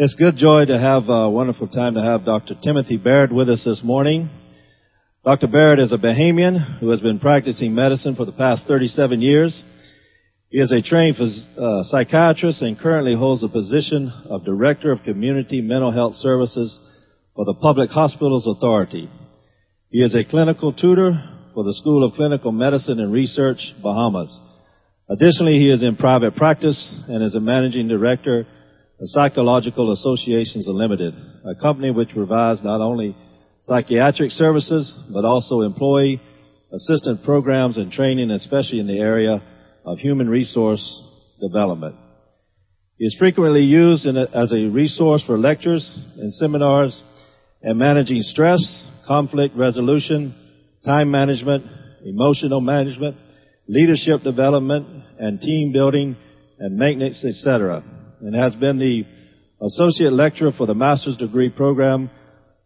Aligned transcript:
It's 0.00 0.14
good 0.14 0.36
joy 0.36 0.64
to 0.66 0.78
have 0.78 1.08
a 1.08 1.28
wonderful 1.28 1.66
time 1.66 1.94
to 1.94 2.00
have 2.00 2.24
Dr. 2.24 2.54
Timothy 2.62 2.98
Barrett 2.98 3.32
with 3.32 3.48
us 3.50 3.64
this 3.64 3.82
morning. 3.82 4.30
Dr. 5.24 5.48
Barrett 5.48 5.80
is 5.80 5.92
a 5.92 5.98
Bahamian 5.98 6.78
who 6.78 6.90
has 6.90 7.00
been 7.00 7.18
practicing 7.18 7.74
medicine 7.74 8.14
for 8.14 8.24
the 8.24 8.30
past 8.30 8.68
37 8.68 9.20
years. 9.20 9.60
He 10.50 10.60
is 10.60 10.70
a 10.70 10.82
trained 10.82 11.16
uh, 11.18 11.82
psychiatrist 11.82 12.62
and 12.62 12.78
currently 12.78 13.16
holds 13.16 13.40
the 13.40 13.48
position 13.48 14.12
of 14.30 14.44
Director 14.44 14.92
of 14.92 15.02
Community 15.02 15.60
Mental 15.60 15.90
Health 15.90 16.14
Services 16.14 16.78
for 17.34 17.44
the 17.44 17.54
Public 17.54 17.90
Hospitals 17.90 18.46
Authority. 18.46 19.10
He 19.90 19.98
is 19.98 20.14
a 20.14 20.22
clinical 20.22 20.72
tutor 20.72 21.20
for 21.54 21.64
the 21.64 21.74
School 21.74 22.04
of 22.04 22.14
Clinical 22.14 22.52
Medicine 22.52 23.00
and 23.00 23.12
Research, 23.12 23.74
Bahamas. 23.82 24.38
Additionally, 25.08 25.58
he 25.58 25.68
is 25.68 25.82
in 25.82 25.96
private 25.96 26.36
practice 26.36 27.02
and 27.08 27.20
is 27.20 27.34
a 27.34 27.40
managing 27.40 27.88
director 27.88 28.46
Psychological 29.06 29.92
Associations 29.92 30.66
Limited, 30.66 31.14
a 31.44 31.54
company 31.60 31.92
which 31.92 32.10
provides 32.10 32.64
not 32.64 32.80
only 32.80 33.16
psychiatric 33.60 34.32
services, 34.32 34.92
but 35.12 35.24
also 35.24 35.60
employee 35.60 36.20
assistant 36.72 37.22
programs 37.22 37.76
and 37.76 37.92
training, 37.92 38.30
especially 38.30 38.80
in 38.80 38.88
the 38.88 38.98
area 38.98 39.40
of 39.84 39.98
human 39.98 40.28
resource 40.28 40.82
development. 41.40 41.94
He 42.98 43.04
is 43.04 43.16
frequently 43.16 43.62
used 43.62 44.04
a, 44.04 44.28
as 44.34 44.52
a 44.52 44.68
resource 44.68 45.22
for 45.24 45.38
lectures 45.38 45.86
and 46.16 46.34
seminars 46.34 47.00
and 47.62 47.78
managing 47.78 48.22
stress, 48.22 48.60
conflict 49.06 49.54
resolution, 49.56 50.34
time 50.84 51.12
management, 51.12 51.64
emotional 52.04 52.60
management, 52.60 53.16
leadership 53.68 54.22
development, 54.22 55.04
and 55.20 55.40
team 55.40 55.72
building 55.72 56.16
and 56.58 56.76
maintenance, 56.76 57.24
etc 57.24 57.84
and 58.20 58.34
has 58.34 58.54
been 58.54 58.78
the 58.78 59.04
associate 59.60 60.12
lecturer 60.12 60.52
for 60.56 60.66
the 60.66 60.74
master's 60.74 61.16
degree 61.16 61.50
program 61.50 62.10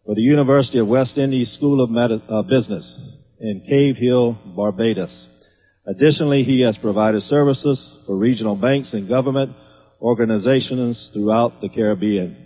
for 0.05 0.15
the 0.15 0.21
University 0.21 0.79
of 0.79 0.87
West 0.87 1.17
Indies 1.17 1.53
School 1.53 1.83
of 1.83 1.89
Medi- 1.89 2.23
uh, 2.27 2.43
Business 2.43 3.17
in 3.39 3.61
Cave 3.67 3.95
Hill, 3.95 4.37
Barbados. 4.55 5.27
Additionally, 5.85 6.43
he 6.43 6.61
has 6.61 6.77
provided 6.77 7.21
services 7.23 7.97
for 8.05 8.17
regional 8.17 8.55
banks 8.55 8.93
and 8.93 9.09
government 9.09 9.55
organizations 10.01 11.11
throughout 11.13 11.61
the 11.61 11.69
Caribbean. 11.69 12.37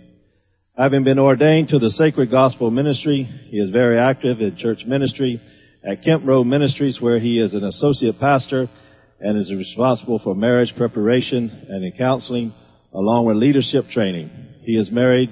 Having 0.76 1.04
been 1.04 1.18
ordained 1.18 1.68
to 1.68 1.78
the 1.78 1.90
Sacred 1.90 2.30
Gospel 2.30 2.70
Ministry, 2.70 3.24
he 3.24 3.58
is 3.58 3.70
very 3.70 3.98
active 3.98 4.40
in 4.40 4.56
church 4.56 4.84
ministry 4.86 5.40
at 5.84 6.02
Kemp 6.02 6.24
Road 6.24 6.44
Ministries 6.44 7.00
where 7.00 7.18
he 7.18 7.40
is 7.40 7.54
an 7.54 7.64
associate 7.64 8.18
pastor 8.20 8.68
and 9.20 9.38
is 9.38 9.52
responsible 9.52 10.20
for 10.22 10.34
marriage 10.34 10.72
preparation 10.76 11.50
and 11.68 11.84
in 11.84 11.92
counseling 11.98 12.52
along 12.92 13.26
with 13.26 13.36
leadership 13.36 13.84
training. 13.90 14.30
He 14.62 14.76
is 14.76 14.90
married 14.90 15.30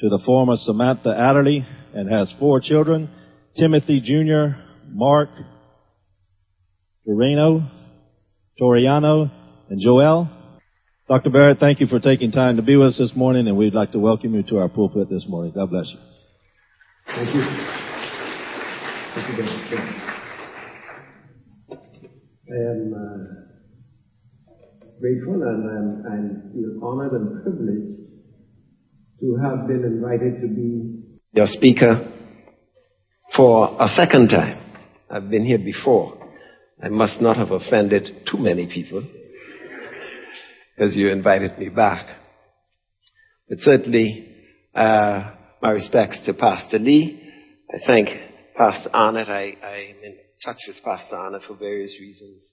to 0.00 0.08
the 0.08 0.20
former 0.24 0.54
Samantha 0.56 1.14
Adderley 1.16 1.64
and 1.94 2.10
has 2.10 2.32
four 2.38 2.60
children, 2.60 3.08
Timothy 3.56 4.00
Jr., 4.00 4.56
Mark, 4.88 5.28
Torino, 7.06 7.68
Toriano, 8.60 9.30
and 9.70 9.80
Joel. 9.80 10.28
Dr. 11.08 11.30
Barrett, 11.30 11.58
thank 11.58 11.80
you 11.80 11.86
for 11.86 12.00
taking 12.00 12.32
time 12.32 12.56
to 12.56 12.62
be 12.62 12.76
with 12.76 12.88
us 12.88 12.98
this 12.98 13.12
morning, 13.14 13.46
and 13.46 13.56
we'd 13.56 13.74
like 13.74 13.92
to 13.92 13.98
welcome 13.98 14.34
you 14.34 14.42
to 14.44 14.58
our 14.58 14.68
pulpit 14.68 15.10
this 15.10 15.26
morning. 15.28 15.52
God 15.54 15.70
bless 15.70 15.92
you. 15.92 15.98
Thank 17.06 17.34
you. 17.34 17.42
Thank 19.14 19.38
you, 19.38 19.44
I 22.50 22.56
am 22.56 22.94
uh, 22.94 23.53
grateful 25.00 25.42
and 25.42 26.06
I'm 26.06 26.52
feel 26.52 26.84
honored 26.84 27.12
and 27.12 27.42
privileged 27.42 27.94
to 29.20 29.36
have 29.42 29.66
been 29.66 29.84
invited 29.84 30.40
to 30.40 30.48
be 30.48 31.04
your 31.32 31.46
speaker 31.46 32.10
for 33.34 33.76
a 33.80 33.88
second 33.88 34.28
time. 34.28 34.60
I've 35.10 35.28
been 35.30 35.44
here 35.44 35.58
before. 35.58 36.18
I 36.82 36.88
must 36.88 37.20
not 37.20 37.36
have 37.36 37.50
offended 37.50 38.08
too 38.30 38.38
many 38.38 38.66
people 38.66 39.02
because 40.76 40.96
you 40.96 41.08
invited 41.08 41.58
me 41.58 41.68
back. 41.68 42.06
But 43.48 43.58
certainly, 43.60 44.28
uh, 44.74 45.32
my 45.62 45.70
respects 45.70 46.20
to 46.26 46.34
Pastor 46.34 46.78
Lee. 46.78 47.20
I 47.72 47.78
thank 47.86 48.08
Pastor 48.56 48.90
Arnott. 48.92 49.28
I, 49.28 49.56
I'm 49.62 50.04
in 50.04 50.16
touch 50.44 50.58
with 50.66 50.76
Pastor 50.84 51.16
Arnott 51.16 51.42
for 51.46 51.54
various 51.56 51.96
reasons. 52.00 52.50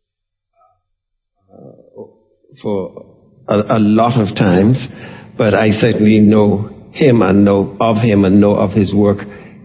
Uh, 1.52 2.21
for 2.62 3.06
a, 3.48 3.56
a 3.56 3.80
lot 3.80 4.20
of 4.20 4.36
times, 4.36 4.88
but 5.38 5.54
I 5.54 5.72
certainly 5.72 6.20
know 6.20 6.90
him 6.92 7.22
and 7.22 7.46
know 7.46 7.78
of 7.80 7.98
him 7.98 8.26
and 8.26 8.42
know 8.42 8.56
of 8.56 8.72
his 8.72 8.94
work 8.94 9.20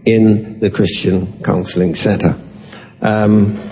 in 0.05 0.59
the 0.61 0.69
Christian 0.71 1.41
Counseling 1.43 1.95
Center. 1.95 2.43
Um, 3.01 3.67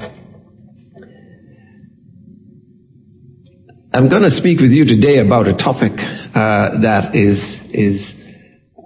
I'm 3.94 4.10
going 4.10 4.24
to 4.24 4.32
speak 4.32 4.60
with 4.60 4.72
you 4.72 4.84
today 4.84 5.26
about 5.26 5.48
a 5.48 5.56
topic 5.56 5.94
uh, 5.96 6.82
that 6.82 7.16
is 7.16 7.40
is 7.72 8.14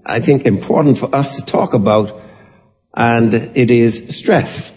I 0.06 0.24
think 0.24 0.46
important 0.46 1.00
for 1.00 1.14
us 1.14 1.36
to 1.38 1.52
talk 1.52 1.74
about, 1.74 2.10
and 2.96 3.34
it 3.58 3.72
is 3.72 4.04
stress. 4.22 4.72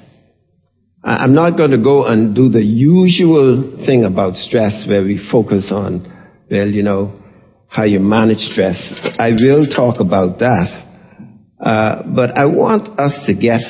I'm 1.04 1.34
not 1.34 1.56
going 1.56 1.72
to 1.72 1.82
go 1.82 2.06
and 2.06 2.34
do 2.34 2.48
the 2.48 2.62
usual 2.62 3.82
thing 3.84 4.04
about 4.04 4.36
stress 4.36 4.84
where 4.86 5.02
we 5.02 5.18
focus 5.32 5.72
on, 5.74 6.06
well, 6.48 6.68
you 6.68 6.84
know, 6.84 7.20
how 7.66 7.84
you 7.84 7.98
manage 7.98 8.38
stress. 8.38 8.76
I 9.18 9.30
will 9.30 9.66
talk 9.66 10.00
about 10.00 10.38
that. 10.38 10.88
Uh, 11.60 12.02
but 12.14 12.36
I 12.36 12.46
want 12.46 13.00
us 13.00 13.24
to 13.26 13.34
get 13.34 13.62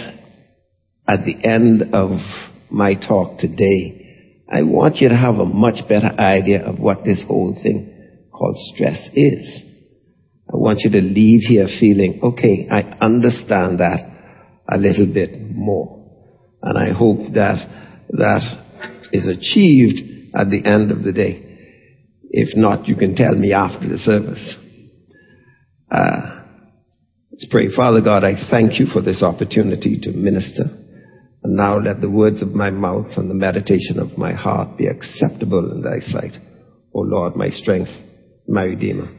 at 1.08 1.24
the 1.24 1.36
end 1.42 1.94
of 1.94 2.18
my 2.70 2.94
talk 2.94 3.38
today, 3.38 4.44
I 4.50 4.62
want 4.62 4.96
you 4.96 5.08
to 5.08 5.16
have 5.16 5.36
a 5.36 5.46
much 5.46 5.88
better 5.88 6.12
idea 6.18 6.62
of 6.62 6.78
what 6.78 7.04
this 7.04 7.24
whole 7.26 7.58
thing 7.62 8.28
called 8.30 8.56
stress 8.56 9.08
is. 9.14 9.62
I 10.52 10.56
want 10.56 10.80
you 10.80 10.90
to 10.90 11.00
leave 11.00 11.42
here 11.48 11.68
feeling, 11.80 12.20
okay, 12.22 12.68
I 12.70 12.82
understand 13.00 13.80
that 13.80 14.00
a 14.70 14.76
little 14.76 15.06
bit 15.06 15.50
more. 15.50 16.01
And 16.62 16.78
I 16.78 16.96
hope 16.96 17.32
that 17.34 17.58
that 18.10 18.42
is 19.12 19.26
achieved 19.26 20.34
at 20.34 20.50
the 20.50 20.64
end 20.64 20.90
of 20.90 21.02
the 21.02 21.12
day. 21.12 21.48
If 22.30 22.56
not, 22.56 22.88
you 22.88 22.96
can 22.96 23.14
tell 23.14 23.34
me 23.34 23.52
after 23.52 23.88
the 23.88 23.98
service. 23.98 24.56
Uh, 25.90 26.44
let's 27.30 27.46
pray. 27.50 27.74
Father 27.74 28.00
God, 28.00 28.24
I 28.24 28.34
thank 28.50 28.80
you 28.80 28.86
for 28.86 29.02
this 29.02 29.22
opportunity 29.22 29.98
to 30.02 30.12
minister. 30.12 30.64
And 31.42 31.56
now 31.56 31.78
let 31.78 32.00
the 32.00 32.08
words 32.08 32.40
of 32.40 32.54
my 32.54 32.70
mouth 32.70 33.08
and 33.16 33.28
the 33.28 33.34
meditation 33.34 33.98
of 33.98 34.16
my 34.16 34.32
heart 34.32 34.78
be 34.78 34.86
acceptable 34.86 35.72
in 35.72 35.82
thy 35.82 35.98
sight. 35.98 36.38
O 36.94 37.00
Lord, 37.00 37.36
my 37.36 37.48
strength, 37.48 37.90
my 38.46 38.62
Redeemer. 38.62 39.10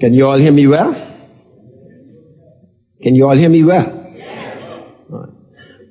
Can 0.00 0.14
you 0.14 0.24
all 0.26 0.38
hear 0.38 0.52
me 0.52 0.66
well? 0.66 0.92
Can 3.02 3.14
you 3.14 3.26
all 3.26 3.36
hear 3.36 3.50
me 3.50 3.64
well? 3.64 4.02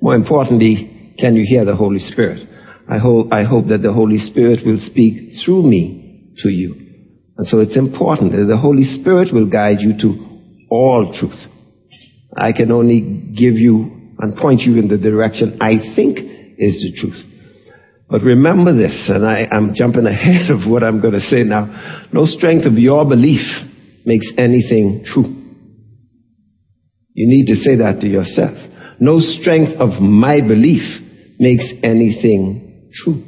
More 0.00 0.14
importantly, 0.14 0.93
can 1.18 1.36
you 1.36 1.44
hear 1.46 1.64
the 1.64 1.76
Holy 1.76 1.98
Spirit? 1.98 2.46
I 2.88 2.98
hope, 2.98 3.32
I 3.32 3.44
hope 3.44 3.68
that 3.68 3.82
the 3.82 3.92
Holy 3.92 4.18
Spirit 4.18 4.60
will 4.64 4.78
speak 4.78 5.32
through 5.44 5.62
me 5.62 6.32
to 6.38 6.48
you. 6.48 6.74
And 7.36 7.46
so 7.46 7.60
it's 7.60 7.76
important 7.76 8.32
that 8.32 8.44
the 8.44 8.56
Holy 8.56 8.84
Spirit 8.84 9.32
will 9.32 9.48
guide 9.48 9.78
you 9.80 9.98
to 10.00 10.66
all 10.70 11.14
truth. 11.18 11.38
I 12.36 12.52
can 12.52 12.72
only 12.72 13.00
give 13.00 13.54
you 13.54 14.14
and 14.18 14.36
point 14.36 14.60
you 14.60 14.78
in 14.78 14.88
the 14.88 14.98
direction 14.98 15.58
I 15.60 15.94
think 15.96 16.18
is 16.58 16.82
the 16.82 16.92
truth. 17.00 17.20
But 18.08 18.22
remember 18.22 18.76
this, 18.76 19.08
and 19.08 19.26
I, 19.26 19.46
am 19.50 19.72
jumping 19.74 20.06
ahead 20.06 20.50
of 20.54 20.70
what 20.70 20.84
I'm 20.84 21.00
going 21.00 21.14
to 21.14 21.20
say 21.20 21.42
now. 21.42 22.08
No 22.12 22.24
strength 22.26 22.66
of 22.66 22.74
your 22.74 23.04
belief 23.04 23.42
makes 24.04 24.30
anything 24.36 25.04
true. 25.04 25.42
You 27.14 27.28
need 27.28 27.46
to 27.46 27.54
say 27.54 27.76
that 27.76 28.00
to 28.00 28.08
yourself. 28.08 28.56
No 29.00 29.18
strength 29.18 29.80
of 29.80 30.00
my 30.00 30.40
belief 30.40 30.82
makes 31.38 31.64
anything 31.82 32.90
true. 32.92 33.22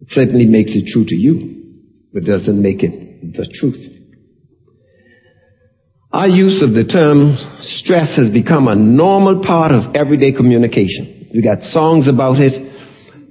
It 0.00 0.08
certainly 0.10 0.46
makes 0.46 0.74
it 0.74 0.86
true 0.86 1.04
to 1.06 1.16
you, 1.16 1.62
but 2.12 2.24
doesn't 2.24 2.60
make 2.60 2.82
it 2.82 3.32
the 3.32 3.48
truth. 3.58 3.94
Our 6.12 6.28
use 6.28 6.62
of 6.62 6.74
the 6.74 6.84
term 6.84 7.34
stress 7.60 8.14
has 8.16 8.30
become 8.30 8.68
a 8.68 8.76
normal 8.76 9.42
part 9.42 9.72
of 9.72 9.96
everyday 9.96 10.32
communication. 10.32 11.30
We 11.34 11.42
got 11.42 11.62
songs 11.62 12.06
about 12.06 12.38
it. 12.38 12.54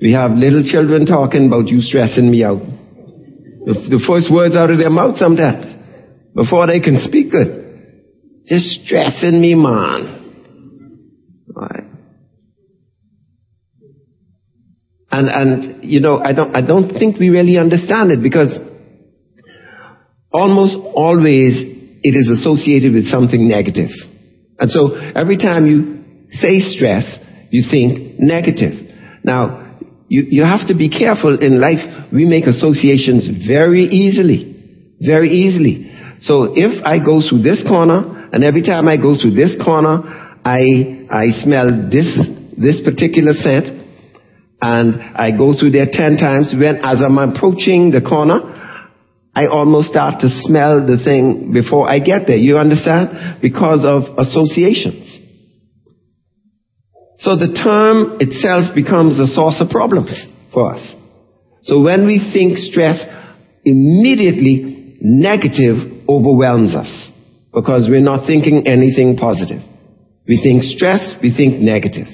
We 0.01 0.11
have 0.11 0.31
little 0.31 0.63
children 0.65 1.05
talking 1.05 1.47
about 1.47 1.67
you 1.67 1.79
stressing 1.79 2.29
me 2.29 2.43
out. 2.43 2.59
The 2.59 4.03
first 4.05 4.27
words 4.33 4.57
out 4.57 4.69
of 4.69 4.77
their 4.77 4.89
mouth 4.89 5.15
sometimes, 5.15 5.71
before 6.35 6.67
they 6.67 6.81
can 6.81 6.99
speak 6.99 7.31
it. 7.31 7.63
Just 8.47 8.83
stressing 8.83 9.39
me, 9.39 9.55
man. 9.55 10.22
And, 15.13 15.29
and, 15.29 15.83
you 15.83 15.99
know, 15.99 16.17
I 16.17 16.33
don't, 16.33 16.57
I 16.57 16.65
don't 16.65 16.89
think 16.89 17.19
we 17.19 17.29
really 17.29 17.59
understand 17.59 18.09
it 18.09 18.23
because 18.23 18.57
almost 20.31 20.73
always 20.73 21.53
it 22.01 22.17
is 22.17 22.33
associated 22.33 22.93
with 22.93 23.05
something 23.05 23.47
negative. 23.47 23.93
And 24.57 24.71
so 24.71 24.97
every 25.13 25.37
time 25.37 25.67
you 25.67 26.25
say 26.31 26.61
stress, 26.61 27.19
you 27.51 27.61
think 27.69 28.17
negative. 28.17 28.73
Now, 29.23 29.77
you, 30.09 30.25
you 30.27 30.41
have 30.41 30.67
to 30.69 30.75
be 30.75 30.89
careful 30.89 31.37
in 31.37 31.61
life. 31.61 32.09
We 32.11 32.25
make 32.25 32.45
associations 32.45 33.29
very 33.47 33.83
easily. 33.83 34.97
Very 34.99 35.29
easily. 35.29 35.93
So 36.21 36.57
if 36.57 36.83
I 36.83 36.97
go 36.97 37.21
through 37.21 37.43
this 37.43 37.61
corner, 37.61 38.29
and 38.33 38.43
every 38.43 38.63
time 38.63 38.87
I 38.87 38.97
go 38.97 39.13
through 39.13 39.35
this 39.35 39.55
corner, 39.63 40.01
I, 40.43 41.05
I 41.11 41.29
smell 41.45 41.69
this, 41.93 42.17
this 42.57 42.81
particular 42.81 43.33
scent, 43.33 43.82
and 44.63 44.95
I 45.19 45.35
go 45.35 45.51
through 45.59 45.71
there 45.71 45.91
ten 45.91 46.15
times, 46.15 46.55
when 46.55 46.79
as 46.83 47.03
I'm 47.03 47.17
approaching 47.17 47.91
the 47.91 47.99
corner, 47.99 48.39
I 49.35 49.47
almost 49.47 49.89
start 49.89 50.21
to 50.21 50.29
smell 50.29 50.87
the 50.87 51.03
thing 51.03 51.51
before 51.51 51.89
I 51.89 51.99
get 51.99 52.27
there. 52.27 52.37
You 52.37 52.57
understand? 52.57 53.41
Because 53.41 53.83
of 53.83 54.17
associations. 54.17 55.19
So 57.19 57.35
the 57.35 57.51
term 57.51 58.17
itself 58.21 58.73
becomes 58.73 59.19
a 59.19 59.27
source 59.27 59.59
of 59.59 59.69
problems 59.69 60.15
for 60.53 60.73
us. 60.75 60.95
So 61.63 61.81
when 61.81 62.05
we 62.05 62.23
think 62.31 62.57
stress, 62.57 63.03
immediately 63.65 64.97
negative 65.01 66.07
overwhelms 66.07 66.73
us 66.73 67.09
because 67.53 67.87
we're 67.89 67.99
not 67.99 68.27
thinking 68.27 68.65
anything 68.65 69.17
positive. 69.17 69.59
We 70.27 70.39
think 70.41 70.63
stress, 70.63 71.15
we 71.21 71.35
think 71.35 71.59
negative. 71.59 72.07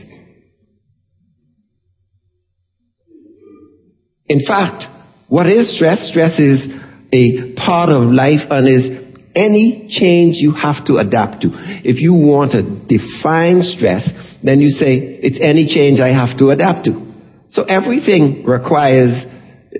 In 4.30 4.46
fact, 4.46 4.86
what 5.28 5.48
is 5.48 5.76
stress? 5.76 6.10
Stress 6.10 6.40
is 6.40 6.68
a 7.12 7.56
part 7.56 7.90
of 7.90 8.04
life 8.04 8.46
and 8.50 8.68
is 8.68 9.10
any 9.36 9.88
change 9.90 10.38
you 10.38 10.54
have 10.54 10.86
to 10.86 10.98
adapt 10.98 11.42
to. 11.42 11.50
If 11.84 12.02
you 12.02 12.14
want 12.14 12.52
to 12.52 12.62
define 12.64 13.62
stress, 13.62 14.10
then 14.44 14.60
you 14.60 14.70
say, 14.70 15.20
it's 15.22 15.40
any 15.42 15.68
change 15.68 16.00
I 16.00 16.10
have 16.10 16.38
to 16.40 16.50
adapt 16.50 16.86
to. 16.86 17.10
So 17.50 17.64
everything 17.64 18.44
requires 18.46 19.26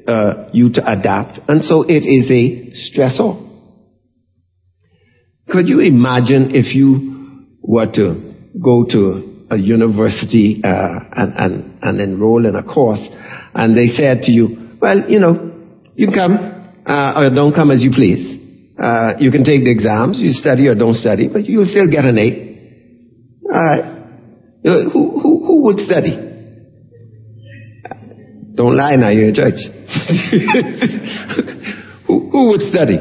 uh, 0.08 0.50
you 0.54 0.72
to 0.74 0.92
adapt, 0.92 1.40
and 1.48 1.64
so 1.64 1.84
it 1.84 2.02
is 2.06 2.30
a 2.30 2.74
stressor. 2.74 3.46
Could 5.50 5.68
you 5.68 5.80
imagine 5.80 6.52
if 6.54 6.76
you 6.76 7.48
were 7.62 7.88
to 7.94 8.34
go 8.64 8.86
to 8.90 9.46
a 9.52 9.58
university 9.58 10.62
uh, 10.64 11.00
and, 11.12 11.34
and, 11.36 11.80
and 11.82 12.02
enroll 12.02 12.46
in 12.46 12.56
a 12.56 12.64
course, 12.64 13.02
and 13.60 13.76
they 13.76 13.88
said 13.88 14.22
to 14.22 14.32
you, 14.32 14.78
well, 14.80 15.10
you 15.10 15.20
know, 15.20 15.52
you 15.94 16.08
come 16.16 16.38
uh, 16.86 17.20
or 17.20 17.30
don't 17.36 17.54
come 17.54 17.72
as 17.72 17.84
you 17.84 17.92
please. 17.92 18.38
Uh, 18.82 19.16
you 19.20 19.32
can 19.32 19.44
take 19.44 19.66
the 19.66 19.72
exams, 19.72 20.22
you 20.22 20.32
study 20.32 20.68
or 20.68 20.76
don't 20.76 20.96
study, 20.96 21.28
but 21.28 21.46
you'll 21.46 21.66
still 21.66 21.92
get 21.92 22.06
an 22.06 22.18
A. 22.18 22.48
Alright. 23.44 23.84
Uh, 24.64 24.90
who, 24.94 25.20
who, 25.20 25.44
who 25.46 25.64
would 25.66 25.80
study? 25.80 26.16
Don't 28.56 28.78
lie 28.78 28.96
now, 28.96 29.10
you're 29.10 29.28
a 29.30 29.34
judge. 29.34 29.60
who, 32.08 32.30
who 32.32 32.48
would 32.52 32.62
study? 32.62 32.98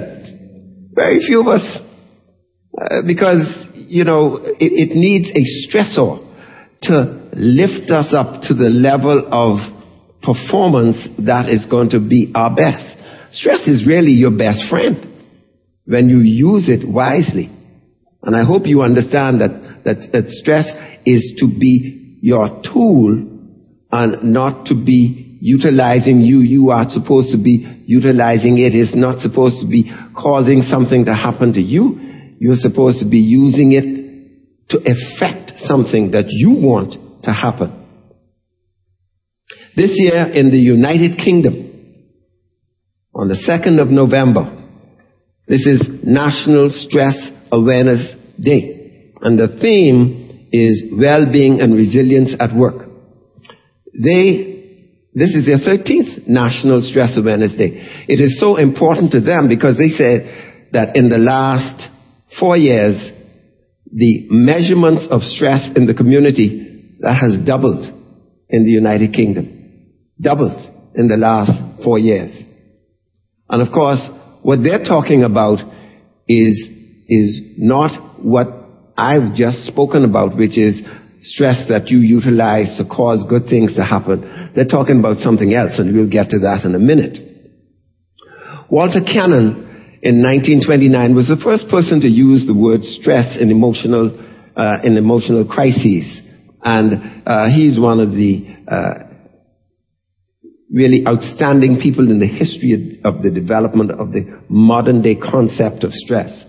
Very 0.92 1.20
few 1.24 1.42
of 1.42 1.46
us. 1.46 1.78
Uh, 2.76 3.02
because, 3.06 3.64
you 3.74 4.02
know, 4.02 4.38
it, 4.38 4.56
it 4.58 4.96
needs 4.96 5.30
a 5.30 5.44
stressor 5.68 6.18
to 6.82 7.28
lift 7.34 7.92
us 7.92 8.12
up 8.12 8.42
to 8.42 8.54
the 8.54 8.68
level 8.68 9.24
of 9.30 9.77
performance 10.28 11.08
that 11.24 11.48
is 11.48 11.64
going 11.64 11.90
to 11.90 12.00
be 12.00 12.30
our 12.34 12.54
best. 12.54 12.84
Stress 13.32 13.66
is 13.66 13.88
really 13.88 14.12
your 14.12 14.36
best 14.36 14.68
friend 14.68 15.08
when 15.86 16.08
you 16.08 16.18
use 16.18 16.68
it 16.68 16.86
wisely. 16.86 17.48
And 18.22 18.36
I 18.36 18.44
hope 18.44 18.66
you 18.66 18.82
understand 18.82 19.40
that, 19.40 19.84
that, 19.84 20.12
that 20.12 20.28
stress 20.28 20.68
is 21.06 21.40
to 21.40 21.46
be 21.46 22.18
your 22.20 22.60
tool 22.62 23.24
and 23.90 24.34
not 24.34 24.66
to 24.66 24.74
be 24.74 25.38
utilizing 25.40 26.20
you. 26.20 26.40
You 26.40 26.70
are 26.70 26.84
supposed 26.90 27.32
to 27.32 27.42
be 27.42 27.84
utilizing 27.86 28.58
it. 28.58 28.74
It's 28.74 28.94
not 28.94 29.20
supposed 29.20 29.62
to 29.62 29.66
be 29.66 29.90
causing 30.14 30.60
something 30.60 31.06
to 31.06 31.14
happen 31.14 31.54
to 31.54 31.60
you. 31.60 32.36
You're 32.38 32.60
supposed 32.60 32.98
to 33.00 33.08
be 33.08 33.18
using 33.18 33.72
it 33.72 34.68
to 34.70 34.78
effect 34.84 35.52
something 35.60 36.10
that 36.10 36.26
you 36.28 36.50
want 36.50 37.24
to 37.24 37.32
happen. 37.32 37.77
This 39.78 39.92
year 39.94 40.26
in 40.26 40.50
the 40.50 40.58
United 40.58 41.18
Kingdom, 41.18 41.54
on 43.14 43.28
the 43.28 43.38
2nd 43.48 43.80
of 43.80 43.86
November, 43.86 44.66
this 45.46 45.64
is 45.66 45.88
National 46.02 46.72
Stress 46.74 47.14
Awareness 47.52 48.12
Day. 48.42 49.12
And 49.20 49.38
the 49.38 49.56
theme 49.60 50.48
is 50.50 50.82
well-being 50.90 51.60
and 51.60 51.76
resilience 51.76 52.34
at 52.40 52.56
work. 52.56 52.88
They, 53.94 54.90
this 55.14 55.36
is 55.36 55.46
their 55.46 55.58
13th 55.58 56.26
National 56.26 56.82
Stress 56.82 57.16
Awareness 57.16 57.54
Day. 57.54 58.04
It 58.08 58.20
is 58.20 58.40
so 58.40 58.56
important 58.56 59.12
to 59.12 59.20
them 59.20 59.48
because 59.48 59.78
they 59.78 59.90
said 59.90 60.70
that 60.72 60.96
in 60.96 61.08
the 61.08 61.18
last 61.18 61.88
four 62.40 62.56
years, 62.56 63.12
the 63.92 64.26
measurements 64.28 65.06
of 65.08 65.22
stress 65.22 65.70
in 65.76 65.86
the 65.86 65.94
community 65.94 66.96
that 66.98 67.16
has 67.22 67.38
doubled 67.46 67.86
in 68.48 68.64
the 68.64 68.72
United 68.72 69.14
Kingdom. 69.14 69.54
Doubled 70.20 70.66
in 70.94 71.08
the 71.08 71.16
last 71.16 71.52
four 71.84 71.98
years. 71.98 72.36
And 73.48 73.66
of 73.66 73.72
course, 73.72 74.00
what 74.42 74.62
they're 74.62 74.84
talking 74.84 75.22
about 75.22 75.58
is, 76.26 76.68
is 77.08 77.40
not 77.56 78.22
what 78.22 78.48
I've 78.96 79.34
just 79.34 79.64
spoken 79.64 80.04
about, 80.04 80.36
which 80.36 80.58
is 80.58 80.82
stress 81.22 81.66
that 81.68 81.88
you 81.88 81.98
utilize 81.98 82.76
to 82.78 82.84
cause 82.84 83.24
good 83.28 83.44
things 83.48 83.76
to 83.76 83.84
happen. 83.84 84.52
They're 84.54 84.66
talking 84.66 84.98
about 84.98 85.16
something 85.16 85.54
else, 85.54 85.78
and 85.78 85.94
we'll 85.94 86.10
get 86.10 86.30
to 86.30 86.40
that 86.40 86.62
in 86.64 86.74
a 86.74 86.78
minute. 86.78 87.24
Walter 88.70 89.00
Cannon 89.00 89.98
in 90.02 90.22
1929 90.22 91.14
was 91.14 91.26
the 91.26 91.40
first 91.42 91.68
person 91.68 92.00
to 92.00 92.08
use 92.08 92.46
the 92.46 92.54
word 92.54 92.82
stress 92.82 93.36
in 93.40 93.50
emotional, 93.50 94.12
uh, 94.56 94.78
in 94.84 94.96
emotional 94.96 95.46
crises. 95.46 96.20
And 96.62 97.22
uh, 97.26 97.48
he's 97.54 97.80
one 97.80 98.00
of 98.00 98.10
the 98.10 98.46
uh, 98.70 99.07
really 100.72 101.04
outstanding 101.06 101.80
people 101.80 102.10
in 102.10 102.18
the 102.18 102.26
history 102.26 103.00
of 103.04 103.22
the 103.22 103.30
development 103.30 103.90
of 103.90 104.12
the 104.12 104.42
modern 104.48 105.02
day 105.02 105.14
concept 105.14 105.84
of 105.84 105.92
stress. 105.92 106.44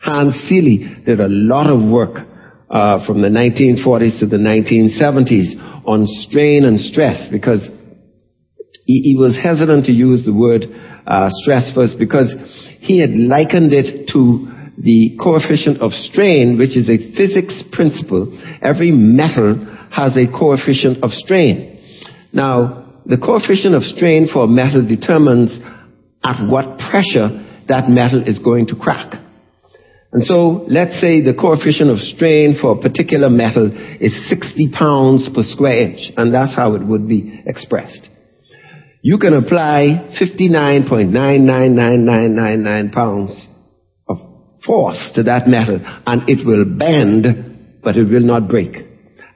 Hans 0.00 0.34
Selye 0.50 1.04
did 1.04 1.20
a 1.20 1.28
lot 1.28 1.68
of 1.68 1.82
work 1.82 2.26
uh, 2.70 3.04
from 3.06 3.20
the 3.20 3.28
1940s 3.28 4.20
to 4.20 4.26
the 4.26 4.38
1970s 4.38 5.86
on 5.86 6.06
strain 6.06 6.64
and 6.64 6.78
stress 6.78 7.28
because 7.30 7.68
he, 8.84 9.02
he 9.02 9.16
was 9.18 9.38
hesitant 9.40 9.86
to 9.86 9.92
use 9.92 10.24
the 10.24 10.34
word 10.34 10.64
uh, 11.06 11.28
stress 11.30 11.72
first 11.74 11.98
because 11.98 12.32
he 12.80 13.00
had 13.00 13.10
likened 13.10 13.72
it 13.72 14.08
to 14.08 14.48
the 14.78 15.16
coefficient 15.22 15.80
of 15.80 15.92
strain, 15.92 16.58
which 16.58 16.76
is 16.76 16.88
a 16.88 16.98
physics 17.14 17.62
principle. 17.72 18.32
Every 18.62 18.90
metal 18.90 19.54
has 19.90 20.16
a 20.16 20.26
coefficient 20.26 21.02
of 21.04 21.10
strain. 21.10 21.78
Now, 22.32 22.91
the 23.06 23.18
coefficient 23.18 23.74
of 23.74 23.82
strain 23.82 24.28
for 24.32 24.44
a 24.44 24.46
metal 24.46 24.86
determines 24.86 25.58
at 26.24 26.46
what 26.46 26.78
pressure 26.78 27.42
that 27.68 27.88
metal 27.88 28.22
is 28.26 28.38
going 28.38 28.68
to 28.68 28.76
crack. 28.76 29.16
And 30.12 30.22
so 30.22 30.64
let's 30.68 31.00
say 31.00 31.20
the 31.22 31.34
coefficient 31.34 31.90
of 31.90 31.98
strain 31.98 32.56
for 32.60 32.76
a 32.76 32.80
particular 32.80 33.28
metal 33.30 33.72
is 33.98 34.28
60 34.28 34.70
pounds 34.76 35.28
per 35.34 35.42
square 35.42 35.88
inch, 35.88 36.12
and 36.16 36.32
that's 36.34 36.54
how 36.54 36.74
it 36.74 36.86
would 36.86 37.08
be 37.08 37.42
expressed. 37.46 38.08
You 39.02 39.18
can 39.18 39.34
apply 39.34 40.10
59.999999 40.20 42.92
pounds 42.92 43.46
of 44.06 44.18
force 44.64 45.10
to 45.14 45.24
that 45.24 45.48
metal, 45.48 45.80
and 46.06 46.28
it 46.28 46.46
will 46.46 46.66
bend, 46.66 47.80
but 47.82 47.96
it 47.96 48.04
will 48.04 48.20
not 48.20 48.46
break. 48.48 48.91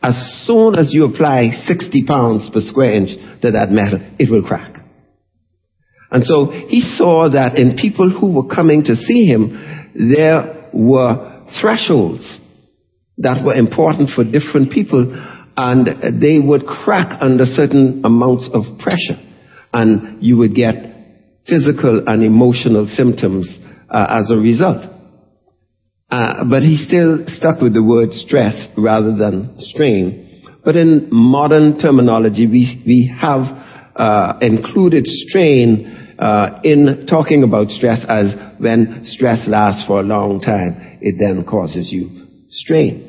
As 0.06 0.44
soon 0.46 0.76
as 0.76 0.94
you 0.94 1.04
apply 1.04 1.50
60 1.50 2.04
pounds 2.06 2.48
per 2.52 2.60
square 2.60 2.92
inch 2.92 3.10
to 3.42 3.50
that 3.50 3.72
metal, 3.72 3.98
it 4.20 4.30
will 4.30 4.42
crack. 4.42 4.78
And 6.12 6.22
so 6.22 6.46
he 6.46 6.80
saw 6.80 7.28
that 7.28 7.58
in 7.58 7.76
people 7.76 8.08
who 8.08 8.32
were 8.32 8.46
coming 8.46 8.84
to 8.84 8.94
see 8.94 9.26
him, 9.26 9.90
there 10.14 10.70
were 10.72 11.42
thresholds 11.60 12.38
that 13.18 13.44
were 13.44 13.54
important 13.54 14.10
for 14.14 14.22
different 14.22 14.70
people 14.70 15.10
and 15.56 16.22
they 16.22 16.38
would 16.38 16.66
crack 16.66 17.18
under 17.20 17.44
certain 17.44 18.02
amounts 18.04 18.48
of 18.52 18.62
pressure 18.78 19.20
and 19.72 20.22
you 20.22 20.36
would 20.36 20.54
get 20.54 20.76
physical 21.48 22.04
and 22.06 22.22
emotional 22.22 22.86
symptoms 22.86 23.58
uh, 23.90 24.06
as 24.22 24.30
a 24.30 24.36
result. 24.36 24.86
Uh, 26.08 26.44
but 26.44 26.62
he 26.62 26.76
still 26.76 27.25
stuck 27.26 27.60
with 27.60 27.75
the 27.75 27.82
word 27.82 28.12
stress 28.12 28.68
rather 28.78 29.16
than 29.16 29.56
strain. 29.58 30.42
But 30.64 30.76
in 30.76 31.08
modern 31.10 31.78
terminology, 31.78 32.46
we, 32.46 32.82
we 32.86 33.16
have 33.20 33.42
uh, 33.96 34.38
included 34.40 35.06
strain 35.06 36.14
uh, 36.18 36.60
in 36.62 37.06
talking 37.08 37.42
about 37.42 37.68
stress 37.68 38.04
as 38.08 38.34
when 38.58 39.00
stress 39.04 39.46
lasts 39.48 39.86
for 39.86 40.00
a 40.00 40.02
long 40.02 40.40
time, 40.40 40.98
it 41.00 41.16
then 41.18 41.44
causes 41.44 41.90
you 41.92 42.26
strain. 42.50 43.02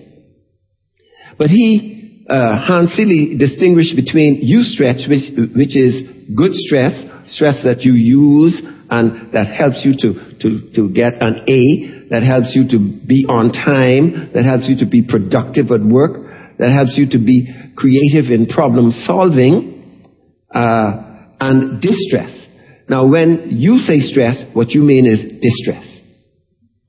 But 1.37 1.49
he, 1.49 2.25
uh, 2.29 2.59
Hans 2.59 2.97
Selye 2.99 3.37
distinguished 3.37 3.95
between 3.95 4.41
eustress, 4.41 5.07
which, 5.07 5.55
which 5.55 5.75
is 5.75 6.01
good 6.35 6.53
stress, 6.53 6.93
stress 7.27 7.61
that 7.63 7.81
you 7.81 7.93
use 7.93 8.61
and 8.89 9.33
that 9.33 9.47
helps 9.47 9.85
you 9.85 9.93
to, 9.99 10.37
to, 10.39 10.71
to 10.75 10.93
get 10.93 11.21
an 11.21 11.43
A, 11.47 11.96
that 12.09 12.23
helps 12.23 12.55
you 12.55 12.67
to 12.69 12.79
be 12.79 13.25
on 13.27 13.51
time, 13.51 14.31
that 14.33 14.45
helps 14.45 14.67
you 14.67 14.77
to 14.83 14.89
be 14.89 15.05
productive 15.07 15.71
at 15.71 15.81
work, 15.81 16.57
that 16.57 16.71
helps 16.71 16.97
you 16.97 17.09
to 17.11 17.19
be 17.19 17.47
creative 17.75 18.31
in 18.31 18.47
problem 18.47 18.91
solving, 18.91 20.09
uh, 20.53 21.07
and 21.39 21.81
distress. 21.81 22.47
Now 22.89 23.07
when 23.07 23.49
you 23.51 23.77
say 23.77 23.99
stress, 23.99 24.43
what 24.53 24.71
you 24.71 24.81
mean 24.81 25.05
is 25.05 25.21
distress. 25.41 26.01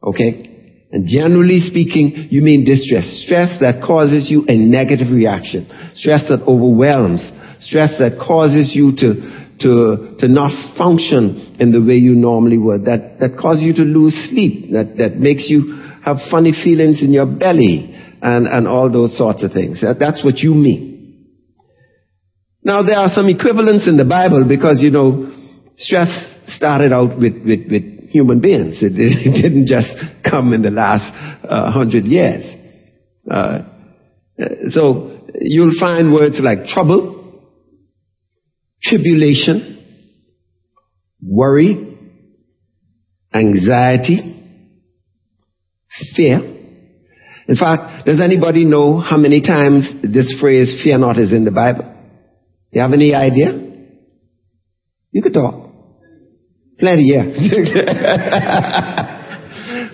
Okay? 0.02 0.48
And 0.90 1.06
generally 1.06 1.60
speaking, 1.60 2.28
you 2.30 2.40
mean 2.40 2.64
distress. 2.64 3.04
Stress 3.26 3.58
that 3.60 3.84
causes 3.84 4.30
you 4.30 4.46
a 4.48 4.56
negative 4.56 5.12
reaction. 5.12 5.68
Stress 5.94 6.28
that 6.30 6.40
overwhelms. 6.48 7.20
Stress 7.60 7.98
that 7.98 8.16
causes 8.16 8.72
you 8.74 8.96
to, 8.96 9.37
to, 9.60 10.16
to 10.18 10.28
not 10.28 10.50
function 10.76 11.56
in 11.58 11.72
the 11.72 11.82
way 11.82 11.94
you 11.94 12.14
normally 12.14 12.58
would, 12.58 12.84
that, 12.84 13.18
that 13.20 13.38
causes 13.38 13.64
you 13.64 13.74
to 13.74 13.82
lose 13.82 14.14
sleep, 14.30 14.72
that, 14.72 14.96
that 14.98 15.16
makes 15.16 15.46
you 15.48 15.76
have 16.04 16.18
funny 16.30 16.52
feelings 16.52 17.02
in 17.02 17.12
your 17.12 17.26
belly, 17.26 17.94
and, 18.22 18.46
and 18.46 18.66
all 18.66 18.90
those 18.90 19.16
sorts 19.16 19.42
of 19.42 19.52
things. 19.52 19.80
That, 19.80 19.98
that's 19.98 20.24
what 20.24 20.38
you 20.38 20.54
mean. 20.54 20.88
Now, 22.62 22.82
there 22.82 22.96
are 22.96 23.08
some 23.08 23.28
equivalents 23.28 23.88
in 23.88 23.96
the 23.96 24.04
Bible 24.04 24.44
because, 24.48 24.80
you 24.82 24.90
know, 24.90 25.32
stress 25.76 26.10
started 26.48 26.92
out 26.92 27.18
with, 27.18 27.34
with, 27.44 27.70
with 27.70 28.10
human 28.10 28.40
beings. 28.40 28.82
It, 28.82 28.92
it, 28.96 29.42
didn't 29.42 29.66
just 29.66 29.94
come 30.28 30.52
in 30.52 30.62
the 30.62 30.70
last 30.70 31.12
uh, 31.44 31.70
hundred 31.70 32.04
years. 32.04 32.44
Uh, 33.30 33.60
so 34.68 35.20
you'll 35.40 35.78
find 35.78 36.12
words 36.12 36.40
like 36.42 36.66
trouble, 36.66 37.17
tribulation, 38.82 39.84
worry, 41.22 41.96
anxiety, 43.34 44.34
fear. 46.14 46.38
In 47.48 47.56
fact, 47.56 48.06
does 48.06 48.20
anybody 48.20 48.64
know 48.64 49.00
how 49.00 49.16
many 49.16 49.40
times 49.40 49.90
this 50.02 50.36
phrase 50.40 50.80
fear 50.84 50.98
not 50.98 51.18
is 51.18 51.32
in 51.32 51.44
the 51.44 51.50
Bible? 51.50 51.92
You 52.70 52.82
have 52.82 52.92
any 52.92 53.14
idea? 53.14 53.48
You 55.10 55.22
could 55.22 55.32
talk. 55.32 55.64
Plenty, 56.78 57.04
yeah. 57.06 57.24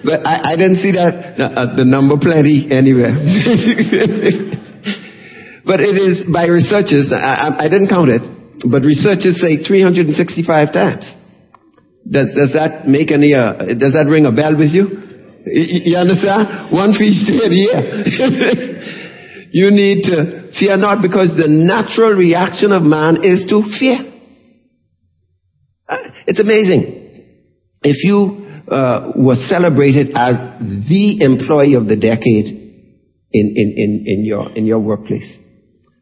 but 0.05 0.26
I, 0.26 0.53
I, 0.53 0.57
didn't 0.57 0.83
see 0.83 0.91
that, 0.93 1.41
uh, 1.41 1.76
the 1.76 1.85
number 1.85 2.17
plenty 2.21 2.69
anywhere. 2.71 3.14
but 5.64 5.81
it 5.81 5.97
is 5.97 6.25
by 6.31 6.47
researchers, 6.47 7.11
I, 7.14 7.57
I 7.57 7.69
didn't 7.71 7.88
count 7.88 8.11
it, 8.11 8.21
but 8.63 8.83
researchers 8.83 9.41
say 9.41 9.63
365 9.63 10.73
times. 10.73 11.05
Does, 12.09 12.29
does 12.37 12.53
that 12.53 12.87
make 12.87 13.11
any, 13.11 13.35
uh, 13.35 13.75
does 13.75 13.97
that 13.97 14.07
ring 14.09 14.27
a 14.27 14.33
bell 14.33 14.57
with 14.57 14.71
you? 14.71 15.05
You 15.47 15.97
understand? 15.97 16.73
One 16.73 16.91
each 16.93 17.27
day 17.27 17.49
the 17.49 17.57
year. 17.57 17.81
you 19.53 19.71
need 19.71 20.05
to 20.05 20.53
fear 20.59 20.77
not 20.77 21.03
because 21.03 21.37
the 21.37 21.49
natural 21.49 22.13
reaction 22.13 22.73
of 22.73 22.83
man 22.83 23.25
is 23.25 23.45
to 23.49 23.63
fear. 23.79 23.99
Uh, 25.89 25.97
it's 26.27 26.41
amazing. 26.41 27.33
If 27.83 28.05
you 28.05 28.65
uh, 28.69 29.13
were 29.17 29.37
celebrated 29.37 30.11
as 30.15 30.37
the 30.61 31.19
employee 31.21 31.75
of 31.75 31.87
the 31.87 31.97
decade 31.97 32.47
in, 33.33 33.55
in, 33.57 33.75
in, 33.77 34.05
in, 34.07 34.25
your, 34.25 34.51
in 34.57 34.65
your 34.65 34.79
workplace, 34.79 35.37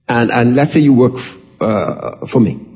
and, 0.08 0.30
and 0.30 0.54
let's 0.54 0.72
say 0.72 0.80
you 0.80 0.94
work 0.94 1.14
uh, 1.62 2.26
for 2.32 2.40
me. 2.40 2.72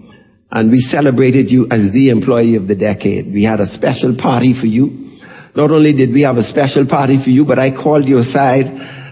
And 0.51 0.71
we 0.71 0.79
celebrated 0.81 1.51
you 1.51 1.67
as 1.71 1.93
the 1.93 2.11
employee 2.11 2.57
of 2.57 2.69
the 2.69 2.77
decade. 2.77 3.33
We 3.33 3.45
had 3.45 3.61
a 3.61 3.67
special 3.67 4.17
party 4.17 4.55
for 4.59 4.67
you. 4.67 5.19
Not 5.57 5.71
only 5.71 5.93
did 5.93 6.13
we 6.13 6.23
have 6.23 6.37
a 6.37 6.45
special 6.45 6.87
party 6.87 7.19
for 7.23 7.31
you, 7.31 7.45
but 7.45 7.59
I 7.59 7.71
called 7.71 8.07
you 8.07 8.19
aside 8.19 8.67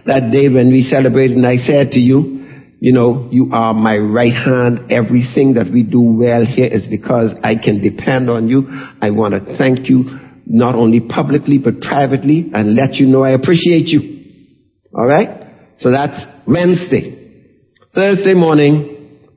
that 0.06 0.30
day 0.30 0.48
when 0.48 0.68
we 0.68 0.82
celebrated 0.82 1.36
and 1.36 1.46
I 1.46 1.56
said 1.56 1.92
to 1.92 2.00
you, 2.00 2.34
you 2.80 2.92
know, 2.92 3.28
you 3.32 3.50
are 3.52 3.72
my 3.72 3.96
right 3.96 4.32
hand. 4.32 4.92
Everything 4.92 5.54
that 5.54 5.72
we 5.72 5.82
do 5.82 6.02
well 6.02 6.44
here 6.44 6.68
is 6.68 6.86
because 6.86 7.32
I 7.42 7.54
can 7.56 7.80
depend 7.80 8.28
on 8.28 8.48
you. 8.48 8.68
I 9.00 9.10
want 9.10 9.32
to 9.34 9.56
thank 9.56 9.88
you 9.88 10.20
not 10.46 10.74
only 10.74 11.00
publicly 11.00 11.56
but 11.56 11.80
privately 11.80 12.50
and 12.52 12.76
let 12.76 12.94
you 12.94 13.06
know 13.06 13.22
I 13.22 13.30
appreciate 13.30 13.88
you. 13.88 14.22
All 14.94 15.06
right? 15.06 15.48
So 15.80 15.90
that's 15.90 16.20
Wednesday. 16.46 17.24
Thursday 17.94 18.34
morning, 18.34 18.93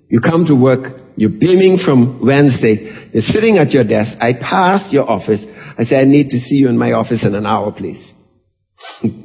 you 0.09 0.21
come 0.21 0.45
to 0.47 0.55
work, 0.55 0.99
you're 1.15 1.29
beaming 1.29 1.79
from 1.83 2.21
Wednesday, 2.23 3.09
you're 3.13 3.23
sitting 3.23 3.57
at 3.57 3.71
your 3.71 3.83
desk, 3.83 4.17
I 4.19 4.33
pass 4.33 4.89
your 4.91 5.09
office, 5.09 5.43
I 5.77 5.83
say, 5.83 5.95
I 5.97 6.05
need 6.05 6.29
to 6.29 6.39
see 6.39 6.55
you 6.55 6.69
in 6.69 6.77
my 6.77 6.93
office 6.93 7.25
in 7.25 7.35
an 7.35 7.45
hour, 7.45 7.71
please. 7.71 8.13
there 9.01 9.15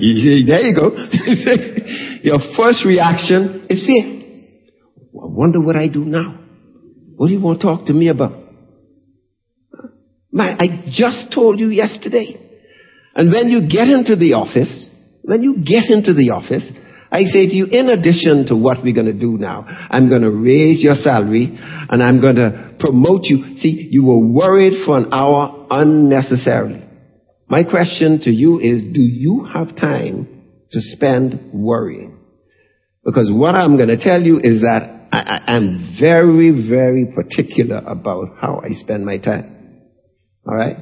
you 0.00 0.74
go. 0.74 0.90
your 2.22 2.38
first 2.56 2.84
reaction 2.84 3.66
is 3.68 3.84
fear. 3.86 4.20
I 5.14 5.26
wonder 5.26 5.60
what 5.60 5.76
I 5.76 5.88
do 5.88 6.04
now. 6.04 6.38
What 7.16 7.28
do 7.28 7.34
you 7.34 7.40
want 7.40 7.60
to 7.60 7.66
talk 7.66 7.86
to 7.86 7.92
me 7.92 8.08
about? 8.08 8.38
I 10.38 10.84
just 10.88 11.32
told 11.32 11.58
you 11.58 11.68
yesterday. 11.68 12.38
And 13.14 13.30
when 13.30 13.48
you 13.48 13.68
get 13.68 13.88
into 13.88 14.16
the 14.16 14.34
office, 14.34 14.88
when 15.22 15.42
you 15.42 15.56
get 15.56 15.90
into 15.90 16.14
the 16.14 16.30
office, 16.30 16.68
I 17.12 17.24
say 17.24 17.46
to 17.46 17.54
you, 17.54 17.66
in 17.66 17.90
addition 17.90 18.46
to 18.46 18.56
what 18.56 18.82
we're 18.82 18.94
going 18.94 19.06
to 19.06 19.12
do 19.12 19.36
now, 19.36 19.66
I'm 19.68 20.08
going 20.08 20.22
to 20.22 20.30
raise 20.30 20.82
your 20.82 20.94
salary 20.94 21.46
and 21.52 22.02
I'm 22.02 22.22
going 22.22 22.36
to 22.36 22.74
promote 22.80 23.24
you. 23.24 23.58
See, 23.58 23.88
you 23.90 24.06
were 24.06 24.18
worried 24.18 24.86
for 24.86 24.96
an 24.96 25.12
hour 25.12 25.66
unnecessarily. 25.70 26.82
My 27.48 27.64
question 27.64 28.20
to 28.22 28.30
you 28.30 28.60
is, 28.60 28.82
do 28.82 29.02
you 29.02 29.46
have 29.52 29.76
time 29.76 30.42
to 30.70 30.80
spend 30.80 31.50
worrying? 31.52 32.18
Because 33.04 33.30
what 33.30 33.54
I'm 33.56 33.76
going 33.76 33.90
to 33.90 34.02
tell 34.02 34.22
you 34.22 34.38
is 34.38 34.62
that 34.62 35.08
I, 35.12 35.56
am 35.56 35.94
very, 36.00 36.66
very 36.66 37.12
particular 37.14 37.82
about 37.86 38.38
how 38.40 38.62
I 38.64 38.70
spend 38.72 39.04
my 39.04 39.18
time. 39.18 39.82
All 40.48 40.54
right? 40.54 40.76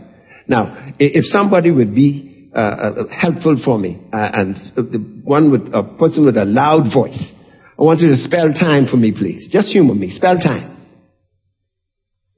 Now, 0.46 0.94
if 1.00 1.24
somebody 1.24 1.72
would 1.72 1.92
be 1.92 2.29
helpful 2.54 3.60
for 3.64 3.78
me. 3.78 4.00
Uh, 4.12 4.28
and 4.32 5.24
one 5.24 5.50
with 5.50 5.72
a 5.72 5.82
person 5.98 6.24
with 6.24 6.36
a 6.36 6.44
loud 6.44 6.92
voice. 6.92 7.32
I 7.78 7.82
want 7.82 8.00
you 8.00 8.10
to 8.10 8.16
spell 8.16 8.52
time 8.52 8.86
for 8.90 8.96
me, 8.96 9.12
please. 9.12 9.48
Just 9.50 9.68
humor 9.68 9.94
me. 9.94 10.10
Spell 10.10 10.38
time. 10.38 10.76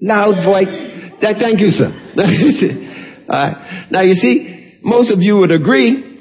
Loud 0.01 0.45
voice. 0.45 0.73
Thank 1.21 1.61
you, 1.61 1.69
sir. 1.71 1.91
now 3.91 4.03
you 4.03 4.15
see, 4.15 4.79
most 4.83 5.13
of 5.13 5.21
you 5.21 5.39
would 5.39 5.51
agree 5.51 6.13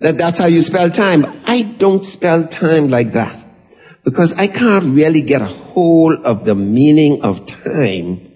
that 0.00 0.16
that's 0.18 0.38
how 0.38 0.48
you 0.48 0.60
spell 0.60 0.90
time. 0.90 1.24
I 1.24 1.76
don't 1.78 2.04
spell 2.04 2.48
time 2.48 2.88
like 2.88 3.12
that 3.14 3.44
because 4.04 4.32
I 4.36 4.48
can't 4.48 4.94
really 4.94 5.22
get 5.22 5.40
a 5.40 5.46
hold 5.46 6.20
of 6.24 6.44
the 6.44 6.54
meaning 6.54 7.20
of 7.22 7.46
time 7.46 8.30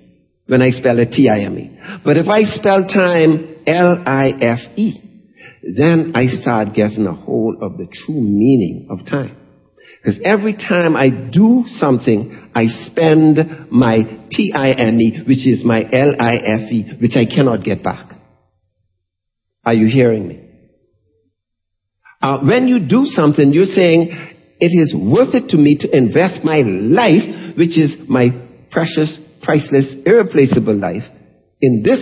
when 0.47 0.63
I 0.63 0.71
spell 0.71 0.99
it 0.99 1.13
T-I-M-E. 1.13 2.01
But 2.05 2.17
if 2.17 2.27
I 2.27 2.43
spell 2.45 2.87
time 2.89 3.58
L-I-F-E, 3.69 5.03
then 5.77 6.13
I 6.15 6.27
start 6.27 6.75
getting 6.75 7.07
a 7.07 7.15
hold 7.15 7.63
of 7.63 7.77
the 7.77 7.87
true 7.87 8.21
meaning 8.21 8.89
of 8.91 9.07
time. 9.07 9.37
Because 10.03 10.21
every 10.25 10.55
time 10.55 10.97
I 10.97 11.11
do 11.11 11.65
something, 11.67 12.51
I 12.55 12.67
spend 12.67 13.71
my 13.71 14.27
T-I-M-E, 14.31 15.25
which 15.27 15.47
is 15.47 15.65
my 15.65 15.83
L-I-F-E, 15.83 16.99
which 17.01 17.17
I 17.17 17.27
cannot 17.27 17.65
get 17.65 17.83
back. 17.83 18.13
Are 19.67 19.75
you 19.75 19.89
hearing 19.93 20.29
me? 20.29 20.41
Uh, 22.23 22.39
when 22.39 22.69
you 22.69 22.89
do 22.89 23.05
something, 23.05 23.53
you're 23.53 23.65
saying, 23.65 24.09
it 24.61 24.73
is 24.73 24.95
worth 24.97 25.35
it 25.35 25.51
to 25.51 25.57
me 25.57 25.77
to 25.81 25.97
invest 25.97 26.43
my 26.43 26.63
life, 26.63 27.57
which 27.57 27.79
is 27.79 27.95
my 28.09 28.29
precious, 28.71 29.21
priceless, 29.43 29.95
irreplaceable 30.07 30.77
life, 30.77 31.05
in 31.61 31.83
this 31.85 32.01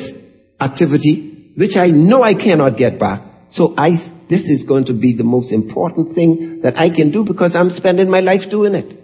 activity 0.60 1.35
which 1.56 1.76
I 1.76 1.88
know 1.88 2.22
I 2.22 2.34
cannot 2.34 2.76
get 2.76 3.00
back. 3.00 3.22
So 3.50 3.74
I, 3.76 4.26
this 4.28 4.42
is 4.42 4.64
going 4.68 4.86
to 4.86 4.92
be 4.92 5.14
the 5.16 5.24
most 5.24 5.52
important 5.52 6.14
thing 6.14 6.60
that 6.62 6.76
I 6.76 6.90
can 6.90 7.10
do 7.10 7.24
because 7.24 7.56
I'm 7.56 7.70
spending 7.70 8.10
my 8.10 8.20
life 8.20 8.42
doing 8.50 8.74
it. 8.74 8.98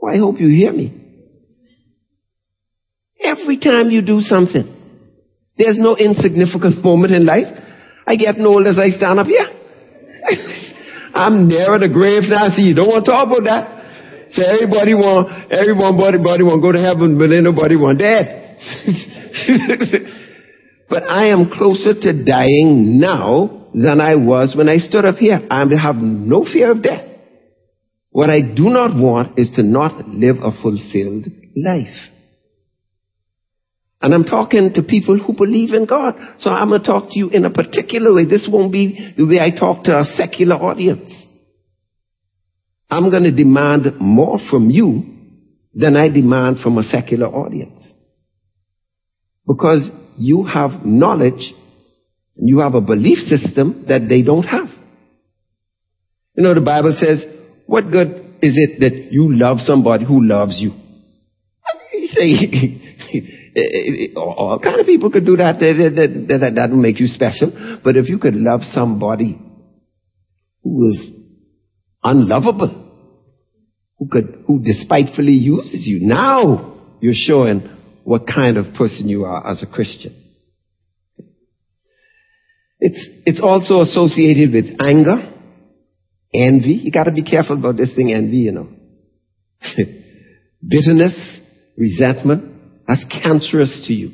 Well, 0.00 0.14
I 0.14 0.18
hope 0.18 0.38
you 0.38 0.48
hear 0.48 0.72
me. 0.72 1.02
Every 3.20 3.58
time 3.58 3.90
you 3.90 4.02
do 4.02 4.20
something, 4.20 4.72
there's 5.58 5.78
no 5.78 5.96
insignificant 5.96 6.84
moment 6.84 7.12
in 7.12 7.26
life. 7.26 7.48
I 8.06 8.14
get 8.14 8.38
old 8.38 8.66
as 8.66 8.78
I 8.78 8.90
stand 8.90 9.18
up 9.18 9.26
here. 9.26 9.48
I'm 11.14 11.48
nearer 11.48 11.78
the 11.80 11.88
grave 11.88 12.22
now. 12.28 12.48
See, 12.50 12.62
you 12.62 12.74
don't 12.74 12.86
want 12.86 13.04
to 13.04 13.10
talk 13.10 13.26
about 13.26 13.42
that. 13.44 13.72
So 14.30 14.42
everybody 14.44 14.94
want, 14.94 15.50
everyone, 15.50 15.98
everybody, 15.98 16.14
everybody 16.14 16.42
want 16.44 16.62
go 16.62 16.72
to 16.72 16.78
heaven, 16.78 17.18
but 17.18 17.32
ain't 17.32 17.42
nobody 17.42 17.74
want 17.74 17.98
dead. 17.98 18.52
but 20.88 21.02
I 21.04 21.26
am 21.28 21.50
closer 21.50 21.94
to 21.94 22.24
dying 22.24 22.98
now 23.00 23.68
than 23.74 24.00
I 24.00 24.16
was 24.16 24.54
when 24.56 24.68
I 24.68 24.76
stood 24.76 25.04
up 25.04 25.16
here. 25.16 25.40
I 25.50 25.64
have 25.82 25.96
no 25.96 26.44
fear 26.44 26.70
of 26.70 26.82
death. 26.82 27.06
What 28.10 28.30
I 28.30 28.40
do 28.40 28.70
not 28.70 28.96
want 28.96 29.38
is 29.38 29.50
to 29.56 29.62
not 29.62 30.08
live 30.08 30.36
a 30.36 30.50
fulfilled 30.62 31.26
life. 31.54 31.96
And 34.00 34.14
I'm 34.14 34.24
talking 34.24 34.72
to 34.74 34.82
people 34.82 35.18
who 35.18 35.34
believe 35.34 35.74
in 35.74 35.84
God. 35.84 36.14
So 36.38 36.50
I'm 36.50 36.68
going 36.68 36.80
to 36.82 36.86
talk 36.86 37.10
to 37.10 37.18
you 37.18 37.28
in 37.30 37.44
a 37.44 37.50
particular 37.50 38.14
way. 38.14 38.24
This 38.24 38.48
won't 38.50 38.72
be 38.72 39.14
the 39.16 39.26
way 39.26 39.40
I 39.40 39.50
talk 39.50 39.84
to 39.84 39.98
a 39.98 40.04
secular 40.04 40.56
audience. 40.56 41.10
I'm 42.88 43.10
going 43.10 43.24
to 43.24 43.32
demand 43.32 44.00
more 44.00 44.38
from 44.50 44.70
you 44.70 45.02
than 45.74 45.96
I 45.96 46.08
demand 46.08 46.60
from 46.60 46.78
a 46.78 46.82
secular 46.84 47.26
audience. 47.26 47.92
Because 49.46 49.90
you 50.16 50.44
have 50.44 50.84
knowledge, 50.84 51.52
and 52.36 52.48
you 52.48 52.58
have 52.58 52.74
a 52.74 52.80
belief 52.80 53.18
system 53.18 53.84
that 53.88 54.08
they 54.08 54.22
don't 54.22 54.44
have. 54.44 54.68
You 56.34 56.42
know, 56.42 56.54
the 56.54 56.60
Bible 56.60 56.94
says, 56.94 57.24
what 57.66 57.90
good 57.90 58.36
is 58.42 58.54
it 58.56 58.80
that 58.80 59.10
you 59.10 59.34
love 59.34 59.58
somebody 59.60 60.04
who 60.04 60.22
loves 60.22 60.60
you? 60.60 60.72
You 61.94 62.06
say, 62.06 64.12
all 64.16 64.58
kind 64.62 64.80
of 64.80 64.86
people 64.86 65.10
could 65.10 65.24
do 65.24 65.36
that. 65.36 65.58
That, 65.60 65.92
that, 65.96 66.38
that, 66.40 66.54
that 66.56 66.70
will 66.70 66.76
make 66.76 67.00
you 67.00 67.06
special. 67.06 67.80
But 67.82 67.96
if 67.96 68.08
you 68.08 68.18
could 68.18 68.34
love 68.34 68.60
somebody 68.62 69.38
who 70.62 70.90
is 70.90 71.10
unlovable, 72.02 72.84
who 73.98 74.08
could, 74.08 74.44
who 74.46 74.62
despitefully 74.62 75.32
uses 75.32 75.86
you. 75.86 76.06
Now 76.06 76.82
you're 77.00 77.14
showing 77.14 77.75
what 78.06 78.26
kind 78.26 78.56
of 78.56 78.74
person 78.74 79.08
you 79.08 79.24
are 79.24 79.46
as 79.50 79.62
a 79.62 79.66
Christian. 79.66 80.14
It's, 82.78 83.08
it's 83.24 83.40
also 83.42 83.80
associated 83.80 84.52
with 84.52 84.80
anger, 84.80 85.32
envy. 86.32 86.80
You 86.84 86.92
gotta 86.92 87.10
be 87.10 87.22
careful 87.22 87.58
about 87.58 87.76
this 87.76 87.94
thing, 87.94 88.12
envy, 88.12 88.38
you 88.38 88.52
know. 88.52 88.68
Bitterness, 90.66 91.40
resentment, 91.76 92.84
that's 92.86 93.04
cancerous 93.22 93.84
to 93.88 93.92
you. 93.92 94.10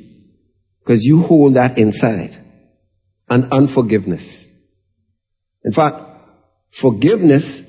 Because 0.81 1.01
you 1.03 1.23
hold 1.23 1.57
that 1.57 1.77
inside. 1.77 2.31
And 3.29 3.53
unforgiveness. 3.53 4.47
In 5.65 5.73
fact, 5.73 5.97
forgiveness 6.81 7.63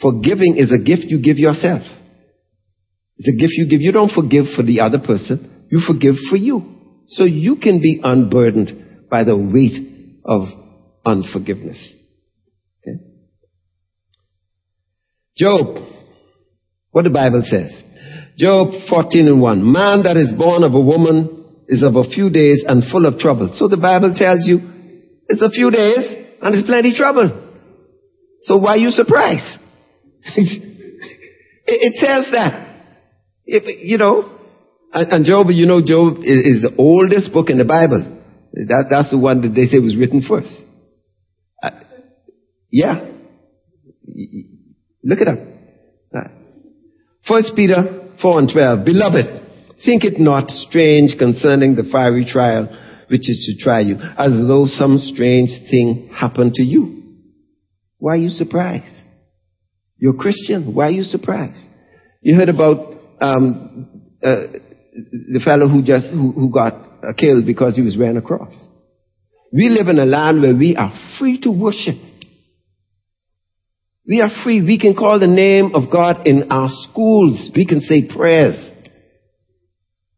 Forgiving 0.00 0.56
is 0.56 0.72
a 0.72 0.82
gift 0.82 1.04
you 1.04 1.20
give 1.20 1.38
yourself. 1.38 1.82
It's 3.20 3.28
a 3.28 3.38
gift 3.38 3.52
you 3.52 3.68
give. 3.68 3.82
You 3.82 3.92
don't 3.92 4.10
forgive 4.10 4.46
for 4.56 4.62
the 4.62 4.80
other 4.80 4.98
person. 4.98 5.66
You 5.70 5.82
forgive 5.86 6.14
for 6.30 6.36
you. 6.36 7.04
So 7.08 7.24
you 7.24 7.56
can 7.56 7.82
be 7.82 8.00
unburdened 8.02 9.08
by 9.10 9.24
the 9.24 9.36
weight 9.36 9.76
of 10.24 10.48
unforgiveness. 11.04 11.76
Okay? 12.80 12.96
Job, 15.36 15.84
what 16.92 17.02
the 17.02 17.10
Bible 17.10 17.42
says. 17.44 17.84
Job 18.38 18.68
14 18.88 19.28
and 19.28 19.42
1. 19.42 19.70
Man 19.70 20.04
that 20.04 20.16
is 20.16 20.32
born 20.32 20.64
of 20.64 20.72
a 20.72 20.80
woman 20.80 21.44
is 21.68 21.82
of 21.82 21.96
a 21.96 22.04
few 22.04 22.30
days 22.30 22.64
and 22.66 22.82
full 22.90 23.04
of 23.04 23.18
trouble. 23.18 23.50
So 23.52 23.68
the 23.68 23.76
Bible 23.76 24.14
tells 24.16 24.46
you 24.46 24.60
it's 25.28 25.42
a 25.42 25.50
few 25.50 25.70
days 25.70 26.10
and 26.40 26.54
it's 26.54 26.66
plenty 26.66 26.94
trouble. 26.96 27.52
So 28.44 28.56
why 28.56 28.70
are 28.70 28.78
you 28.78 28.88
surprised? 28.88 29.60
it 31.66 31.94
says 32.00 32.32
that. 32.32 32.69
If, 33.52 33.64
you 33.82 33.98
know, 33.98 34.38
and, 34.92 35.24
Job, 35.24 35.48
you 35.50 35.66
know, 35.66 35.80
Job 35.84 36.18
is, 36.22 36.62
the 36.62 36.72
oldest 36.78 37.32
book 37.32 37.50
in 37.50 37.58
the 37.58 37.64
Bible. 37.64 38.22
That, 38.52 38.86
that's 38.88 39.10
the 39.10 39.18
one 39.18 39.42
that 39.42 39.54
they 39.54 39.66
say 39.66 39.80
was 39.80 39.96
written 39.96 40.22
first. 40.22 40.54
Uh, 41.60 41.70
yeah. 42.70 43.10
Look 45.02 45.18
it 45.20 45.28
up. 45.28 45.38
Uh, 46.14 46.28
First 47.26 47.54
Peter 47.56 48.14
4 48.22 48.38
and 48.38 48.50
12. 48.52 48.84
Beloved, 48.84 49.26
think 49.84 50.04
it 50.04 50.20
not 50.20 50.48
strange 50.50 51.16
concerning 51.18 51.74
the 51.74 51.88
fiery 51.90 52.26
trial 52.30 52.68
which 53.08 53.28
is 53.28 53.44
to 53.50 53.64
try 53.64 53.80
you, 53.80 53.96
as 53.96 54.30
though 54.46 54.66
some 54.70 54.96
strange 54.96 55.50
thing 55.68 56.08
happened 56.14 56.54
to 56.54 56.62
you. 56.62 57.02
Why 57.98 58.12
are 58.12 58.16
you 58.16 58.28
surprised? 58.28 59.04
You're 59.98 60.14
Christian. 60.14 60.72
Why 60.72 60.86
are 60.86 60.92
you 60.92 61.02
surprised? 61.02 61.68
You 62.22 62.36
heard 62.36 62.48
about 62.48 62.89
the 64.20 65.40
fellow 65.44 65.68
who 65.68 65.82
just 65.82 66.10
who, 66.10 66.32
who 66.32 66.50
got 66.50 66.74
uh, 66.74 67.12
killed 67.16 67.46
because 67.46 67.76
he 67.76 67.82
was 67.82 67.96
wearing 67.98 68.16
a 68.16 68.22
cross. 68.22 68.54
We 69.52 69.68
live 69.68 69.88
in 69.88 69.98
a 69.98 70.06
land 70.06 70.42
where 70.42 70.54
we 70.54 70.76
are 70.76 70.92
free 71.18 71.40
to 71.42 71.50
worship. 71.50 71.96
We 74.06 74.20
are 74.20 74.30
free. 74.42 74.62
We 74.62 74.78
can 74.78 74.94
call 74.94 75.18
the 75.20 75.26
name 75.26 75.74
of 75.74 75.90
God 75.90 76.26
in 76.26 76.50
our 76.50 76.68
schools. 76.70 77.50
We 77.54 77.66
can 77.66 77.80
say 77.80 78.08
prayers. 78.08 78.70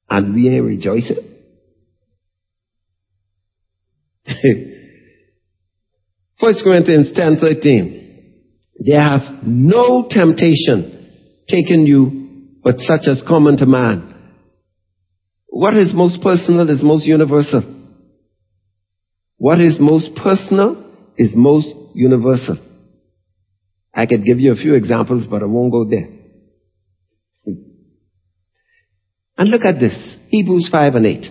And 0.09 0.35
we 0.35 0.49
ain't 0.49 0.65
rejoicing. 0.65 1.17
First 6.41 6.62
Corinthians 6.65 7.12
ten 7.15 7.38
thirteen. 7.41 8.01
There 8.79 9.01
hath 9.01 9.43
no 9.45 10.07
temptation 10.09 11.11
taken 11.49 11.87
you 11.87 12.22
but 12.62 12.79
such 12.79 13.03
as 13.07 13.22
common 13.27 13.57
to 13.59 13.66
man. 13.66 14.14
What 15.46 15.77
is 15.77 15.92
most 15.94 16.22
personal 16.22 16.68
is 16.70 16.83
most 16.83 17.07
universal. 17.07 17.62
What 19.37 19.61
is 19.61 19.79
most 19.81 20.14
personal 20.14 20.94
is 21.16 21.33
most 21.35 21.68
universal. 21.94 22.57
I 23.94 24.07
could 24.07 24.25
give 24.25 24.40
you 24.40 24.53
a 24.53 24.57
few 24.57 24.75
examples, 24.75 25.27
but 25.29 25.42
I 25.42 25.46
won't 25.46 25.72
go 25.72 25.85
there. 25.85 26.09
And 29.37 29.51
look 29.51 29.62
at 29.64 29.81
this. 29.81 30.16
Hebrews 30.29 30.68
5 30.70 30.94
and 30.94 31.07
8. 31.07 31.27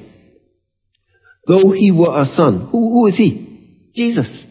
Though 1.48 1.72
he 1.72 1.92
were 1.92 2.22
a 2.22 2.26
son, 2.26 2.68
who, 2.72 2.90
who 2.92 3.08
is 3.08 3.18
he? 3.18 3.90
Jesus. 3.96 4.46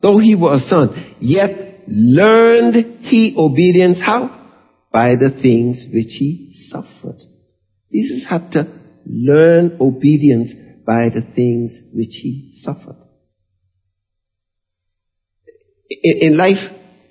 Though 0.00 0.18
he 0.18 0.36
were 0.36 0.54
a 0.54 0.58
son, 0.60 1.16
yet 1.20 1.84
learned 1.88 3.06
he 3.06 3.34
obedience 3.36 3.98
how? 4.00 4.37
By 4.92 5.10
the 5.16 5.30
things 5.42 5.84
which 5.92 6.16
he 6.18 6.52
suffered. 6.70 7.18
Jesus 7.92 8.26
had 8.28 8.50
to 8.52 8.66
learn 9.06 9.78
obedience 9.80 10.52
by 10.86 11.08
the 11.08 11.22
things 11.34 11.76
which 11.92 12.12
he 12.22 12.52
suffered. 12.62 12.96
In 15.90 16.36
life, 16.36 16.56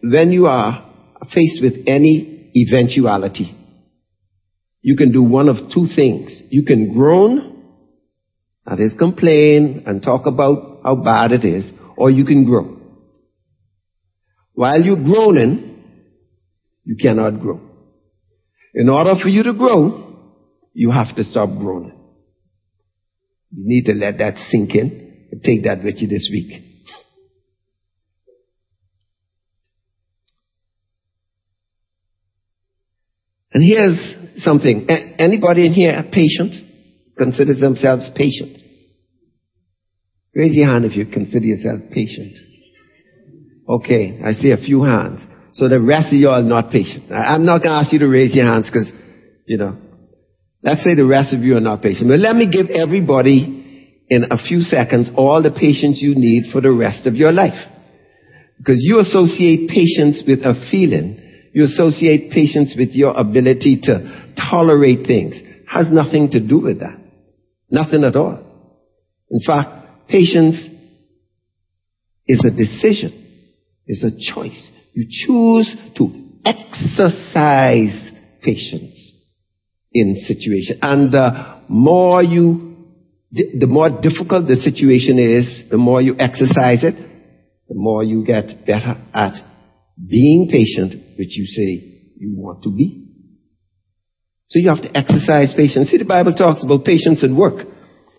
when 0.04 0.32
you 0.32 0.46
are 0.48 0.94
faced 1.34 1.62
with 1.62 1.74
any 1.88 2.52
eventuality, 2.56 3.56
you 4.82 4.96
can 4.96 5.12
do 5.12 5.24
one 5.24 5.50
of 5.50 5.58
two 5.74 5.88
things. 5.96 6.42
You 6.50 6.63
can 6.63 6.94
groan, 6.94 7.63
that 8.66 8.80
is 8.80 8.96
complain 8.98 9.84
and 9.86 10.02
talk 10.02 10.26
about 10.26 10.82
how 10.84 10.96
bad 10.96 11.32
it 11.32 11.44
is, 11.44 11.72
or 11.98 12.10
you 12.10 12.26
can 12.26 12.46
grow. 12.46 12.78
While 14.54 14.82
you're 14.82 14.96
groaning, 15.04 15.84
you 16.84 16.96
cannot 16.96 17.40
grow. 17.42 17.66
In 18.78 18.90
order 18.90 19.16
for 19.20 19.28
you 19.28 19.42
to 19.42 19.54
grow, 19.54 20.36
you 20.72 20.92
have 20.92 21.16
to 21.16 21.24
stop 21.24 21.50
groaning. 21.58 21.98
You 23.50 23.63
need 23.66 23.86
to 23.86 23.94
let 23.94 24.20
that 24.20 24.38
sink 24.38 24.76
in 24.76 25.28
and 25.32 25.42
take 25.42 25.63
that 25.63 25.84
with 25.84 25.96
you 25.98 26.08
this 26.08 26.30
week. 26.32 26.63
And 33.52 33.63
here's 33.63 34.44
something. 34.44 34.88
Anybody 35.18 35.66
in 35.66 35.74
here 35.74 36.04
patient? 36.12 36.54
Considers 37.18 37.60
themselves 37.60 38.08
patient? 38.16 38.62
Raise 40.36 40.54
your 40.54 40.68
hand 40.68 40.86
if 40.86 40.96
you 40.96 41.08
consider 41.08 41.48
yourself 41.48 41.82
patient. 41.92 42.38
Okay, 43.68 44.20
I 44.24 44.34
see 44.34 44.52
a 44.52 44.58
few 44.58 44.84
hands. 44.84 45.26
So 45.58 45.67
the 45.67 45.82
rest 45.82 46.13
of 46.13 46.20
you 46.20 46.30
are 46.30 46.43
not 46.43 46.72
patient. 46.72 47.12
I'm 47.12 47.43
not 47.43 47.63
going 47.63 47.74
to 47.74 47.82
ask 47.82 47.91
you 47.91 47.98
to 48.00 48.08
raise 48.08 48.36
your 48.36 48.46
hands 48.46 48.70
because, 48.72 48.91
you 49.48 49.58
know, 49.58 49.76
let's 50.62 50.84
say 50.84 50.93
the 50.93 51.06
rest 51.06 51.34
of 51.34 51.41
you 51.41 51.58
are 51.58 51.65
not 51.65 51.82
patient. 51.82 52.10
But 52.10 52.20
let 52.20 52.36
me 52.36 52.46
give 52.46 52.70
everybody 52.70 54.06
in 54.08 54.26
a 54.30 54.38
few 54.38 54.62
seconds 54.62 55.10
all 55.17 55.41
the 55.41 55.50
patience 55.50 55.98
you 56.00 56.13
need 56.13 56.52
for 56.54 56.62
the 56.62 56.72
rest 56.72 57.08
of 57.08 57.15
your 57.15 57.32
life. 57.32 57.58
Because 58.60 58.78
you 58.86 59.00
associate 59.00 59.67
patience 59.67 60.22
with 60.28 60.46
a 60.46 60.54
feeling. 60.70 61.50
You 61.54 61.65
associate 61.65 62.32
patience 62.32 62.76
with 62.78 62.89
your 62.91 63.17
ability 63.17 63.80
to 63.89 64.34
tolerate 64.38 65.08
things. 65.08 65.41
Has 65.67 65.91
nothing 65.91 66.30
to 66.32 66.39
do 66.39 66.60
with 66.62 66.82
that. 66.82 67.00
Nothing 67.72 68.04
at 68.04 68.15
all. 68.15 68.38
In 69.32 69.39
fact, 69.41 70.08
patience 70.08 70.56
is 72.28 72.46
a 72.46 72.52
decision. 72.52 73.26
It's 73.88 74.04
a 74.04 74.13
choice. 74.34 74.70
You 74.98 75.06
choose 75.08 75.76
to 75.98 76.10
exercise 76.44 78.10
patience 78.42 79.14
in 79.94 80.16
situation. 80.26 80.80
And 80.82 81.12
the 81.12 81.62
more 81.70 82.24
you, 82.24 82.78
the 83.32 83.68
more 83.68 83.90
difficult 83.90 84.48
the 84.48 84.56
situation 84.56 85.20
is, 85.20 85.70
the 85.70 85.78
more 85.78 86.02
you 86.02 86.16
exercise 86.18 86.84
it, 86.84 86.96
the 87.70 87.76
more 87.76 88.04
you 88.04 88.26
get 88.26 88.66
better 88.66 89.00
at 89.14 89.34
being 90.04 90.50
patient, 90.52 90.94
which 91.16 91.38
you 91.38 91.46
say 91.46 92.16
you 92.18 92.34
want 92.36 92.64
to 92.64 92.76
be. 92.76 93.06
So 94.50 94.58
you 94.58 94.70
have 94.70 94.82
to 94.82 94.98
exercise 94.98 95.54
patience. 95.56 95.92
See, 95.92 96.00
the 96.00 96.06
Bible 96.06 96.34
talks 96.34 96.64
about 96.64 96.86
patience 96.86 97.22
and 97.22 97.38
work. 97.38 97.68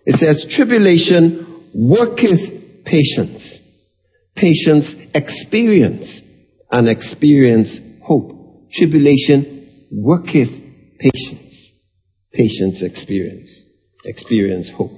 It 0.07 0.21
says, 0.21 0.47
tribulation 0.55 1.73
worketh 1.75 2.85
patience. 2.85 3.43
Patience 4.37 4.95
experience, 5.13 6.21
and 6.71 6.89
experience 6.89 7.79
hope. 8.03 8.69
Tribulation 8.73 9.87
worketh 9.91 10.51
patience. 10.99 11.71
Patience 12.33 12.83
experience. 12.83 13.51
Experience 14.05 14.71
hope. 14.77 14.93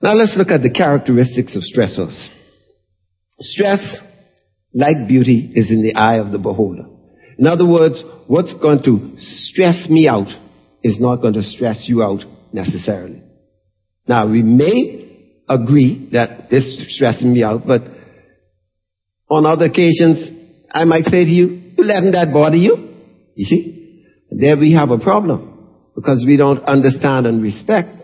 Now 0.00 0.14
let's 0.14 0.36
look 0.36 0.48
at 0.48 0.62
the 0.62 0.70
characteristics 0.70 1.56
of 1.56 1.62
stressors. 1.62 2.28
Stress, 3.40 3.98
like 4.72 5.08
beauty, 5.08 5.52
is 5.54 5.70
in 5.70 5.82
the 5.82 5.94
eye 5.94 6.18
of 6.18 6.30
the 6.30 6.38
beholder. 6.38 6.84
In 7.38 7.46
other 7.46 7.66
words, 7.66 8.02
what's 8.26 8.54
going 8.54 8.82
to 8.84 9.14
stress 9.16 9.88
me 9.88 10.08
out 10.08 10.28
is 10.82 11.00
not 11.00 11.16
going 11.16 11.34
to 11.34 11.42
stress 11.42 11.86
you 11.88 12.02
out 12.02 12.20
necessarily. 12.52 13.22
Now, 14.06 14.28
we 14.28 14.42
may 14.42 15.07
agree 15.48 16.10
that 16.12 16.50
this 16.50 16.64
is 16.64 16.96
stressing 16.96 17.32
me 17.32 17.42
out, 17.42 17.66
but 17.66 17.82
on 19.30 19.46
other 19.46 19.66
occasions, 19.66 20.28
I 20.70 20.84
might 20.84 21.04
say 21.04 21.24
to 21.24 21.30
you, 21.30 21.46
you 21.76 21.84
letting 21.84 22.12
that 22.12 22.32
bother 22.32 22.56
you? 22.56 22.76
You 23.34 23.44
see? 23.44 24.04
There 24.30 24.56
we 24.56 24.74
have 24.74 24.90
a 24.90 24.98
problem 24.98 25.68
because 25.94 26.24
we 26.26 26.36
don't 26.36 26.62
understand 26.64 27.26
and 27.26 27.42
respect 27.42 27.96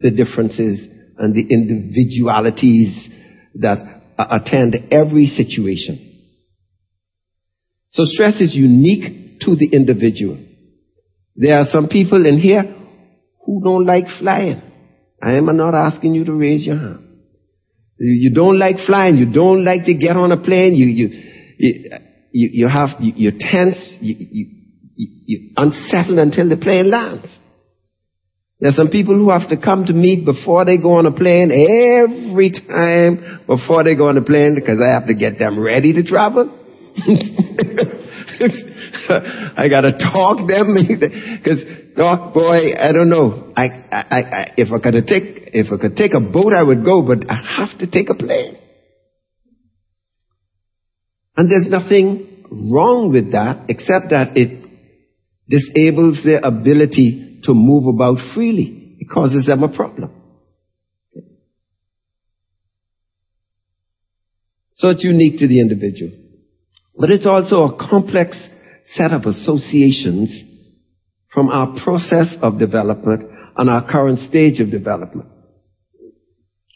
the 0.00 0.10
differences 0.10 0.86
and 1.18 1.34
the 1.34 1.46
individualities 1.48 3.08
that 3.54 3.78
attend 4.18 4.76
every 4.90 5.26
situation. 5.26 6.08
So 7.92 8.04
stress 8.04 8.40
is 8.40 8.54
unique 8.54 9.40
to 9.40 9.56
the 9.56 9.68
individual. 9.72 10.38
There 11.36 11.58
are 11.58 11.66
some 11.66 11.88
people 11.88 12.26
in 12.26 12.38
here 12.38 12.62
who 13.44 13.62
don't 13.62 13.86
like 13.86 14.06
flying. 14.18 14.62
I 15.22 15.34
am 15.36 15.46
not 15.56 15.74
asking 15.74 16.14
you 16.14 16.24
to 16.24 16.32
raise 16.32 16.66
your 16.66 16.76
hand. 16.76 17.08
You 17.98 18.34
don't 18.34 18.58
like 18.58 18.76
flying. 18.84 19.16
You 19.16 19.32
don't 19.32 19.64
like 19.64 19.84
to 19.84 19.94
get 19.94 20.16
on 20.16 20.32
a 20.32 20.42
plane. 20.42 20.74
You, 20.74 20.86
you, 20.86 21.08
you, 22.32 22.48
you 22.52 22.68
have, 22.68 22.88
you, 22.98 23.28
are 23.28 23.38
tense. 23.38 23.96
You, 24.00 24.16
you, 24.18 24.46
you're 24.96 25.50
unsettled 25.56 26.18
until 26.18 26.48
the 26.48 26.56
plane 26.56 26.90
lands. 26.90 27.28
There's 28.58 28.74
some 28.76 28.88
people 28.88 29.14
who 29.14 29.30
have 29.30 29.48
to 29.50 29.56
come 29.56 29.84
to 29.86 29.92
me 29.92 30.22
before 30.24 30.64
they 30.64 30.78
go 30.78 30.94
on 30.94 31.06
a 31.06 31.12
plane 31.12 31.50
every 31.50 32.50
time 32.50 33.44
before 33.46 33.84
they 33.84 33.96
go 33.96 34.08
on 34.08 34.16
a 34.16 34.22
plane 34.22 34.54
because 34.56 34.80
I 34.80 34.92
have 34.94 35.06
to 35.06 35.14
get 35.14 35.38
them 35.38 35.58
ready 35.58 35.92
to 35.92 36.02
travel. 36.02 36.58
I 39.56 39.68
gotta 39.68 39.92
talk 39.92 40.46
them 40.48 40.76
because, 40.88 41.64
oh 41.96 42.30
boy, 42.32 42.74
I 42.78 42.92
don't 42.92 43.08
know. 43.08 43.52
I, 43.56 43.64
I, 43.90 44.04
I, 44.10 44.52
if 44.56 44.72
I 44.72 44.78
could 44.78 45.06
take, 45.06 45.50
if 45.54 45.72
I 45.72 45.80
could 45.80 45.96
take 45.96 46.12
a 46.14 46.20
boat, 46.20 46.52
I 46.52 46.62
would 46.62 46.84
go, 46.84 47.02
but 47.02 47.30
I 47.30 47.36
have 47.58 47.78
to 47.78 47.90
take 47.90 48.10
a 48.10 48.14
plane. 48.14 48.58
And 51.36 51.50
there's 51.50 51.68
nothing 51.68 52.44
wrong 52.50 53.10
with 53.12 53.32
that 53.32 53.64
except 53.68 54.10
that 54.10 54.36
it 54.36 54.62
disables 55.48 56.22
their 56.24 56.40
ability 56.42 57.40
to 57.44 57.54
move 57.54 57.86
about 57.94 58.18
freely. 58.34 58.96
It 58.98 59.08
causes 59.10 59.46
them 59.46 59.62
a 59.62 59.74
problem. 59.74 60.10
So 64.76 64.88
it's 64.88 65.04
unique 65.04 65.38
to 65.38 65.48
the 65.48 65.60
individual. 65.60 66.12
But 66.96 67.10
it's 67.10 67.26
also 67.26 67.64
a 67.64 67.88
complex 67.88 68.36
set 68.84 69.12
of 69.12 69.22
associations 69.22 70.42
from 71.32 71.48
our 71.48 71.74
process 71.82 72.36
of 72.42 72.58
development 72.58 73.30
and 73.56 73.70
our 73.70 73.86
current 73.88 74.18
stage 74.18 74.60
of 74.60 74.70
development. 74.70 75.28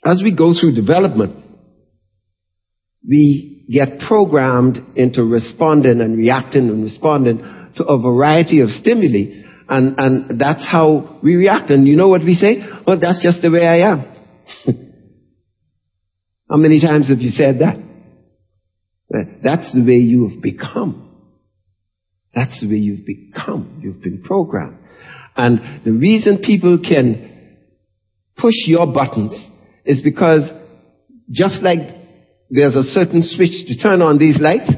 As 0.05 0.21
we 0.23 0.35
go 0.35 0.55
through 0.59 0.75
development, 0.75 1.45
we 3.07 3.67
get 3.71 4.01
programmed 4.07 4.79
into 4.97 5.23
responding 5.25 6.01
and 6.01 6.17
reacting 6.17 6.69
and 6.69 6.85
responding 6.85 7.39
to 7.77 7.85
a 7.85 8.01
variety 8.01 8.61
of 8.61 8.71
stimuli. 8.71 9.43
And, 9.69 9.97
and 9.99 10.41
that's 10.41 10.65
how 10.65 11.19
we 11.23 11.35
react. 11.35 11.71
And 11.71 11.89
you 11.89 11.97
know 11.97 12.09
what 12.09 12.23
we 12.23 12.35
say? 12.35 12.59
Well, 12.87 13.01
that's 13.01 13.23
just 13.23 13.43
the 13.43 13.51
way 13.51 13.67
I 13.67 13.91
am. 13.91 14.01
how 16.49 16.57
many 16.57 16.81
times 16.81 17.09
have 17.09 17.19
you 17.19 17.31
said 17.31 17.59
that? 17.59 17.77
That's 19.43 19.73
the 19.73 19.83
way 19.85 19.95
you 19.95 20.29
have 20.29 20.43
become. 20.43 21.06
That's 22.37 22.61
the 22.61 22.69
way 22.69 22.77
you've 22.77 23.07
become. 23.07 23.81
You've 23.83 24.03
been 24.03 24.23
programmed. 24.23 24.77
And 25.35 25.85
the 25.85 25.93
reason 25.93 26.43
people 26.45 26.79
can 26.79 27.57
push 28.37 28.55
your 28.67 28.87
buttons 28.93 29.33
is 29.87 30.03
because 30.03 30.51
just 31.31 31.63
like 31.63 31.79
there's 32.51 32.77
a 32.77 32.83
certain 32.83 33.23
switch 33.23 33.67
to 33.69 33.83
turn 33.83 34.03
on 34.03 34.19
these 34.19 34.39
lights, 34.39 34.71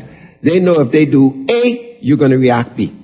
they 0.43 0.61
know 0.61 0.81
if 0.83 0.93
they 0.93 1.07
do 1.07 1.47
A, 1.51 1.99
you're 2.01 2.17
going 2.17 2.31
to 2.31 2.39
react 2.39 2.77
B. 2.77 2.95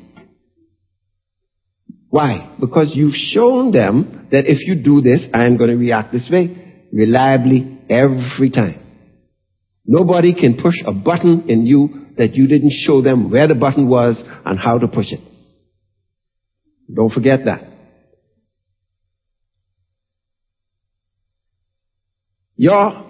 Why? 2.09 2.55
Because 2.61 2.93
you've 2.95 3.15
shown 3.15 3.73
them 3.73 4.29
that 4.31 4.47
if 4.47 4.59
you 4.69 4.81
do 4.81 5.01
this, 5.01 5.27
I 5.35 5.47
am 5.47 5.57
going 5.57 5.71
to 5.71 5.77
react 5.77 6.13
this 6.13 6.29
way 6.31 6.87
reliably 6.93 7.81
every 7.91 8.51
time. 8.51 8.81
Nobody 9.85 10.33
can 10.33 10.55
push 10.55 10.77
a 10.87 10.93
button 10.93 11.51
in 11.51 11.67
you 11.67 12.04
that 12.17 12.35
you 12.35 12.47
didn't 12.47 12.73
show 12.73 13.03
them 13.03 13.31
where 13.31 13.49
the 13.49 13.55
button 13.55 13.89
was 13.89 14.23
and 14.45 14.59
how 14.59 14.79
to 14.79 14.89
push 14.89 15.13
it. 15.13 15.21
Don't 16.93 17.11
forget 17.11 17.41
that. 17.47 17.63
Your 22.57 23.05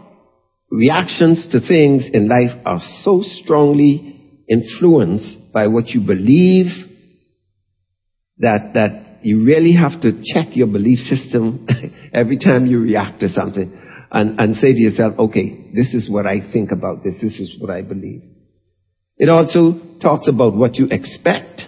reactions 0.71 1.49
to 1.53 1.61
things 1.61 2.09
in 2.13 2.29
life 2.29 2.51
are 2.65 2.81
so 3.03 3.21
strongly 3.23 4.21
influenced 4.49 5.53
by 5.53 5.69
what 5.69 5.89
you 5.89 6.01
believe 6.01 6.67
that, 8.39 8.73
that 8.75 9.21
you 9.23 9.45
really 9.45 9.75
have 9.75 10.01
to 10.03 10.23
check 10.25 10.49
your 10.57 10.67
belief 10.67 10.99
system 10.99 11.67
every 12.13 12.39
time 12.39 12.67
you 12.67 12.81
react 12.81 13.21
to 13.21 13.29
something 13.29 13.81
and, 14.11 14.39
and 14.39 14.55
say 14.57 14.73
to 14.73 14.79
yourself, 14.79 15.19
okay, 15.19 15.71
this 15.75 15.95
is 15.95 16.11
what 16.11 16.27
I 16.27 16.41
think 16.53 16.71
about 16.73 17.03
this, 17.03 17.15
this 17.21 17.39
is 17.39 17.57
what 17.61 17.71
I 17.71 17.83
believe. 17.83 18.23
It 19.17 19.29
also 19.29 19.81
talks 20.01 20.29
about 20.29 20.57
what 20.57 20.75
you 20.77 20.89
expect, 20.91 21.63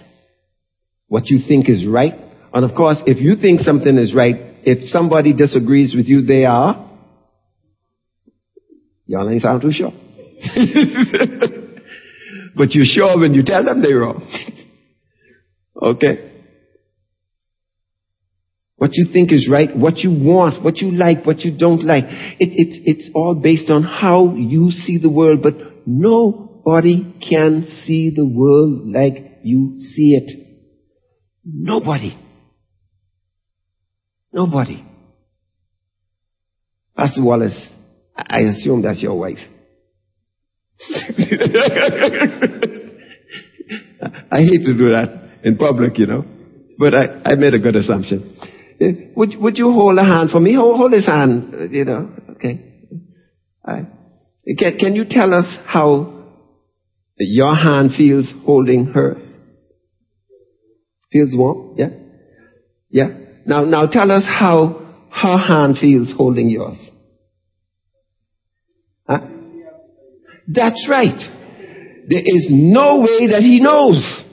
what 1.07 1.27
you 1.27 1.39
think 1.47 1.69
is 1.69 1.87
right. 1.87 2.13
And 2.53 2.69
of 2.69 2.75
course, 2.75 3.01
if 3.05 3.21
you 3.21 3.35
think 3.39 3.61
something 3.61 3.97
is 3.97 4.13
right, 4.15 4.35
if 4.63 4.89
somebody 4.89 5.33
disagrees 5.33 5.95
with 5.95 6.07
you, 6.07 6.21
they 6.23 6.45
are. 6.45 6.89
Y'all 9.05 9.29
ain't 9.29 9.41
sound 9.41 9.61
too 9.61 9.71
sure. 9.71 9.91
but 12.55 12.71
you're 12.71 12.85
sure 12.85 13.19
when 13.19 13.33
you 13.33 13.43
tell 13.43 13.63
them 13.63 13.81
they're 13.81 13.99
wrong. 13.99 14.27
okay? 15.81 16.33
What 18.75 18.91
you 18.93 19.07
think 19.11 19.31
is 19.31 19.49
right, 19.49 19.75
what 19.75 19.97
you 19.97 20.11
want, 20.11 20.63
what 20.63 20.77
you 20.77 20.91
like, 20.91 21.25
what 21.25 21.39
you 21.39 21.57
don't 21.57 21.83
like. 21.83 22.03
It, 22.39 22.49
it, 22.49 22.81
it's 22.85 23.09
all 23.15 23.33
based 23.33 23.71
on 23.71 23.81
how 23.81 24.35
you 24.35 24.69
see 24.69 24.99
the 24.99 25.09
world, 25.09 25.41
but 25.41 25.53
nobody 26.67 27.13
can 27.29 27.63
see 27.85 28.11
the 28.13 28.25
world 28.25 28.87
like 28.87 29.39
you 29.43 29.77
see 29.77 30.15
it. 30.15 30.31
Nobody. 31.45 32.17
Nobody. 34.33 34.85
Pastor 36.95 37.23
Wallace, 37.23 37.69
I 38.15 38.41
assume 38.41 38.81
that's 38.81 39.01
your 39.01 39.17
wife. 39.17 39.37
I 44.31 44.39
hate 44.41 44.65
to 44.65 44.77
do 44.77 44.89
that 44.91 45.39
in 45.43 45.57
public, 45.57 45.97
you 45.97 46.05
know, 46.07 46.25
but 46.77 46.93
I, 46.93 47.21
I 47.23 47.35
made 47.35 47.53
a 47.53 47.59
good 47.59 47.75
assumption. 47.75 48.37
Eh, 48.79 49.11
would, 49.15 49.35
would 49.39 49.57
you 49.57 49.71
hold 49.71 49.97
a 49.97 50.03
hand 50.03 50.31
for 50.31 50.39
me? 50.39 50.55
Hold, 50.55 50.77
hold 50.77 50.91
his 50.91 51.05
hand, 51.05 51.73
you 51.73 51.85
know, 51.85 52.11
okay. 52.31 52.59
Right. 53.65 53.85
Can, 54.57 54.77
can 54.77 54.95
you 54.95 55.05
tell 55.09 55.33
us 55.33 55.57
how 55.65 56.16
your 57.25 57.55
hand 57.55 57.91
feels 57.97 58.31
holding 58.45 58.85
hers? 58.85 59.37
Feels 61.11 61.29
warm? 61.33 61.75
Yeah? 61.77 61.89
Yeah? 62.89 63.07
Now, 63.45 63.63
now 63.63 63.87
tell 63.87 64.11
us 64.11 64.23
how 64.27 65.07
her 65.11 65.37
hand 65.37 65.77
feels 65.79 66.13
holding 66.15 66.49
yours. 66.49 66.77
Huh? 69.07 69.19
That's 70.47 70.87
right. 70.89 71.19
There 72.09 72.23
is 72.23 72.47
no 72.49 72.99
way 72.99 73.27
that 73.31 73.41
he 73.41 73.59
knows. 73.59 74.23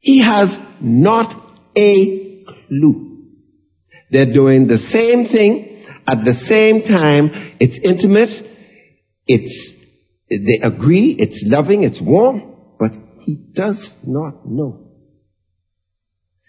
He 0.00 0.22
has 0.26 0.48
not 0.80 1.30
a 1.76 2.44
clue. 2.68 3.04
They're 4.10 4.32
doing 4.32 4.66
the 4.66 4.78
same 4.78 5.26
thing 5.26 5.84
at 6.06 6.24
the 6.24 6.34
same 6.46 6.82
time. 6.82 7.56
It's 7.60 7.78
intimate. 7.82 8.28
It's, 9.26 9.73
they 10.38 10.66
agree. 10.66 11.16
It's 11.18 11.42
loving. 11.46 11.84
It's 11.84 12.00
warm. 12.00 12.54
But 12.78 12.92
he 13.20 13.36
does 13.54 13.94
not 14.04 14.46
know. 14.46 14.80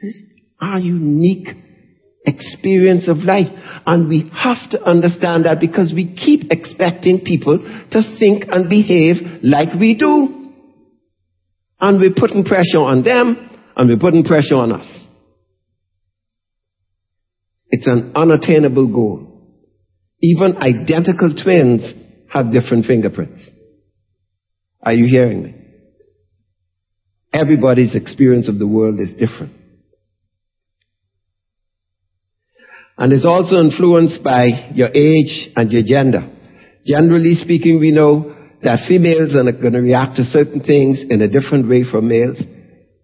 This 0.02 0.16
is 0.16 0.24
our 0.60 0.80
unique 0.80 1.48
experience 2.26 3.08
of 3.08 3.18
life. 3.18 3.48
And 3.86 4.08
we 4.08 4.30
have 4.34 4.70
to 4.72 4.82
understand 4.84 5.46
that 5.46 5.60
because 5.60 5.94
we 5.96 6.16
keep 6.16 6.52
expecting 6.52 7.22
people 7.24 7.60
to 7.60 8.02
think 8.20 8.46
and 8.50 8.70
behave 8.70 9.44
like 9.44 9.80
we 9.80 9.96
do. 9.96 10.52
And 11.80 12.00
we're 12.00 12.16
putting 12.16 12.44
pressure 12.44 12.80
on 12.80 13.04
them 13.04 13.38
and 13.76 13.90
we're 13.90 14.00
putting 14.00 14.24
pressure 14.24 14.56
on 14.56 14.72
us. 14.72 14.88
It's 17.70 17.88
an 17.88 18.14
unattainable 18.16 18.92
goal. 18.92 19.32
Even 20.22 20.56
identical 20.58 21.36
twins 21.36 21.94
have 22.32 22.52
different 22.52 22.86
fingerprints. 22.86 23.52
Are 24.86 24.94
you 24.94 25.08
hearing 25.08 25.44
me? 25.44 25.56
Everybody's 27.34 27.96
experience 27.96 28.48
of 28.48 28.60
the 28.60 28.68
world 28.68 29.00
is 29.00 29.12
different. 29.12 29.54
and 32.98 33.12
is 33.12 33.26
also 33.26 33.58
influenced 33.60 34.24
by 34.24 34.72
your 34.74 34.90
age 34.90 35.50
and 35.56 35.72
your 35.72 35.84
gender. 35.84 36.30
Generally 36.86 37.36
speaking, 37.36 37.80
we 37.80 37.92
know 37.92 38.36
that 38.64 38.88
females 38.88 39.36
are 39.36 39.44
going 39.52 39.74
to 39.74 39.82
react 39.82 40.16
to 40.18 40.24
certain 40.24 40.62
things 40.62 41.04
in 41.10 41.22
a 41.22 41.28
different 41.28 41.68
way 41.68 41.84
from 41.84 42.08
males. 42.08 42.42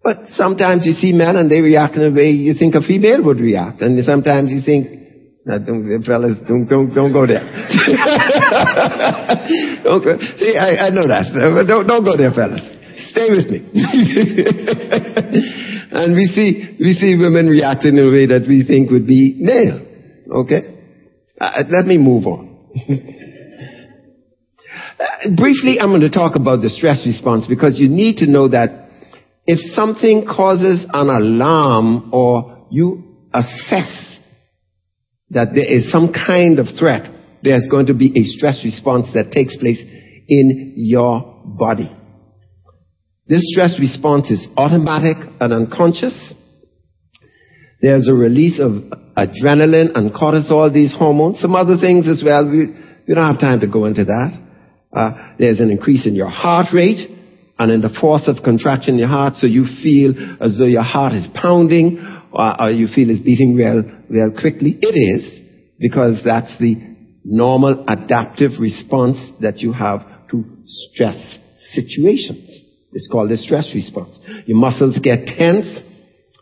But 0.03 0.27
sometimes 0.29 0.85
you 0.85 0.93
see 0.93 1.11
men 1.11 1.35
and 1.35 1.51
they 1.51 1.61
react 1.61 1.95
in 1.95 2.03
a 2.03 2.15
way 2.15 2.31
you 2.31 2.53
think 2.53 2.75
a 2.75 2.81
female 2.81 3.23
would 3.25 3.39
react. 3.39 3.81
And 3.81 4.03
sometimes 4.03 4.49
you 4.49 4.61
think, 4.65 5.00
no, 5.43 5.57
don't, 5.57 6.03
fellas, 6.03 6.37
don't, 6.47 6.67
don't, 6.67 6.93
don't 6.93 7.11
go 7.11 7.25
there. 7.25 7.41
don't 9.83 10.03
go. 10.03 10.15
See, 10.37 10.55
I, 10.55 10.85
I 10.85 10.89
know 10.91 11.07
that. 11.07 11.33
Don't, 11.67 11.87
don't 11.87 12.05
go 12.05 12.15
there, 12.15 12.31
fellas. 12.31 12.61
Stay 13.09 13.31
with 13.31 13.49
me. 13.49 13.67
and 15.91 16.13
we 16.13 16.27
see, 16.27 16.77
we 16.79 16.93
see 16.93 17.15
women 17.17 17.47
react 17.47 17.85
in 17.85 17.97
a 17.97 18.07
way 18.11 18.27
that 18.27 18.45
we 18.47 18.63
think 18.63 18.91
would 18.91 19.07
be 19.07 19.35
male. 19.39 19.81
Okay? 20.31 20.77
Uh, 21.39 21.63
let 21.71 21.87
me 21.87 21.97
move 21.97 22.27
on. 22.27 22.69
uh, 24.99 25.29
briefly, 25.35 25.79
I'm 25.81 25.89
going 25.89 26.01
to 26.01 26.11
talk 26.11 26.35
about 26.35 26.61
the 26.61 26.69
stress 26.69 27.03
response 27.03 27.47
because 27.49 27.79
you 27.79 27.89
need 27.89 28.17
to 28.17 28.27
know 28.27 28.47
that 28.49 28.89
if 29.47 29.57
something 29.73 30.27
causes 30.27 30.85
an 30.93 31.09
alarm 31.09 32.11
or 32.13 32.67
you 32.69 33.17
assess 33.33 34.11
that 35.31 35.55
there 35.55 35.67
is 35.67 35.91
some 35.91 36.13
kind 36.13 36.59
of 36.59 36.67
threat, 36.77 37.09
there's 37.41 37.67
going 37.69 37.87
to 37.87 37.93
be 37.93 38.11
a 38.19 38.23
stress 38.23 38.61
response 38.63 39.07
that 39.13 39.31
takes 39.31 39.57
place 39.57 39.81
in 40.27 40.73
your 40.75 41.41
body. 41.45 41.89
This 43.27 43.41
stress 43.53 43.79
response 43.79 44.29
is 44.29 44.45
automatic 44.57 45.17
and 45.39 45.53
unconscious. 45.53 46.33
There's 47.81 48.07
a 48.07 48.13
release 48.13 48.59
of 48.59 48.71
adrenaline 49.17 49.95
and 49.95 50.13
cortisol, 50.13 50.71
these 50.71 50.93
hormones, 50.93 51.39
some 51.39 51.55
other 51.55 51.77
things 51.79 52.07
as 52.07 52.21
well. 52.23 52.45
We, 52.45 52.67
we 53.07 53.15
don't 53.15 53.25
have 53.25 53.39
time 53.39 53.61
to 53.61 53.67
go 53.67 53.85
into 53.85 54.05
that. 54.05 54.47
Uh, 54.93 55.33
there's 55.39 55.61
an 55.61 55.71
increase 55.71 56.05
in 56.05 56.13
your 56.13 56.29
heart 56.29 56.67
rate 56.73 57.09
and 57.57 57.71
in 57.71 57.81
the 57.81 57.95
force 58.01 58.27
of 58.27 58.43
contraction 58.43 58.95
in 58.95 58.99
your 58.99 59.07
heart, 59.07 59.35
so 59.35 59.47
you 59.47 59.65
feel 59.81 60.13
as 60.41 60.57
though 60.57 60.65
your 60.65 60.83
heart 60.83 61.13
is 61.13 61.29
pounding 61.33 62.10
or, 62.31 62.71
you 62.71 62.87
feel 62.87 63.09
it's 63.09 63.19
beating 63.19 63.55
real, 63.55 63.83
real 64.09 64.31
quickly. 64.31 64.77
It 64.81 64.95
is 64.95 65.39
because 65.79 66.21
that's 66.23 66.57
the 66.59 66.75
normal 67.23 67.85
adaptive 67.87 68.51
response 68.59 69.31
that 69.41 69.59
you 69.59 69.73
have 69.73 70.01
to 70.29 70.43
stress 70.65 71.37
situations. 71.73 72.49
It's 72.93 73.07
called 73.11 73.29
the 73.29 73.37
stress 73.37 73.71
response. 73.73 74.19
Your 74.45 74.57
muscles 74.57 74.99
get 75.01 75.27
tense. 75.27 75.81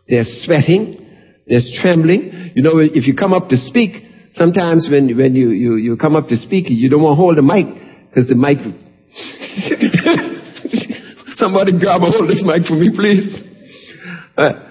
There's 0.08 0.42
sweating. 0.44 1.06
There's 1.46 1.78
trembling. 1.80 2.52
You 2.54 2.62
know, 2.62 2.78
if 2.78 3.06
you 3.06 3.14
come 3.14 3.32
up 3.32 3.48
to 3.48 3.56
speak, 3.56 4.02
sometimes 4.34 4.88
when, 4.90 5.16
when 5.16 5.34
you, 5.34 5.50
you, 5.50 5.76
you 5.76 5.96
come 5.96 6.16
up 6.16 6.28
to 6.28 6.36
speak, 6.36 6.66
you 6.68 6.88
don't 6.88 7.02
want 7.02 7.16
to 7.16 7.20
hold 7.20 7.36
the 7.36 7.42
mic 7.42 7.66
because 8.08 8.28
the 8.28 8.34
mic. 8.34 8.58
Somebody 11.36 11.72
grab 11.78 12.02
a 12.02 12.06
hold 12.06 12.22
of 12.22 12.28
this 12.28 12.42
mic 12.44 12.66
for 12.66 12.74
me, 12.74 12.90
please. 12.94 13.42
Uh, 14.36 14.69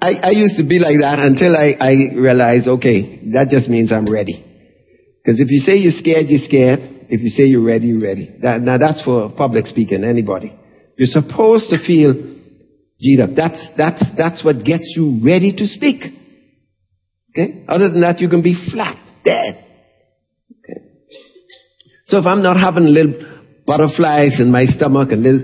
I, 0.00 0.10
I 0.22 0.30
used 0.30 0.56
to 0.58 0.64
be 0.68 0.78
like 0.78 0.96
that 1.00 1.18
until 1.18 1.56
I, 1.56 1.74
I 1.80 2.14
realized, 2.14 2.68
okay, 2.68 3.20
that 3.32 3.48
just 3.50 3.68
means 3.68 3.92
I'm 3.92 4.10
ready. 4.10 4.44
Because 5.22 5.40
if 5.40 5.50
you 5.50 5.58
say 5.58 5.76
you're 5.76 5.92
scared, 5.96 6.26
you're 6.28 6.42
scared. 6.42 6.80
If 7.08 7.20
you 7.20 7.28
say 7.28 7.44
you're 7.44 7.64
ready, 7.64 7.88
you're 7.88 8.02
ready. 8.02 8.30
That, 8.42 8.60
now 8.60 8.78
that's 8.78 9.02
for 9.04 9.32
public 9.36 9.66
speaking, 9.66 10.04
anybody. 10.04 10.56
You're 10.96 11.10
supposed 11.10 11.70
to 11.70 11.78
feel 11.84 12.14
G'd 13.00 13.20
up. 13.20 13.30
That's, 13.36 13.60
that's, 13.76 14.04
that's 14.16 14.44
what 14.44 14.64
gets 14.64 14.94
you 14.96 15.20
ready 15.24 15.52
to 15.52 15.66
speak. 15.66 16.02
Okay? 17.30 17.64
Other 17.66 17.90
than 17.90 18.02
that, 18.02 18.20
you 18.20 18.28
can 18.28 18.42
be 18.42 18.54
flat, 18.72 18.96
dead. 19.24 19.64
Okay? 20.62 20.80
So 22.06 22.18
if 22.18 22.26
I'm 22.26 22.42
not 22.42 22.56
having 22.56 22.84
little 22.84 23.14
butterflies 23.66 24.38
in 24.38 24.52
my 24.52 24.66
stomach, 24.66 25.10
and 25.10 25.22
little, 25.22 25.40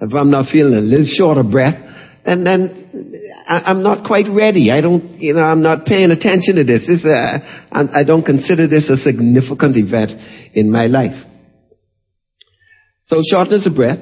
if 0.00 0.14
I'm 0.14 0.30
not 0.30 0.46
feeling 0.52 0.74
a 0.74 0.80
little 0.80 1.06
short 1.06 1.38
of 1.38 1.50
breath, 1.50 1.74
and 2.24 2.46
then, 2.46 3.09
then 3.50 3.62
I'm 3.64 3.82
not 3.82 4.06
quite 4.06 4.26
ready. 4.30 4.70
I 4.70 4.80
don't, 4.80 5.20
you 5.20 5.34
know, 5.34 5.42
I'm 5.42 5.62
not 5.62 5.84
paying 5.84 6.10
attention 6.10 6.56
to 6.56 6.64
this. 6.64 6.86
this 6.86 7.04
uh, 7.04 7.38
I 7.72 8.04
don't 8.04 8.24
consider 8.24 8.66
this 8.66 8.88
a 8.88 8.96
significant 8.96 9.76
event 9.76 10.12
in 10.54 10.70
my 10.70 10.86
life. 10.86 11.26
So 13.06 13.22
shortness 13.28 13.66
of 13.66 13.74
breath, 13.74 13.98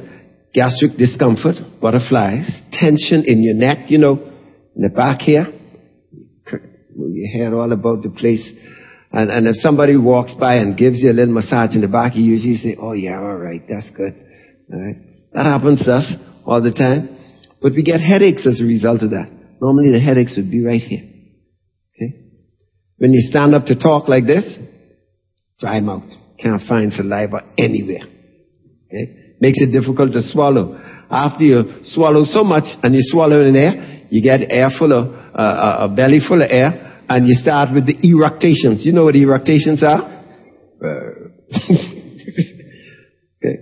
gastric 0.52 0.98
discomfort, 0.98 1.56
butterflies, 1.80 2.62
tension 2.72 3.24
in 3.26 3.42
your 3.42 3.54
neck, 3.54 3.90
you 3.90 3.98
know, 3.98 4.32
in 4.76 4.82
the 4.82 4.90
back 4.90 5.20
here. 5.20 5.46
Move 6.94 7.14
your 7.14 7.32
hair 7.32 7.54
all 7.54 7.72
about 7.72 8.02
the 8.02 8.10
place. 8.10 8.46
And, 9.10 9.30
and 9.30 9.46
if 9.46 9.56
somebody 9.56 9.96
walks 9.96 10.34
by 10.34 10.56
and 10.56 10.76
gives 10.76 10.98
you 10.98 11.10
a 11.10 11.14
little 11.14 11.32
massage 11.32 11.74
in 11.74 11.80
the 11.80 11.88
back, 11.88 12.14
you 12.16 12.22
usually 12.22 12.56
say, 12.56 12.76
oh 12.78 12.92
yeah, 12.92 13.18
alright, 13.18 13.62
that's 13.68 13.90
good. 13.96 14.14
Alright. 14.70 14.96
That 15.32 15.46
happens 15.46 15.84
to 15.84 15.92
us 15.92 16.12
all 16.44 16.62
the 16.62 16.72
time. 16.72 17.16
But 17.62 17.72
we 17.72 17.82
get 17.82 18.00
headaches 18.00 18.46
as 18.46 18.60
a 18.60 18.64
result 18.64 19.02
of 19.02 19.10
that. 19.10 19.37
Normally 19.60 19.90
the 19.92 20.00
headaches 20.00 20.34
would 20.36 20.50
be 20.50 20.64
right 20.64 20.80
here. 20.80 21.02
Okay? 21.96 22.14
When 22.98 23.12
you 23.12 23.20
stand 23.30 23.54
up 23.54 23.66
to 23.66 23.78
talk 23.78 24.08
like 24.08 24.26
this, 24.26 24.56
dry 25.60 25.80
mouth. 25.80 26.04
Can't 26.38 26.62
find 26.68 26.92
saliva 26.92 27.52
anywhere. 27.58 28.06
Okay? 28.86 29.28
makes 29.40 29.58
it 29.60 29.72
difficult 29.72 30.12
to 30.12 30.22
swallow. 30.22 30.78
After 31.10 31.44
you 31.44 31.62
swallow 31.84 32.24
so 32.24 32.44
much 32.44 32.64
and 32.82 32.94
you 32.94 33.00
swallow 33.02 33.44
in 33.44 33.56
air, 33.56 34.06
you 34.10 34.22
get 34.22 34.40
air 34.50 34.70
full 34.78 34.92
of, 34.92 35.14
uh, 35.34 35.88
a 35.88 35.94
belly 35.94 36.20
full 36.26 36.42
of 36.42 36.48
air, 36.50 37.04
and 37.08 37.26
you 37.26 37.34
start 37.34 37.72
with 37.72 37.86
the 37.86 37.94
eructations. 37.94 38.84
You 38.84 38.92
know 38.92 39.04
what 39.04 39.14
eructations 39.14 39.82
are? 39.82 40.02
okay. 43.44 43.56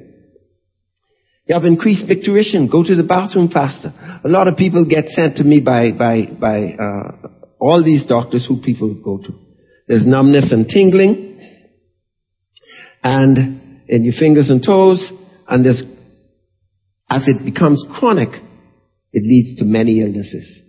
You 1.46 1.54
have 1.54 1.64
increased 1.64 2.06
micturition. 2.06 2.70
Go 2.70 2.82
to 2.82 2.96
the 2.96 3.04
bathroom 3.04 3.48
faster. 3.48 3.92
A 4.24 4.28
lot 4.28 4.48
of 4.48 4.56
people 4.56 4.84
get 4.84 5.08
sent 5.08 5.36
to 5.36 5.44
me 5.44 5.60
by, 5.60 5.92
by, 5.92 6.26
by 6.26 6.74
uh, 6.74 7.28
all 7.60 7.84
these 7.84 8.04
doctors 8.06 8.44
who 8.46 8.60
people 8.60 8.94
go 8.94 9.18
to. 9.18 9.32
There's 9.86 10.04
numbness 10.04 10.50
and 10.50 10.68
tingling, 10.68 11.40
and 13.04 13.84
in 13.88 14.02
your 14.02 14.14
fingers 14.18 14.50
and 14.50 14.64
toes, 14.64 15.12
and 15.46 15.64
this, 15.64 15.80
as 17.08 17.28
it 17.28 17.44
becomes 17.44 17.84
chronic, 17.94 18.30
it 19.12 19.22
leads 19.22 19.60
to 19.60 19.64
many 19.64 20.00
illnesses. 20.00 20.60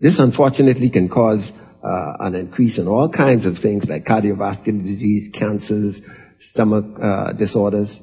This 0.00 0.18
unfortunately 0.18 0.88
can 0.88 1.10
cause 1.10 1.52
uh, 1.84 2.12
an 2.20 2.34
increase 2.34 2.78
in 2.78 2.88
all 2.88 3.12
kinds 3.12 3.44
of 3.44 3.56
things 3.60 3.84
like 3.86 4.06
cardiovascular 4.06 4.82
disease, 4.82 5.28
cancers, 5.38 6.00
stomach 6.40 6.86
uh, 7.02 7.32
disorders. 7.34 8.00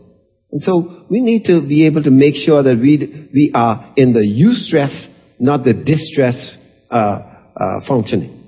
And 0.56 0.64
so 0.64 1.04
we 1.10 1.20
need 1.20 1.44
to 1.48 1.68
be 1.68 1.86
able 1.86 2.02
to 2.04 2.12
make 2.12 2.36
sure 2.36 2.64
that 2.64 2.80
we, 2.82 3.28
we 3.34 3.52
are 3.54 3.92
in 3.98 4.14
the 4.14 4.22
eustress, 4.22 5.06
not 5.38 5.66
the 5.66 5.74
distress 5.74 6.56
uh, 6.90 7.20
uh 7.60 7.82
functioning. 7.86 8.42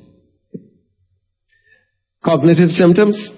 Cognitive 2.23 2.69
symptoms, 2.69 3.29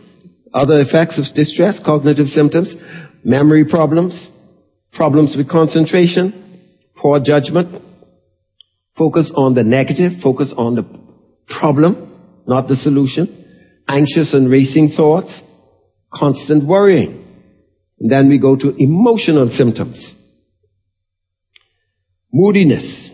other 0.53 0.81
effects 0.81 1.17
of 1.17 1.25
distress, 1.33 1.79
cognitive 1.83 2.27
symptoms 2.27 2.75
memory 3.23 3.65
problems, 3.67 4.29
problems 4.93 5.33
with 5.35 5.49
concentration, 5.49 6.69
poor 6.95 7.19
judgment. 7.19 7.83
Focus 8.95 9.31
on 9.35 9.55
the 9.55 9.63
negative, 9.63 10.11
focus 10.21 10.53
on 10.55 10.75
the 10.75 10.83
problem, 11.59 12.43
not 12.45 12.67
the 12.67 12.75
solution. 12.75 13.35
Anxious 13.87 14.31
and 14.35 14.47
racing 14.47 14.93
thoughts, 14.95 15.41
constant 16.13 16.67
worrying. 16.67 17.18
And 17.99 18.11
then 18.11 18.29
we 18.29 18.39
go 18.39 18.55
to 18.55 18.75
emotional 18.77 19.49
symptoms. 19.49 20.15
Moodiness, 22.31 23.11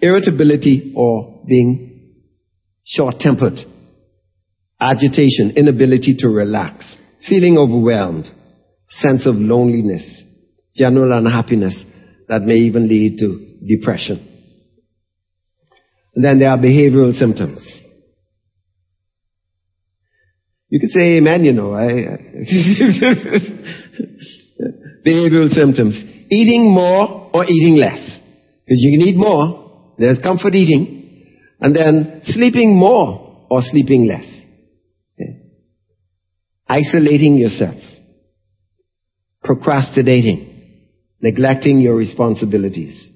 irritability 0.00 0.92
or 0.96 1.42
being 1.46 2.12
short-tempered, 2.84 3.58
agitation, 4.80 5.52
inability 5.56 6.16
to 6.18 6.28
relax, 6.28 6.96
feeling 7.28 7.56
overwhelmed, 7.56 8.30
sense 8.88 9.26
of 9.26 9.36
loneliness, 9.36 10.22
general 10.76 11.16
unhappiness 11.16 11.82
that 12.28 12.42
may 12.42 12.56
even 12.56 12.88
lead 12.88 13.18
to 13.18 13.56
depression. 13.66 14.30
And 16.14 16.24
then 16.24 16.38
there 16.38 16.50
are 16.50 16.58
behavioral 16.58 17.12
symptoms. 17.12 17.66
You 20.74 20.80
could 20.80 20.90
say 20.90 21.18
amen, 21.18 21.44
you 21.44 21.52
know. 21.52 21.72
I, 21.72 21.86
behavioral 25.06 25.50
symptoms. 25.50 26.02
Eating 26.32 26.68
more 26.68 27.30
or 27.32 27.44
eating 27.44 27.76
less. 27.76 28.18
Because 28.66 28.80
you 28.80 28.98
can 28.98 29.06
eat 29.06 29.14
more. 29.14 29.94
There's 29.98 30.18
comfort 30.18 30.56
eating. 30.56 31.28
And 31.60 31.76
then 31.76 32.22
sleeping 32.24 32.74
more 32.76 33.46
or 33.48 33.60
sleeping 33.62 34.08
less. 34.08 34.24
Okay. 35.14 35.42
Isolating 36.68 37.36
yourself. 37.36 37.80
Procrastinating. 39.44 40.80
Neglecting 41.20 41.78
your 41.78 41.94
responsibilities. 41.94 43.08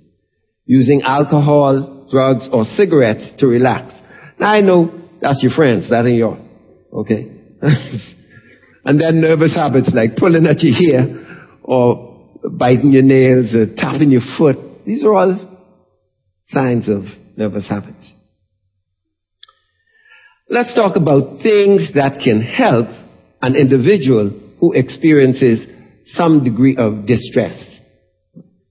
Using 0.65 1.03
alcohol, 1.03 2.07
drugs, 2.09 2.49
or 2.53 2.63
cigarettes 2.77 3.33
to 3.39 3.49
relax. 3.49 3.95
Now 4.39 4.53
I 4.53 4.61
know 4.61 5.09
that's 5.21 5.43
your 5.43 5.51
friends, 5.51 5.91
that 5.91 6.07
ain't 6.07 6.19
your, 6.19 6.39
okay? 6.93 7.38
and 8.85 9.01
then 9.01 9.21
nervous 9.21 9.55
habits 9.55 9.91
like 9.95 10.17
pulling 10.17 10.47
at 10.47 10.63
your 10.63 10.75
hair 10.75 11.49
or 11.63 12.37
biting 12.51 12.93
your 12.93 13.03
nails 13.03 13.55
or 13.55 13.67
tapping 13.77 14.11
your 14.11 14.23
foot. 14.37 14.57
These 14.87 15.05
are 15.05 15.15
all 15.15 15.59
signs 16.47 16.89
of 16.89 17.03
nervous 17.37 17.69
habits. 17.69 18.05
Let's 20.51 20.75
talk 20.75 20.97
about 20.97 21.43
things 21.43 21.91
that 21.95 22.21
can 22.25 22.41
help 22.41 22.89
an 23.43 23.55
individual 23.55 24.31
who 24.61 24.73
experiences 24.73 25.67
some 26.07 26.43
degree 26.43 26.77
of 26.77 27.07
distress. 27.07 27.63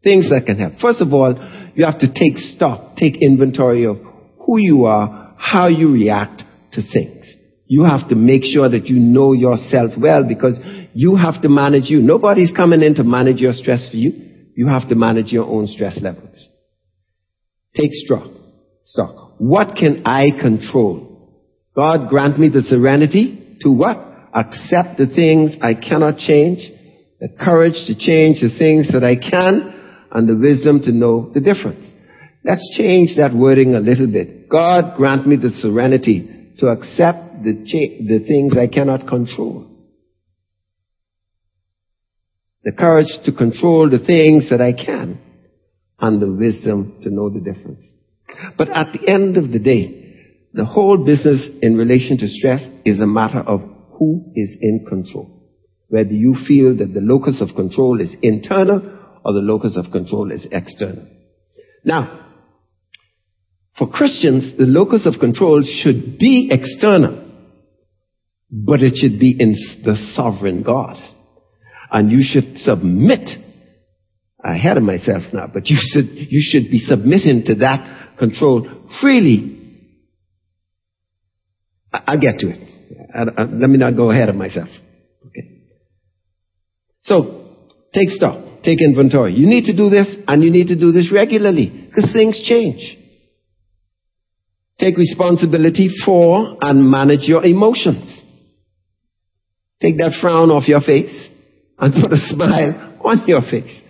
Things 0.04 0.30
that 0.30 0.43
can 0.45 0.58
help. 0.58 0.80
First 0.82 1.02
of 1.02 1.13
all, 1.13 1.36
you 1.76 1.86
have 1.86 2.00
to 2.00 2.08
take 2.08 2.38
stock, 2.38 2.95
take 2.97 3.21
inventory 3.21 3.86
of 3.86 3.97
who 4.45 4.58
you 4.58 4.86
are, 4.86 5.36
how 5.38 5.67
you 5.67 5.93
react 5.93 6.41
to 6.73 6.82
things. 6.82 7.32
You 7.68 7.84
have 7.84 8.10
to 8.10 8.16
make 8.16 8.44
sure 8.44 8.70
that 8.70 8.88
you 8.88 9.00
know 9.00 9.34
yourself 9.34 9.92
well 9.98 10.24
because 10.28 10.58
you 10.94 11.16
have 11.16 11.42
to 11.42 11.50
manage 11.50 11.90
you. 11.90 12.02
Nobody's 12.02 12.52
coming 12.56 12.82
in 12.82 12.96
to 12.96 13.04
manage 13.04 13.38
your 13.38 13.54
stress 13.54 13.90
for 13.90 13.98
you. 13.98 14.14
You 14.56 14.68
have 14.68 14.90
to 14.90 14.96
manage 14.96 15.32
your 15.32 15.46
own 15.46 15.68
stress 15.68 16.00
levels. 16.02 16.48
Take 17.76 17.92
stock. 17.94 18.32
Stock. 18.86 19.34
What 19.38 19.76
can 19.76 20.04
I 20.06 20.32
control? 20.32 21.08
God 21.76 22.10
grant 22.10 22.40
me 22.40 22.50
the 22.50 22.62
serenity 22.62 23.58
to 23.62 23.72
what? 23.72 23.98
Accept 24.34 24.98
the 24.98 25.08
things 25.14 25.56
I 25.62 25.74
cannot 25.74 26.18
change, 26.18 26.60
the 27.20 27.30
courage 27.30 27.78
to 27.88 27.96
change 27.96 28.42
the 28.42 28.56
things 28.58 28.92
that 28.94 29.04
I 29.04 29.16
can, 29.16 29.74
and 30.12 30.28
the 30.28 30.36
wisdom 30.36 30.82
to 30.84 30.92
know 30.92 31.32
the 31.34 31.42
difference. 31.42 31.86
Let's 32.44 32.76
change 32.78 33.18
that 33.18 33.36
wording 33.36 33.76
a 33.76 33.80
little 33.80 34.08
bit. 34.08 34.50
God 34.50 34.96
grant 34.96 35.28
me 35.28 35.36
the 35.36 35.50
serenity 35.50 36.56
to 36.60 36.68
accept 36.68 37.27
the, 37.43 37.54
the 37.54 38.26
things 38.28 38.58
I 38.58 38.67
cannot 38.67 39.08
control. 39.08 39.67
The 42.63 42.71
courage 42.71 43.08
to 43.26 43.32
control 43.32 43.89
the 43.89 44.04
things 44.06 44.50
that 44.50 44.62
I 44.62 44.73
can 44.73 45.19
and 46.00 46.21
the 46.21 46.32
wisdom 46.32 47.00
to 47.04 47.10
know 47.10 47.30
the 47.30 47.39
difference. 47.39 47.86
But 48.58 48.69
at 48.69 48.93
the 48.93 49.10
end 49.10 49.38
of 49.38 49.52
the 49.52 49.60
day, 49.60 49.97
the 50.54 50.65
whole 50.65 51.06
business 51.06 51.47
in 51.62 51.78
relation 51.78 52.17
to 52.17 52.28
stress 52.28 52.65
is 52.84 53.00
a 53.00 53.08
matter 53.08 53.39
of 53.39 53.62
who 53.97 54.32
is 54.36 54.56
in 54.60 54.86
control. 54.88 55.47
Whether 55.88 56.12
you 56.12 56.36
feel 56.47 56.76
that 56.78 56.93
the 56.93 57.00
locus 57.00 57.41
of 57.41 57.56
control 57.56 58.02
is 58.02 58.13
internal 58.21 58.80
or 59.23 59.34
the 59.34 59.39
locus 59.39 59.78
of 59.78 59.91
control 59.91 60.32
is 60.32 60.45
external. 60.52 61.08
Now, 61.86 62.26
for 63.78 63.88
Christians, 63.88 64.58
the 64.58 64.65
locus 64.65 65.06
of 65.06 65.19
control 65.19 65.63
should 65.63 66.17
be 66.17 66.50
external 66.52 67.27
but 68.50 68.82
it 68.82 68.96
should 68.96 69.20
be 69.20 69.36
in 69.38 69.54
the 69.84 69.96
sovereign 70.14 70.64
God. 70.64 70.96
And 71.92 72.12
you 72.12 72.20
should 72.22 72.58
submit. 72.58 73.30
Ahead 74.44 74.78
of 74.78 74.84
myself 74.84 75.24
now, 75.34 75.50
but 75.52 75.68
you 75.68 75.78
should, 75.80 76.06
you 76.14 76.42
should 76.42 76.70
be 76.70 76.78
submitting 76.78 77.44
to 77.46 77.56
that 77.56 78.18
control 78.20 78.88
freely. 79.02 79.84
I, 81.92 82.14
will 82.14 82.22
get 82.22 82.40
to 82.40 82.50
it. 82.50 82.60
I, 83.14 83.42
I, 83.42 83.44
let 83.46 83.68
me 83.70 83.78
not 83.78 83.96
go 83.96 84.12
ahead 84.12 84.30
of 84.30 84.36
myself. 84.36 84.70
Okay. 85.26 85.64
So, 87.02 87.58
take 87.94 88.10
stock. 88.12 88.62
Take 88.64 88.80
inventory. 88.82 89.34
You 89.34 89.48
need 89.48 89.66
to 89.66 89.76
do 89.76 89.90
this 89.90 90.16
and 90.28 90.44
you 90.44 90.52
need 90.52 90.68
to 90.68 90.80
do 90.80 90.92
this 90.92 91.12
regularly 91.12 91.68
because 91.68 92.14
things 92.14 92.42
change. 92.48 92.98
Take 94.80 94.98
responsibility 94.98 95.90
for 96.06 96.58
and 96.62 96.90
manage 96.90 97.28
your 97.28 97.44
emotions. 97.44 98.22
Take 99.82 99.98
that 99.98 100.18
frown 100.20 100.50
off 100.50 100.68
your 100.68 100.82
face 100.82 101.30
and 101.78 101.94
put 101.94 102.12
a 102.12 102.18
smile 102.34 102.98
on 103.04 103.28
your 103.28 103.42
face. 103.42 103.82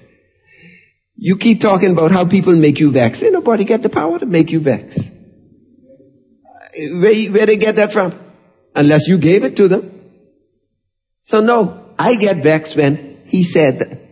You 1.15 1.37
keep 1.39 1.61
talking 1.61 1.91
about 1.91 2.11
how 2.11 2.29
people 2.29 2.55
make 2.59 2.79
you 2.79 2.91
vex. 2.91 3.21
Ain't 3.23 3.33
nobody 3.33 3.65
get 3.65 3.81
the 3.81 3.89
power 3.89 4.19
to 4.19 4.25
make 4.25 4.51
you 4.51 4.61
vex. 4.63 4.99
Where, 6.75 7.31
where 7.31 7.45
they 7.47 7.57
get 7.57 7.75
that 7.75 7.89
from? 7.91 8.13
Unless 8.75 9.05
you 9.07 9.19
gave 9.19 9.43
it 9.43 9.55
to 9.57 9.67
them. 9.67 9.93
So 11.23 11.39
no, 11.39 11.93
I 11.97 12.15
get 12.15 12.43
vexed 12.43 12.77
when 12.77 13.23
he 13.25 13.43
said. 13.43 14.03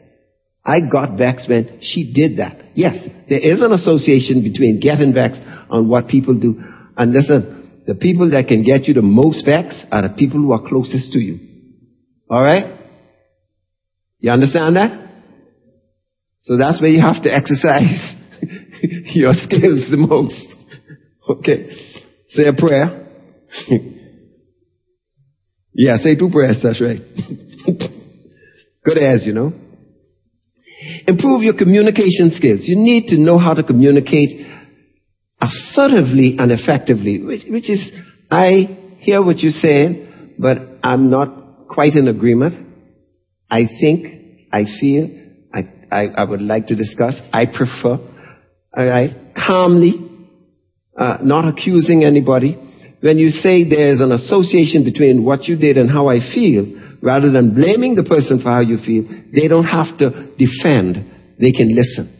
I 0.65 0.79
got 0.79 1.15
vexed 1.15 1.47
when 1.47 1.79
she 1.81 2.11
did 2.11 2.39
that. 2.39 2.57
Yes, 2.73 3.07
there 3.29 3.39
is 3.39 3.61
an 3.61 3.71
association 3.71 4.41
between 4.41 4.79
getting 4.79 5.13
vexed 5.13 5.41
and 5.69 5.87
what 5.87 6.07
people 6.07 6.33
do. 6.33 6.59
And 6.97 7.13
listen, 7.13 7.83
the 7.85 7.93
people 7.93 8.31
that 8.31 8.47
can 8.47 8.63
get 8.63 8.85
you 8.85 8.95
the 8.95 9.03
most 9.03 9.45
vexed 9.45 9.85
are 9.91 10.01
the 10.01 10.15
people 10.17 10.39
who 10.39 10.53
are 10.53 10.67
closest 10.67 11.11
to 11.13 11.19
you. 11.19 11.54
Alright? 12.29 12.79
You 14.19 14.31
understand 14.31 14.75
that? 14.75 15.05
So 16.41 16.57
that's 16.57 16.81
where 16.81 16.89
you 16.89 17.01
have 17.01 17.21
to 17.23 17.33
exercise 17.33 18.15
your 19.13 19.33
skills 19.33 19.89
the 19.89 19.97
most. 19.97 20.47
Okay. 21.27 21.71
Say 22.29 22.43
a 22.47 22.53
prayer. 22.53 23.07
yeah, 25.73 25.97
say 25.97 26.15
two 26.15 26.29
prayers, 26.29 26.59
that's 26.63 26.81
right. 26.81 27.01
Good 28.85 28.97
as, 28.97 29.25
you 29.25 29.33
know. 29.33 29.51
Improve 31.07 31.41
your 31.43 31.57
communication 31.57 32.31
skills. 32.35 32.61
You 32.63 32.77
need 32.77 33.07
to 33.07 33.17
know 33.17 33.39
how 33.39 33.53
to 33.53 33.63
communicate 33.63 34.45
assertively 35.41 36.35
and 36.37 36.51
effectively, 36.51 37.21
which, 37.23 37.41
which 37.49 37.69
is, 37.69 37.91
I 38.29 38.95
hear 38.99 39.23
what 39.23 39.39
you're 39.39 39.51
saying, 39.51 40.35
but 40.37 40.57
I'm 40.83 41.09
not 41.09 41.44
quite 41.75 41.93
in 41.93 42.07
agreement. 42.07 42.55
I 43.51 43.67
think, 43.79 44.07
I 44.51 44.63
feel, 44.79 45.09
I, 45.53 45.59
I, 45.91 46.07
I 46.07 46.23
would 46.23 46.41
like 46.41 46.67
to 46.67 46.75
discuss, 46.75 47.21
I 47.31 47.45
prefer, 47.45 47.99
alright, 48.75 49.11
calmly, 49.35 49.93
uh, 50.97 51.17
not 51.21 51.47
accusing 51.47 52.03
anybody. 52.03 52.57
When 53.01 53.19
you 53.19 53.29
say 53.29 53.69
there's 53.69 54.01
an 54.01 54.11
association 54.11 54.83
between 54.83 55.23
what 55.23 55.43
you 55.43 55.57
did 55.57 55.77
and 55.77 55.91
how 55.91 56.07
I 56.07 56.19
feel, 56.19 56.65
rather 57.01 57.29
than 57.29 57.53
blaming 57.53 57.95
the 57.95 58.03
person 58.03 58.39
for 58.39 58.49
how 58.49 58.61
you 58.61 58.77
feel, 58.77 59.03
they 59.31 59.47
don't 59.47 59.65
have 59.65 59.97
to 59.99 60.33
defend, 60.39 61.35
they 61.39 61.51
can 61.51 61.75
listen. 61.75 62.11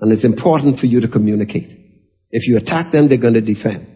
And 0.00 0.10
it's 0.10 0.24
important 0.24 0.80
for 0.80 0.86
you 0.86 1.00
to 1.00 1.08
communicate. 1.08 1.68
If 2.30 2.48
you 2.48 2.56
attack 2.56 2.90
them, 2.90 3.08
they're 3.08 3.18
going 3.18 3.34
to 3.34 3.40
defend. 3.40 3.86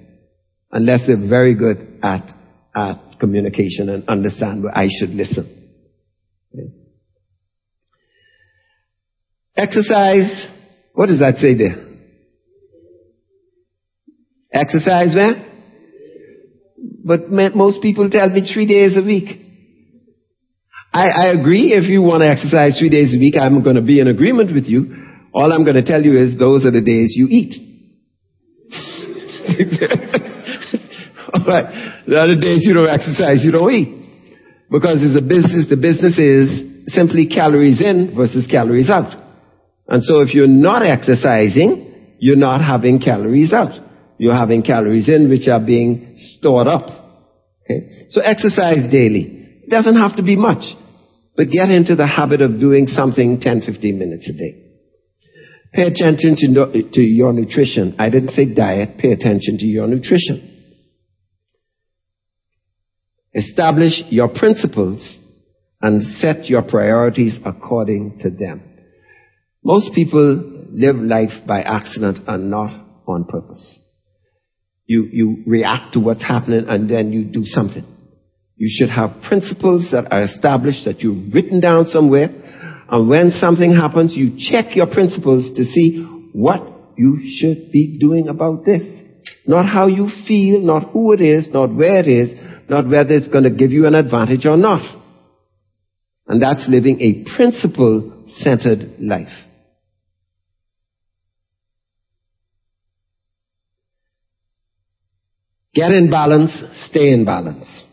Unless 0.70 1.06
they're 1.06 1.16
very 1.16 1.54
good 1.54 1.98
at, 2.02 2.30
at 2.74 2.96
communication 3.20 3.88
and 3.88 4.08
understand 4.08 4.62
where 4.62 4.76
I 4.76 4.88
should 4.90 5.10
listen. 5.10 5.50
Exercise, 9.56 10.48
what 10.92 11.06
does 11.06 11.20
that 11.20 11.36
say 11.36 11.54
there? 11.54 11.76
Exercise 14.52 15.14
man? 15.14 15.52
But 17.04 17.28
most 17.28 17.82
people 17.82 18.08
tell 18.10 18.30
me 18.30 18.48
three 18.52 18.66
days 18.66 18.96
a 18.96 19.02
week. 19.02 19.40
I, 20.92 21.08
I 21.08 21.26
agree 21.28 21.72
if 21.72 21.88
you 21.88 22.02
want 22.02 22.22
to 22.22 22.28
exercise 22.28 22.78
three 22.78 22.88
days 22.88 23.14
a 23.14 23.18
week, 23.18 23.34
I'm 23.38 23.62
going 23.62 23.76
to 23.76 23.82
be 23.82 24.00
in 24.00 24.06
agreement 24.06 24.54
with 24.54 24.66
you. 24.66 24.86
All 25.34 25.52
I'm 25.52 25.64
going 25.64 25.76
to 25.76 25.82
tell 25.82 26.02
you 26.02 26.16
is 26.16 26.38
those 26.38 26.64
are 26.64 26.70
the 26.70 26.80
days 26.80 27.14
you 27.16 27.26
eat. 27.28 27.52
All 31.34 31.44
right. 31.46 31.93
The 32.06 32.16
other 32.16 32.36
days 32.36 32.66
you 32.66 32.74
don't 32.74 32.88
exercise, 32.88 33.44
you 33.44 33.52
don't 33.52 33.70
eat. 33.72 34.04
Because 34.70 35.00
it's 35.00 35.16
a 35.18 35.24
business, 35.24 35.68
the 35.68 35.76
business 35.76 36.18
is 36.18 36.92
simply 36.92 37.26
calories 37.26 37.80
in 37.80 38.14
versus 38.14 38.46
calories 38.50 38.90
out. 38.90 39.14
And 39.88 40.02
so 40.02 40.20
if 40.20 40.34
you're 40.34 40.48
not 40.48 40.84
exercising, 40.84 42.16
you're 42.18 42.36
not 42.36 42.64
having 42.64 43.00
calories 43.00 43.52
out. 43.52 43.80
You're 44.18 44.36
having 44.36 44.62
calories 44.62 45.08
in 45.08 45.28
which 45.28 45.48
are 45.48 45.64
being 45.64 46.14
stored 46.16 46.66
up. 46.66 46.88
Okay? 47.64 48.08
So 48.10 48.20
exercise 48.20 48.90
daily. 48.90 49.62
It 49.64 49.70
doesn't 49.70 49.96
have 49.96 50.16
to 50.16 50.22
be 50.22 50.36
much, 50.36 50.64
but 51.36 51.50
get 51.50 51.70
into 51.70 51.96
the 51.96 52.06
habit 52.06 52.40
of 52.40 52.60
doing 52.60 52.86
something 52.86 53.40
10, 53.40 53.62
15 53.62 53.98
minutes 53.98 54.28
a 54.28 54.32
day. 54.32 54.60
Pay 55.72 55.86
attention 55.88 56.36
to, 56.54 56.90
to 56.92 57.00
your 57.00 57.32
nutrition. 57.32 57.96
I 57.98 58.08
didn't 58.08 58.30
say 58.30 58.54
diet. 58.54 58.98
Pay 58.98 59.12
attention 59.12 59.58
to 59.58 59.64
your 59.64 59.88
nutrition. 59.88 60.53
Establish 63.34 64.02
your 64.10 64.28
principles 64.28 65.18
and 65.80 66.02
set 66.18 66.46
your 66.46 66.62
priorities 66.62 67.38
according 67.44 68.20
to 68.20 68.30
them. 68.30 68.62
Most 69.62 69.94
people 69.94 70.66
live 70.70 70.96
life 70.96 71.46
by 71.46 71.62
accident 71.62 72.18
and 72.26 72.50
not 72.50 72.70
on 73.06 73.24
purpose. 73.24 73.78
You, 74.86 75.08
you 75.10 75.42
react 75.46 75.94
to 75.94 76.00
what's 76.00 76.22
happening 76.22 76.66
and 76.68 76.88
then 76.88 77.12
you 77.12 77.24
do 77.24 77.44
something. 77.44 77.84
You 78.56 78.68
should 78.70 78.90
have 78.90 79.22
principles 79.26 79.88
that 79.90 80.12
are 80.12 80.22
established 80.22 80.84
that 80.84 81.00
you've 81.00 81.34
written 81.34 81.60
down 81.60 81.86
somewhere. 81.86 82.28
And 82.88 83.08
when 83.08 83.30
something 83.30 83.74
happens, 83.74 84.14
you 84.14 84.36
check 84.38 84.76
your 84.76 84.86
principles 84.86 85.56
to 85.56 85.64
see 85.64 86.02
what 86.32 86.60
you 86.96 87.18
should 87.38 87.72
be 87.72 87.98
doing 87.98 88.28
about 88.28 88.64
this. 88.64 88.82
Not 89.46 89.66
how 89.66 89.88
you 89.88 90.08
feel, 90.28 90.60
not 90.60 90.90
who 90.90 91.12
it 91.12 91.20
is, 91.20 91.48
not 91.52 91.74
where 91.74 91.96
it 91.96 92.06
is, 92.08 92.30
not 92.68 92.88
whether 92.88 93.14
it's 93.14 93.28
going 93.28 93.44
to 93.44 93.50
give 93.50 93.70
you 93.70 93.86
an 93.86 93.94
advantage 93.94 94.46
or 94.46 94.56
not. 94.56 94.82
And 96.26 96.40
that's 96.40 96.66
living 96.68 97.00
a 97.00 97.36
principle 97.36 98.24
centered 98.28 98.96
life. 98.98 99.28
Get 105.74 105.90
in 105.90 106.10
balance, 106.10 106.62
stay 106.88 107.12
in 107.12 107.24
balance. 107.24 107.84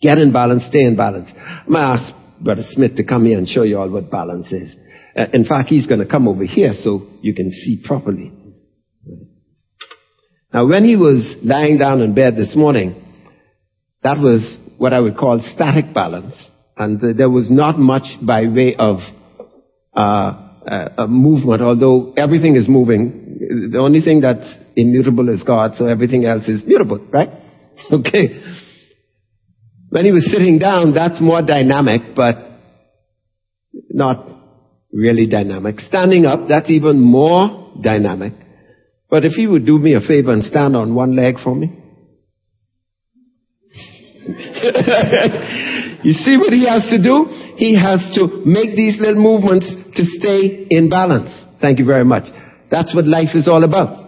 Get 0.00 0.18
in 0.18 0.32
balance, 0.32 0.64
stay 0.68 0.84
in 0.84 0.96
balance. 0.96 1.28
I'm 1.36 1.72
going 1.72 1.74
to 1.74 1.80
ask 1.80 2.14
Brother 2.40 2.62
Smith 2.68 2.96
to 2.96 3.04
come 3.04 3.26
here 3.26 3.36
and 3.36 3.48
show 3.48 3.64
you 3.64 3.78
all 3.78 3.90
what 3.90 4.10
balance 4.10 4.52
is. 4.52 4.74
Uh, 5.16 5.26
in 5.32 5.44
fact, 5.44 5.68
he's 5.68 5.86
going 5.86 6.00
to 6.00 6.06
come 6.06 6.28
over 6.28 6.44
here 6.44 6.72
so 6.80 7.08
you 7.20 7.34
can 7.34 7.50
see 7.50 7.82
properly. 7.84 8.32
Now, 10.54 10.66
when 10.66 10.84
he 10.84 10.94
was 10.94 11.36
lying 11.42 11.78
down 11.78 12.00
in 12.00 12.14
bed 12.14 12.36
this 12.36 12.54
morning, 12.56 13.07
that 14.02 14.18
was 14.18 14.56
what 14.78 14.92
I 14.92 15.00
would 15.00 15.16
call 15.16 15.40
static 15.54 15.92
balance. 15.92 16.50
And 16.76 17.02
uh, 17.02 17.08
there 17.16 17.30
was 17.30 17.50
not 17.50 17.78
much 17.78 18.04
by 18.24 18.46
way 18.46 18.76
of 18.78 18.98
uh, 19.94 20.48
uh, 20.68 21.06
movement, 21.08 21.62
although 21.62 22.12
everything 22.16 22.54
is 22.56 22.68
moving. 22.68 23.70
The 23.72 23.78
only 23.78 24.00
thing 24.00 24.20
that's 24.20 24.54
immutable 24.76 25.28
is 25.28 25.42
God, 25.42 25.74
so 25.74 25.86
everything 25.86 26.24
else 26.24 26.46
is 26.48 26.64
mutable, 26.64 26.98
right? 27.12 27.30
Okay. 27.92 28.42
When 29.90 30.04
he 30.04 30.10
was 30.10 30.28
sitting 30.30 30.58
down, 30.58 30.92
that's 30.92 31.20
more 31.20 31.40
dynamic, 31.42 32.14
but 32.14 32.34
not 33.88 34.26
really 34.92 35.26
dynamic. 35.26 35.80
Standing 35.80 36.26
up, 36.26 36.48
that's 36.48 36.68
even 36.68 37.00
more 37.00 37.72
dynamic. 37.80 38.34
But 39.08 39.24
if 39.24 39.32
he 39.32 39.46
would 39.46 39.64
do 39.64 39.78
me 39.78 39.94
a 39.94 40.00
favor 40.00 40.32
and 40.32 40.42
stand 40.42 40.76
on 40.76 40.94
one 40.94 41.16
leg 41.16 41.36
for 41.42 41.54
me. 41.54 41.77
you 46.04 46.12
see 46.12 46.36
what 46.36 46.52
he 46.52 46.66
has 46.68 46.88
to 46.90 47.02
do? 47.02 47.26
He 47.56 47.78
has 47.78 48.00
to 48.14 48.42
make 48.44 48.76
these 48.76 48.98
little 49.00 49.22
movements 49.22 49.72
to 49.94 50.04
stay 50.04 50.66
in 50.70 50.90
balance. 50.90 51.30
Thank 51.60 51.78
you 51.78 51.86
very 51.86 52.04
much. 52.04 52.24
That's 52.70 52.94
what 52.94 53.06
life 53.06 53.34
is 53.34 53.48
all 53.48 53.64
about. 53.64 54.06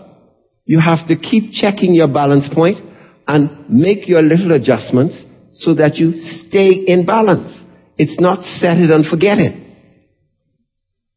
You 0.66 0.80
have 0.80 1.06
to 1.08 1.16
keep 1.16 1.52
checking 1.52 1.94
your 1.94 2.08
balance 2.08 2.48
point 2.52 2.78
and 3.26 3.68
make 3.70 4.08
your 4.08 4.22
little 4.22 4.52
adjustments 4.52 5.24
so 5.54 5.74
that 5.74 5.96
you 5.96 6.18
stay 6.18 6.68
in 6.86 7.06
balance. 7.06 7.52
It's 7.96 8.20
not 8.20 8.42
set 8.60 8.78
it 8.78 8.90
and 8.90 9.04
forget 9.06 9.38
it. 9.38 9.54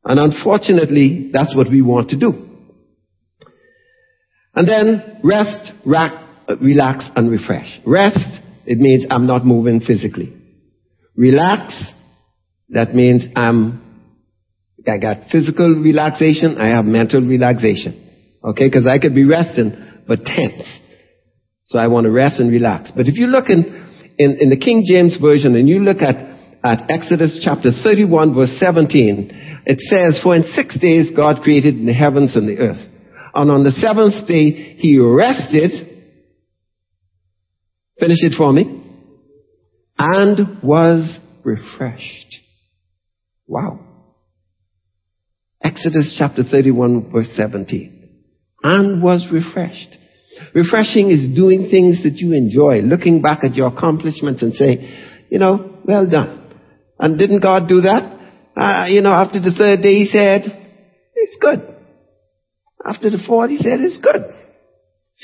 And 0.06 0.20
unfortunately, 0.20 1.30
that's 1.32 1.56
what 1.56 1.70
we 1.70 1.82
want 1.82 2.10
to 2.10 2.20
do. 2.20 2.32
And 4.54 4.68
then 4.68 5.20
rest, 5.24 5.72
rack, 5.86 6.14
relax, 6.62 7.10
and 7.16 7.32
refresh. 7.32 7.80
Rest, 7.86 8.42
it 8.66 8.80
means 8.80 9.06
I'm 9.10 9.28
not 9.28 9.46
moving 9.46 9.80
physically. 9.80 10.34
Relax, 11.16 11.74
that 12.70 12.96
means 12.96 13.26
I'm, 13.36 13.82
I 14.88 14.98
got 14.98 15.30
physical 15.32 15.82
relaxation, 15.84 16.58
I 16.58 16.76
have 16.76 16.86
mental 16.86 17.22
relaxation. 17.22 18.00
Okay, 18.44 18.68
because 18.68 18.88
I 18.88 19.00
could 19.00 19.16
be 19.16 19.26
resting, 19.26 19.72
but 20.08 20.26
tense. 20.26 20.68
So 21.68 21.80
I 21.80 21.88
want 21.88 22.06
to 22.06 22.12
rest 22.12 22.40
and 22.40 22.52
relax. 22.52 22.92
But 22.96 23.08
if 23.08 23.16
you 23.16 23.28
look 23.28 23.50
in, 23.50 23.64
in, 24.18 24.38
in 24.40 24.50
the 24.50 24.58
King 24.58 24.84
James 24.86 25.18
Version 25.22 25.56
and 25.56 25.70
you 25.70 25.80
look 25.80 26.02
at, 26.02 26.16
at 26.64 26.92
Exodus 26.92 27.40
chapter 27.44 27.72
31 27.72 28.36
verse 28.36 28.54
17, 28.60 29.64
it 29.66 29.80
says, 29.80 30.20
For 30.22 30.36
in 30.36 30.44
six 30.44 30.78
days 30.80 31.12
God 31.16 31.42
created 31.42 31.86
the 31.86 31.94
heavens 31.94 32.36
and 32.36 32.48
the 32.48 32.58
earth. 32.58 32.86
And 33.34 33.50
on 33.50 33.64
the 33.64 33.72
seventh 33.72 34.28
day 34.28 34.76
he 34.78 35.00
rested. 35.00 35.93
Finish 38.04 38.24
it 38.24 38.34
for 38.38 38.52
me. 38.52 38.82
And 39.98 40.62
was 40.62 41.20
refreshed. 41.46 42.36
Wow. 43.48 43.80
Exodus 45.62 46.16
chapter 46.18 46.44
31 46.44 47.12
verse 47.12 47.30
17 47.36 48.04
and 48.62 49.02
was 49.02 49.28
refreshed. 49.32 49.98
Refreshing 50.54 51.12
is 51.12 51.34
doing 51.34 51.70
things 51.70 52.04
that 52.04 52.16
you 52.18 52.34
enjoy, 52.34 52.80
looking 52.80 53.22
back 53.22 53.44
at 53.44 53.56
your 53.56 53.68
accomplishments 53.68 54.42
and 54.42 54.54
saying, 54.54 55.26
you 55.30 55.40
know, 55.40 55.78
well 55.86 56.06
done. 56.06 56.54
And 57.00 57.18
didn't 57.18 57.42
God 57.42 57.70
do 57.70 57.82
that? 57.82 58.20
Uh, 58.58 58.86
you 58.88 59.02
know, 59.02 59.12
after 59.12 59.40
the 59.40 59.54
third 59.58 59.82
day 59.82 59.96
he 60.00 60.06
said, 60.06 60.42
it's 61.16 61.38
good. 61.40 61.60
After 62.86 63.10
the 63.10 63.24
fourth 63.26 63.50
he 63.52 63.58
said, 63.58 63.80
it's 63.80 64.00
good. 64.00 64.24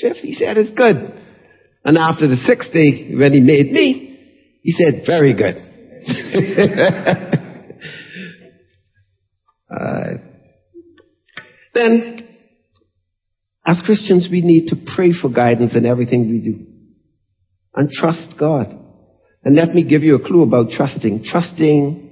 Fifth 0.00 0.22
he 0.22 0.32
said, 0.32 0.56
it's 0.56 0.72
good. 0.72 1.20
And 1.84 1.96
after 1.96 2.28
the 2.28 2.36
sixth 2.36 2.72
day, 2.72 3.14
when 3.14 3.32
he 3.32 3.40
made 3.40 3.72
me, 3.72 4.06
he 4.62 4.72
said, 4.72 5.04
very 5.06 5.32
good. 5.34 5.56
uh, 9.70 10.10
then 11.74 12.28
as 13.66 13.80
Christians, 13.84 14.28
we 14.30 14.40
need 14.40 14.68
to 14.68 14.76
pray 14.96 15.12
for 15.12 15.30
guidance 15.30 15.76
in 15.76 15.86
everything 15.86 16.28
we 16.28 16.38
do 16.38 16.66
and 17.74 17.88
trust 17.90 18.34
God. 18.38 18.76
And 19.44 19.54
let 19.54 19.74
me 19.74 19.84
give 19.84 20.02
you 20.02 20.16
a 20.16 20.26
clue 20.26 20.42
about 20.42 20.70
trusting. 20.70 21.24
Trusting 21.24 22.10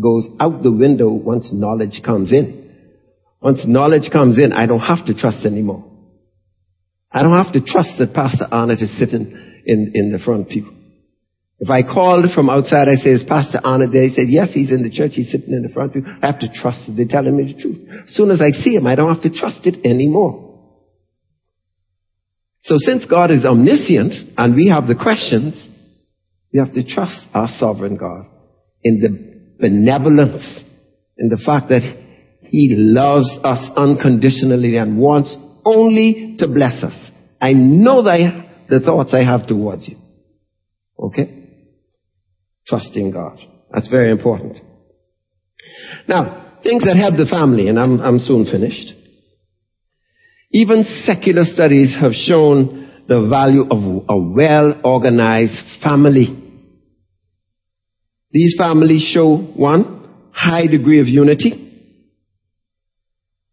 goes 0.00 0.28
out 0.38 0.62
the 0.62 0.70
window 0.70 1.10
once 1.10 1.50
knowledge 1.52 2.00
comes 2.04 2.32
in. 2.32 2.70
Once 3.40 3.64
knowledge 3.66 4.10
comes 4.12 4.38
in, 4.38 4.52
I 4.52 4.66
don't 4.66 4.80
have 4.80 5.06
to 5.06 5.14
trust 5.14 5.46
anymore. 5.46 5.89
I 7.12 7.22
don't 7.22 7.34
have 7.34 7.52
to 7.52 7.60
trust 7.60 7.98
that 7.98 8.14
Pastor 8.14 8.46
Arnott 8.50 8.80
is 8.80 8.96
sitting 8.98 9.62
in, 9.66 9.92
in 9.94 10.12
the 10.12 10.18
front 10.18 10.48
pew. 10.48 10.70
If 11.58 11.68
I 11.68 11.82
called 11.82 12.24
from 12.34 12.48
outside, 12.48 12.88
I 12.88 12.94
say, 12.94 13.10
is 13.10 13.24
Pastor 13.24 13.60
Arnott 13.62 13.92
there? 13.92 14.04
He 14.04 14.08
said, 14.08 14.28
yes, 14.28 14.48
he's 14.54 14.72
in 14.72 14.82
the 14.82 14.90
church. 14.90 15.12
He's 15.14 15.30
sitting 15.30 15.52
in 15.52 15.62
the 15.62 15.68
front 15.68 15.92
pew. 15.92 16.02
I 16.22 16.26
have 16.26 16.40
to 16.40 16.48
trust 16.52 16.86
that 16.86 16.94
they're 16.96 17.06
telling 17.06 17.36
me 17.36 17.52
the 17.52 17.60
truth. 17.60 17.86
As 18.08 18.14
soon 18.14 18.30
as 18.30 18.40
I 18.40 18.50
see 18.52 18.74
him, 18.74 18.86
I 18.86 18.94
don't 18.94 19.12
have 19.12 19.22
to 19.24 19.38
trust 19.38 19.66
it 19.66 19.84
anymore. 19.84 20.50
So 22.62 22.76
since 22.78 23.04
God 23.04 23.30
is 23.30 23.44
omniscient 23.44 24.12
and 24.38 24.54
we 24.54 24.70
have 24.72 24.86
the 24.86 24.94
questions, 24.94 25.68
we 26.52 26.58
have 26.58 26.72
to 26.74 26.84
trust 26.84 27.26
our 27.34 27.48
sovereign 27.58 27.96
God 27.96 28.26
in 28.82 29.00
the 29.00 29.58
benevolence, 29.60 30.64
in 31.18 31.28
the 31.28 31.40
fact 31.44 31.68
that 31.68 31.82
He 32.42 32.74
loves 32.76 33.30
us 33.44 33.70
unconditionally 33.76 34.76
and 34.76 34.98
wants 34.98 35.36
only 35.64 36.36
to 36.38 36.48
bless 36.48 36.82
us. 36.82 37.10
I 37.40 37.52
know 37.52 38.02
that 38.02 38.66
the 38.68 38.80
thoughts 38.80 39.14
I 39.14 39.24
have 39.24 39.46
towards 39.46 39.88
you. 39.88 39.96
Okay? 40.98 41.48
Trusting 42.66 43.10
God. 43.12 43.38
That's 43.72 43.88
very 43.88 44.10
important. 44.10 44.58
Now, 46.08 46.58
things 46.62 46.84
that 46.84 46.96
help 46.96 47.16
the 47.16 47.26
family, 47.30 47.68
and 47.68 47.78
I'm, 47.78 48.00
I'm 48.00 48.18
soon 48.18 48.44
finished. 48.44 48.92
Even 50.52 50.84
secular 51.04 51.44
studies 51.44 51.96
have 52.00 52.12
shown 52.12 53.04
the 53.08 53.26
value 53.28 53.62
of 53.62 54.04
a 54.08 54.18
well-organized 54.18 55.82
family. 55.82 56.36
These 58.32 58.56
families 58.58 59.10
show 59.12 59.36
one, 59.36 60.30
high 60.32 60.66
degree 60.66 61.00
of 61.00 61.08
unity. 61.08 61.66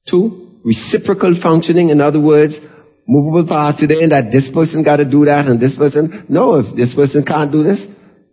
Two, 0.10 0.47
reciprocal 0.68 1.40
functioning. 1.42 1.90
In 1.90 2.02
other 2.02 2.20
words, 2.20 2.60
movable 3.08 3.48
parts 3.48 3.80
today 3.80 4.04
and 4.04 4.12
that 4.12 4.32
this 4.32 4.50
person 4.54 4.84
got 4.84 4.98
to 4.98 5.06
do 5.10 5.24
that 5.26 5.48
and 5.48 5.62
this 5.62 5.78
person, 5.78 6.26
no, 6.28 6.56
if 6.60 6.76
this 6.76 6.94
person 6.94 7.24
can't 7.24 7.52
do 7.52 7.64
this, 7.64 7.80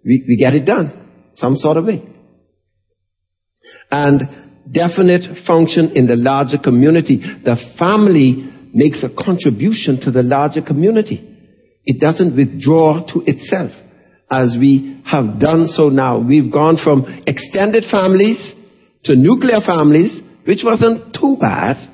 we, 0.05 0.25
we 0.27 0.37
get 0.37 0.53
it 0.55 0.67
done 0.67 0.91
some 1.37 1.55
sort 1.57 1.77
of 1.77 1.85
way. 1.85 2.03
and 3.91 4.23
definite 4.73 5.47
function 5.47 5.93
in 5.95 6.07
the 6.07 6.17
larger 6.17 6.59
community. 6.59 7.19
The 7.19 7.57
family 7.79 8.51
makes 8.73 9.05
a 9.05 9.11
contribution 9.15 10.01
to 10.03 10.11
the 10.11 10.23
larger 10.23 10.63
community. 10.63 11.23
It 11.85 12.01
doesn't 12.01 12.35
withdraw 12.35 13.07
to 13.13 13.23
itself 13.27 13.71
as 14.31 14.57
we 14.59 15.03
have 15.05 15.39
done 15.39 15.69
so 15.69 15.91
now. 15.91 16.19
We've 16.19 16.51
gone 16.51 16.79
from 16.83 17.23
extended 17.27 17.85
families 17.91 18.55
to 19.05 19.15
nuclear 19.15 19.61
families, 19.65 20.19
which 20.47 20.63
wasn't 20.65 21.15
too 21.15 21.37
bad 21.39 21.94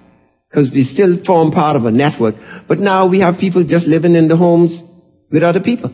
because 0.51 0.70
we 0.74 0.82
still 0.82 1.22
form 1.24 1.53
part 1.53 1.76
of 1.76 1.84
a 1.84 1.92
network. 1.92 2.34
But 2.66 2.78
now 2.78 3.09
we 3.09 3.20
have 3.20 3.38
people 3.38 3.64
just 3.66 3.86
living 3.86 4.16
in 4.16 4.26
the 4.26 4.36
homes 4.36 4.82
with 5.30 5.44
other 5.44 5.61
people. 5.61 5.92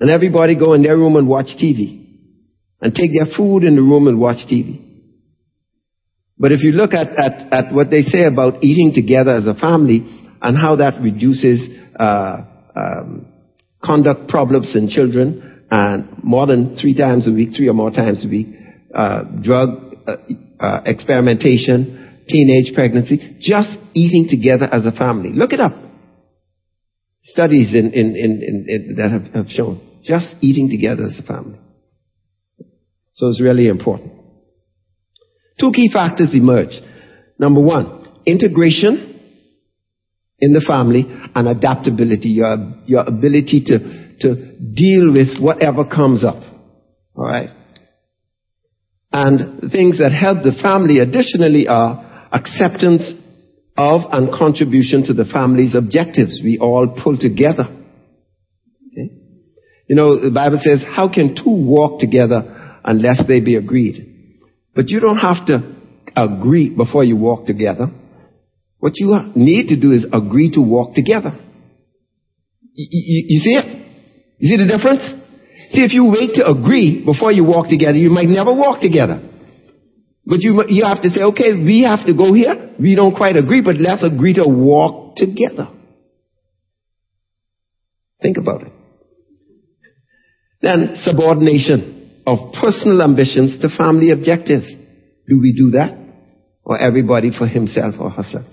And 0.00 0.10
everybody 0.10 0.58
go 0.58 0.72
in 0.72 0.82
their 0.82 0.96
room 0.96 1.16
and 1.16 1.28
watch 1.28 1.48
TV. 1.62 1.98
And 2.80 2.94
take 2.94 3.10
their 3.12 3.26
food 3.36 3.64
in 3.64 3.76
the 3.76 3.82
room 3.82 4.08
and 4.08 4.18
watch 4.18 4.38
TV. 4.50 4.86
But 6.38 6.52
if 6.52 6.62
you 6.62 6.72
look 6.72 6.94
at, 6.94 7.08
at, 7.18 7.52
at 7.52 7.74
what 7.74 7.90
they 7.90 8.00
say 8.00 8.24
about 8.24 8.64
eating 8.64 8.92
together 8.94 9.32
as 9.32 9.46
a 9.46 9.52
family 9.52 10.06
and 10.40 10.56
how 10.56 10.76
that 10.76 10.94
reduces 11.02 11.68
uh, 11.98 12.38
um, 12.74 13.26
conduct 13.84 14.28
problems 14.28 14.74
in 14.74 14.88
children 14.88 15.66
and 15.70 16.24
more 16.24 16.46
than 16.46 16.76
three 16.76 16.96
times 16.96 17.28
a 17.28 17.32
week, 17.32 17.50
three 17.54 17.68
or 17.68 17.74
more 17.74 17.90
times 17.90 18.24
a 18.24 18.28
week, 18.28 18.46
uh, 18.94 19.24
drug 19.42 19.68
uh, 20.08 20.16
uh 20.58 20.80
experimentation, 20.86 21.99
teenage 22.30 22.74
pregnancy, 22.74 23.38
just 23.40 23.78
eating 23.94 24.28
together 24.28 24.68
as 24.72 24.86
a 24.86 24.92
family. 24.92 25.30
Look 25.32 25.52
it 25.52 25.60
up. 25.60 25.72
Studies 27.22 27.74
in, 27.74 27.92
in, 27.92 28.16
in, 28.16 28.94
that 28.96 29.10
have, 29.10 29.34
have 29.34 29.48
shown 29.48 29.86
just 30.02 30.36
eating 30.40 30.68
together 30.68 31.04
as 31.04 31.18
a 31.18 31.26
family. 31.26 31.58
So 33.14 33.28
it's 33.28 33.40
really 33.40 33.68
important. 33.68 34.12
Two 35.58 35.72
key 35.74 35.90
factors 35.92 36.34
emerge. 36.34 36.72
Number 37.38 37.60
one, 37.60 38.08
integration 38.24 39.20
in 40.38 40.52
the 40.52 40.64
family 40.66 41.04
and 41.34 41.48
adaptability, 41.48 42.30
your, 42.30 42.74
your 42.86 43.06
ability 43.06 43.64
to, 43.66 44.16
to 44.20 44.58
deal 44.74 45.12
with 45.12 45.38
whatever 45.38 45.84
comes 45.84 46.24
up. 46.24 46.42
Alright? 47.14 47.50
And 49.12 49.70
things 49.70 49.98
that 49.98 50.12
help 50.12 50.42
the 50.42 50.58
family 50.62 51.00
additionally 51.00 51.66
are 51.68 52.06
acceptance 52.32 53.12
of 53.76 54.02
and 54.12 54.32
contribution 54.32 55.04
to 55.04 55.14
the 55.14 55.24
family's 55.24 55.74
objectives. 55.74 56.40
We 56.42 56.58
all 56.58 57.00
pull 57.02 57.18
together. 57.18 57.64
Okay? 57.64 59.10
You 59.88 59.96
know, 59.96 60.20
the 60.20 60.30
Bible 60.30 60.58
says, 60.60 60.84
how 60.86 61.12
can 61.12 61.34
two 61.34 61.50
walk 61.50 62.00
together 62.00 62.78
unless 62.84 63.22
they 63.26 63.40
be 63.40 63.56
agreed? 63.56 64.38
But 64.74 64.88
you 64.88 65.00
don't 65.00 65.18
have 65.18 65.46
to 65.46 65.76
agree 66.16 66.68
before 66.68 67.04
you 67.04 67.16
walk 67.16 67.46
together. 67.46 67.86
What 68.78 68.92
you 68.96 69.14
need 69.34 69.68
to 69.68 69.80
do 69.80 69.92
is 69.92 70.06
agree 70.12 70.50
to 70.52 70.60
walk 70.60 70.94
together. 70.94 71.38
You, 72.72 72.86
you, 72.90 73.24
you 73.28 73.38
see 73.38 73.54
it? 73.54 73.86
You 74.38 74.48
see 74.48 74.56
the 74.56 74.76
difference? 74.76 75.02
See, 75.70 75.84
if 75.84 75.92
you 75.92 76.06
wait 76.06 76.34
to 76.34 76.50
agree 76.50 77.04
before 77.04 77.30
you 77.30 77.44
walk 77.44 77.68
together, 77.68 77.98
you 77.98 78.10
might 78.10 78.28
never 78.28 78.52
walk 78.52 78.80
together. 78.80 79.29
But 80.30 80.42
you, 80.42 80.62
you 80.68 80.84
have 80.84 81.02
to 81.02 81.10
say, 81.10 81.22
okay, 81.22 81.54
we 81.54 81.82
have 81.82 82.06
to 82.06 82.14
go 82.14 82.32
here. 82.32 82.70
We 82.78 82.94
don't 82.94 83.16
quite 83.16 83.34
agree, 83.34 83.62
but 83.62 83.74
let's 83.80 84.04
agree 84.04 84.34
to 84.34 84.44
walk 84.46 85.16
together. 85.16 85.68
Think 88.22 88.36
about 88.40 88.62
it. 88.62 88.72
Then 90.62 90.92
subordination 91.02 92.22
of 92.28 92.52
personal 92.52 93.02
ambitions 93.02 93.58
to 93.60 93.76
family 93.76 94.12
objectives. 94.12 94.70
Do 95.28 95.40
we 95.40 95.52
do 95.52 95.72
that? 95.72 95.98
Or 96.62 96.78
everybody 96.78 97.32
for 97.36 97.48
himself 97.48 97.96
or 97.98 98.10
herself? 98.10 98.46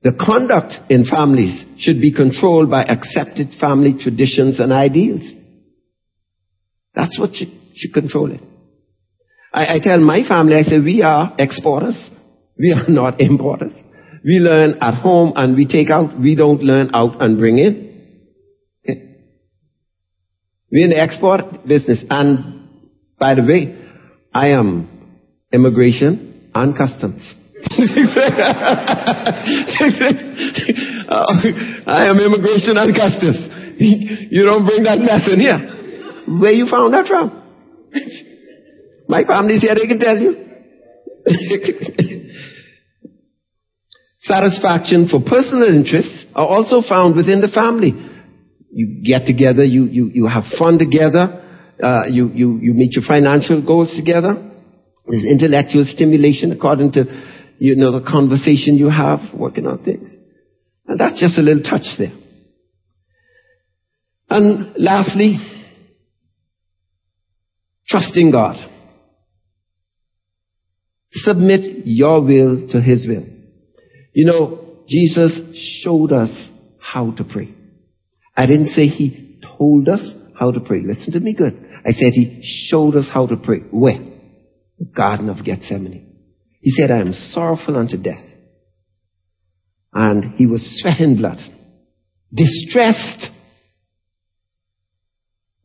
The 0.00 0.12
conduct 0.18 0.72
in 0.90 1.04
families 1.04 1.66
should 1.76 2.00
be 2.00 2.14
controlled 2.14 2.70
by 2.70 2.82
accepted 2.84 3.48
family 3.60 3.94
traditions 4.00 4.58
and 4.58 4.72
ideals. 4.72 5.30
That's 6.94 7.20
what 7.20 7.34
should, 7.34 7.52
should 7.74 7.92
control 7.92 8.32
it. 8.32 8.40
I, 9.52 9.74
I 9.74 9.78
tell 9.82 9.98
my 10.00 10.22
family, 10.26 10.56
I 10.56 10.62
say, 10.62 10.80
we 10.80 11.02
are 11.02 11.34
exporters. 11.38 12.10
We 12.58 12.72
are 12.72 12.88
not 12.88 13.20
importers. 13.20 13.74
We 14.24 14.38
learn 14.38 14.78
at 14.80 14.94
home 14.94 15.32
and 15.36 15.56
we 15.56 15.66
take 15.66 15.90
out. 15.90 16.18
We 16.18 16.34
don't 16.36 16.62
learn 16.62 16.90
out 16.94 17.20
and 17.20 17.38
bring 17.38 17.58
in. 17.58 17.90
We're 20.70 20.84
in 20.84 20.90
the 20.90 21.00
export 21.00 21.66
business. 21.66 22.02
And 22.08 22.68
by 23.18 23.34
the 23.34 23.42
way, 23.42 23.76
I 24.32 24.48
am 24.48 24.88
immigration 25.52 26.50
and 26.54 26.76
customs. 26.76 27.34
I 31.86 32.06
am 32.08 32.18
immigration 32.18 32.76
and 32.78 32.94
customs. 32.96 33.48
You 33.82 34.44
don't 34.44 34.64
bring 34.64 34.84
that 34.84 35.00
mess 35.00 35.28
in 35.30 35.40
here. 35.40 35.58
Where 36.40 36.52
you 36.52 36.66
found 36.70 36.94
that 36.94 37.06
from? 37.06 37.42
My 39.12 39.24
family's 39.24 39.60
here, 39.60 39.74
they 39.74 39.86
can 39.86 39.98
tell 39.98 40.16
you. 40.16 40.32
Satisfaction 44.20 45.08
for 45.10 45.20
personal 45.20 45.68
interests 45.68 46.24
are 46.34 46.46
also 46.46 46.80
found 46.80 47.14
within 47.14 47.42
the 47.42 47.48
family 47.52 47.92
you 48.72 49.02
get 49.04 49.26
together, 49.26 49.64
you, 49.64 49.84
you, 49.84 50.10
you 50.14 50.26
have 50.26 50.44
fun 50.58 50.78
together, 50.78 51.44
uh, 51.84 52.06
you, 52.08 52.30
you, 52.32 52.58
you 52.62 52.72
meet 52.72 52.92
your 52.92 53.04
financial 53.06 53.62
goals 53.64 53.94
together. 53.94 54.50
There's 55.06 55.26
intellectual 55.26 55.84
stimulation 55.86 56.52
according 56.52 56.92
to, 56.92 57.04
you 57.58 57.76
know, 57.76 57.92
the 57.92 58.06
conversation 58.10 58.78
you 58.78 58.88
have, 58.88 59.20
working 59.34 59.66
on 59.66 59.84
things. 59.84 60.16
And 60.86 60.98
that's 60.98 61.20
just 61.20 61.36
a 61.38 61.42
little 61.42 61.62
touch 61.62 61.84
there. 61.98 62.14
And 64.30 64.72
lastly, 64.78 65.36
trusting 67.86 68.30
God. 68.30 68.71
Submit 71.12 71.86
your 71.86 72.22
will 72.22 72.68
to 72.70 72.80
His 72.80 73.06
will. 73.06 73.26
You 74.12 74.26
know, 74.26 74.62
Jesus 74.88 75.38
showed 75.82 76.12
us 76.12 76.48
how 76.80 77.12
to 77.12 77.24
pray. 77.24 77.54
I 78.36 78.46
didn't 78.46 78.68
say 78.68 78.86
he 78.86 79.38
told 79.58 79.88
us 79.88 80.00
how 80.38 80.50
to 80.50 80.60
pray. 80.60 80.82
Listen 80.84 81.12
to 81.12 81.20
me 81.20 81.34
good. 81.34 81.68
I 81.84 81.92
said 81.92 82.12
he 82.12 82.40
showed 82.68 82.96
us 82.96 83.08
how 83.12 83.26
to 83.26 83.36
pray. 83.36 83.60
Where? 83.70 83.98
The 84.78 84.84
Garden 84.84 85.28
of 85.28 85.44
Gethsemane. 85.44 86.08
He 86.60 86.70
said, 86.70 86.90
I 86.90 86.98
am 86.98 87.12
sorrowful 87.12 87.76
unto 87.76 88.00
death. 88.00 88.24
And 89.92 90.34
he 90.34 90.46
was 90.46 90.80
sweating 90.80 91.16
blood. 91.16 91.38
Distressed. 92.32 93.30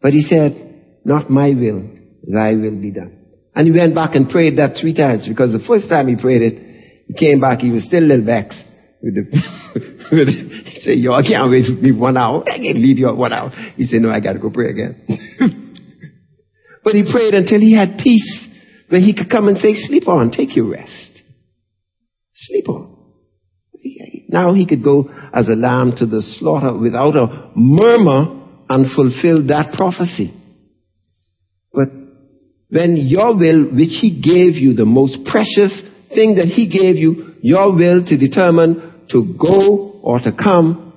But 0.01 0.13
he 0.13 0.21
said, 0.21 1.01
not 1.05 1.29
my 1.29 1.49
will, 1.49 1.89
thy 2.27 2.53
will 2.53 2.79
be 2.81 2.91
done. 2.91 3.16
And 3.57 3.65
he 3.65 3.73
went 3.73 3.95
back 3.95 4.13
and 4.13 4.29
prayed 4.29 4.59
that 4.59 4.77
three 4.79 4.93
times 4.93 5.27
because 5.27 5.51
the 5.51 5.65
first 5.65 5.89
time 5.89 6.07
he 6.07 6.15
prayed 6.15 6.43
it, 6.43 7.07
he 7.07 7.13
came 7.17 7.41
back, 7.41 7.57
he 7.57 7.71
was 7.71 7.83
still 7.85 8.03
a 8.03 8.05
little 8.05 8.23
vexed 8.23 8.63
with 9.01 9.15
the 9.15 9.25
he 10.69 10.79
said, 10.81 10.99
yo, 10.99 11.11
I 11.11 11.23
can't 11.23 11.49
wait 11.49 11.65
for 11.65 11.73
me 11.73 11.91
one 11.91 12.17
hour. 12.17 12.43
I 12.45 12.57
can't 12.61 12.77
leave 12.77 12.99
you 12.99 13.11
one 13.15 13.33
hour. 13.33 13.49
He 13.75 13.85
said, 13.85 14.01
no, 14.03 14.11
I 14.11 14.19
got 14.19 14.33
to 14.33 14.39
go 14.39 14.51
pray 14.51 14.69
again. 14.69 15.01
but 16.83 16.93
he 16.93 17.01
prayed 17.11 17.33
until 17.33 17.59
he 17.59 17.75
had 17.75 17.97
peace 17.97 18.45
where 18.89 19.01
he 19.01 19.15
could 19.15 19.31
come 19.31 19.47
and 19.47 19.57
say, 19.57 19.73
sleep 19.73 20.07
on, 20.07 20.29
take 20.29 20.55
your 20.55 20.69
rest. 20.69 21.23
Sleep 22.35 22.69
on. 22.69 22.95
Now 24.29 24.53
he 24.53 24.67
could 24.67 24.83
go 24.83 25.09
as 25.33 25.49
a 25.49 25.55
lamb 25.55 25.93
to 25.97 26.05
the 26.05 26.21
slaughter 26.21 26.77
without 26.77 27.15
a 27.15 27.51
murmur 27.55 28.37
and 28.69 28.85
fulfill 28.93 29.47
that 29.47 29.73
prophecy. 29.75 30.36
When 32.69 32.97
your 32.97 33.37
will, 33.37 33.65
which 33.73 33.97
he 34.01 34.19
gave 34.21 34.55
you, 34.55 34.73
the 34.73 34.85
most 34.85 35.19
precious 35.25 35.81
thing 36.13 36.35
that 36.35 36.47
he 36.53 36.67
gave 36.67 36.97
you, 36.97 37.35
your 37.41 37.73
will 37.73 38.03
to 38.05 38.17
determine 38.17 39.05
to 39.09 39.35
go 39.39 39.99
or 40.01 40.19
to 40.19 40.31
come, 40.31 40.93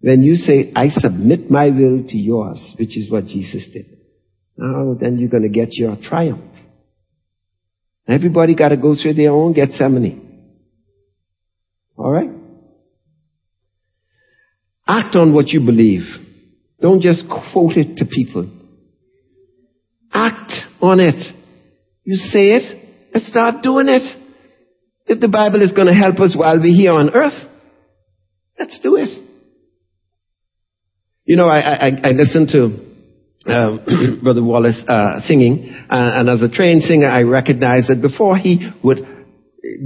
when 0.00 0.22
you 0.22 0.34
say, 0.34 0.72
I 0.74 0.88
submit 0.88 1.50
my 1.50 1.66
will 1.66 2.04
to 2.08 2.16
yours, 2.16 2.74
which 2.78 2.96
is 2.96 3.10
what 3.10 3.24
Jesus 3.26 3.68
did, 3.72 3.86
now 4.56 4.96
then 5.00 5.18
you're 5.18 5.30
going 5.30 5.44
to 5.44 5.48
get 5.48 5.68
your 5.72 5.96
triumph. 5.96 6.42
Everybody 8.08 8.56
got 8.56 8.70
to 8.70 8.76
go 8.76 8.96
through 9.00 9.14
their 9.14 9.30
own 9.30 9.52
Gethsemane. 9.52 10.50
All 11.96 12.10
right? 12.10 12.30
Act 14.86 15.14
on 15.14 15.32
what 15.32 15.48
you 15.48 15.60
believe. 15.60 16.02
Don't 16.80 17.00
just 17.00 17.24
quote 17.28 17.76
it 17.76 17.96
to 17.98 18.04
people. 18.04 18.50
Act 20.12 20.52
on 20.80 21.00
it. 21.00 21.34
You 22.04 22.16
say 22.16 22.56
it 22.56 22.90
and 23.14 23.22
start 23.24 23.62
doing 23.62 23.88
it. 23.88 24.18
If 25.06 25.20
the 25.20 25.28
Bible 25.28 25.62
is 25.62 25.72
going 25.72 25.88
to 25.88 25.94
help 25.94 26.18
us 26.20 26.34
while 26.36 26.58
we're 26.58 26.74
here 26.74 26.92
on 26.92 27.10
earth, 27.10 27.48
Let's 28.62 28.78
do 28.78 28.94
it. 28.94 29.08
You 31.24 31.36
know, 31.36 31.48
I, 31.48 31.58
I, 31.58 31.88
I 32.04 32.10
listened 32.10 32.48
to 32.52 33.52
um, 33.52 34.20
Brother 34.22 34.44
Wallace 34.44 34.84
uh, 34.86 35.18
singing, 35.20 35.68
and, 35.90 36.28
and 36.28 36.30
as 36.30 36.48
a 36.48 36.48
trained 36.48 36.82
singer, 36.82 37.08
I 37.08 37.22
recognized 37.22 37.88
that 37.88 38.00
before 38.00 38.36
he 38.36 38.68
would 38.84 38.98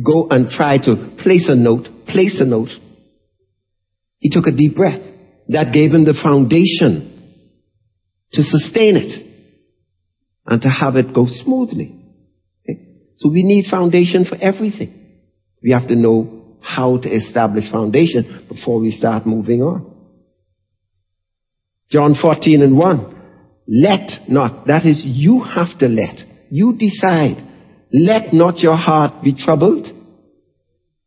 go 0.04 0.28
and 0.28 0.50
try 0.50 0.76
to 0.76 1.16
place 1.22 1.48
a 1.48 1.54
note, 1.54 1.86
place 2.06 2.38
a 2.38 2.44
note, 2.44 2.68
he 4.18 4.28
took 4.28 4.46
a 4.46 4.54
deep 4.54 4.76
breath. 4.76 5.00
That 5.48 5.72
gave 5.72 5.90
him 5.92 6.04
the 6.04 6.18
foundation 6.22 7.12
to 8.32 8.42
sustain 8.42 8.96
it 8.96 9.25
and 10.46 10.62
to 10.62 10.68
have 10.68 10.96
it 10.96 11.14
go 11.14 11.26
smoothly. 11.26 11.96
Okay? 12.62 12.80
So 13.16 13.30
we 13.30 13.42
need 13.42 13.66
foundation 13.70 14.24
for 14.24 14.36
everything. 14.40 14.92
We 15.62 15.72
have 15.72 15.88
to 15.88 15.96
know 15.96 16.58
how 16.60 16.98
to 16.98 17.08
establish 17.08 17.70
foundation 17.70 18.46
before 18.48 18.80
we 18.80 18.90
start 18.90 19.26
moving 19.26 19.62
on. 19.62 19.94
John 21.90 22.16
14 22.20 22.62
and 22.62 22.76
1. 22.76 23.16
Let 23.68 24.28
not, 24.28 24.66
that 24.66 24.84
is, 24.84 25.02
you 25.04 25.42
have 25.42 25.78
to 25.78 25.86
let. 25.86 26.16
You 26.50 26.76
decide. 26.76 27.42
Let 27.92 28.32
not 28.32 28.58
your 28.58 28.76
heart 28.76 29.24
be 29.24 29.34
troubled. 29.36 29.88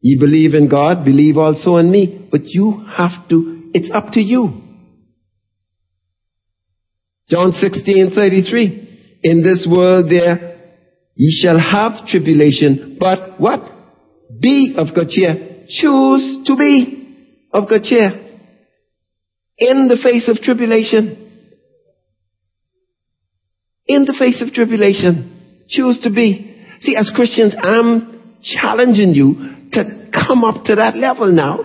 Ye 0.02 0.18
believe 0.18 0.54
in 0.54 0.70
God, 0.70 1.04
believe 1.04 1.38
also 1.38 1.78
in 1.78 1.92
me. 1.92 2.28
But 2.32 2.42
you 2.46 2.86
have 2.98 3.28
to, 3.30 3.72
it's 3.74 3.92
up 3.96 4.14
to 4.14 4.22
you. 4.22 4.62
John 7.30 7.52
16, 7.52 8.12
33. 8.16 8.89
In 9.24 9.44
this 9.44 9.68
world 9.70 10.10
there 10.10 10.58
ye 11.16 11.32
shall 11.42 11.60
have 11.60 12.08
tribulation, 12.08 12.98
but 13.00 13.40
what? 13.40 13.62
Be 14.40 14.76
of 14.78 14.94
good 14.96 15.10
cheer. 15.10 15.66
Choose 15.68 16.46
to 16.46 16.56
be 16.56 17.46
of 17.52 17.68
good 17.68 17.84
cheer. 17.84 18.10
In 19.58 19.88
the 19.88 20.00
face 20.02 20.30
of 20.30 20.38
tribulation. 20.38 21.32
In 23.88 24.06
the 24.06 24.16
face 24.18 24.42
of 24.42 24.54
tribulation. 24.54 25.66
Choose 25.68 26.00
to 26.04 26.10
be. 26.10 26.66
See, 26.80 26.96
as 26.96 27.12
Christians, 27.14 27.56
I'm 27.62 28.38
challenging 28.42 29.14
you 29.14 29.70
to 29.74 30.10
come 30.14 30.44
up 30.44 30.64
to 30.66 30.76
that 30.76 30.96
level 30.96 31.32
now. 31.32 31.60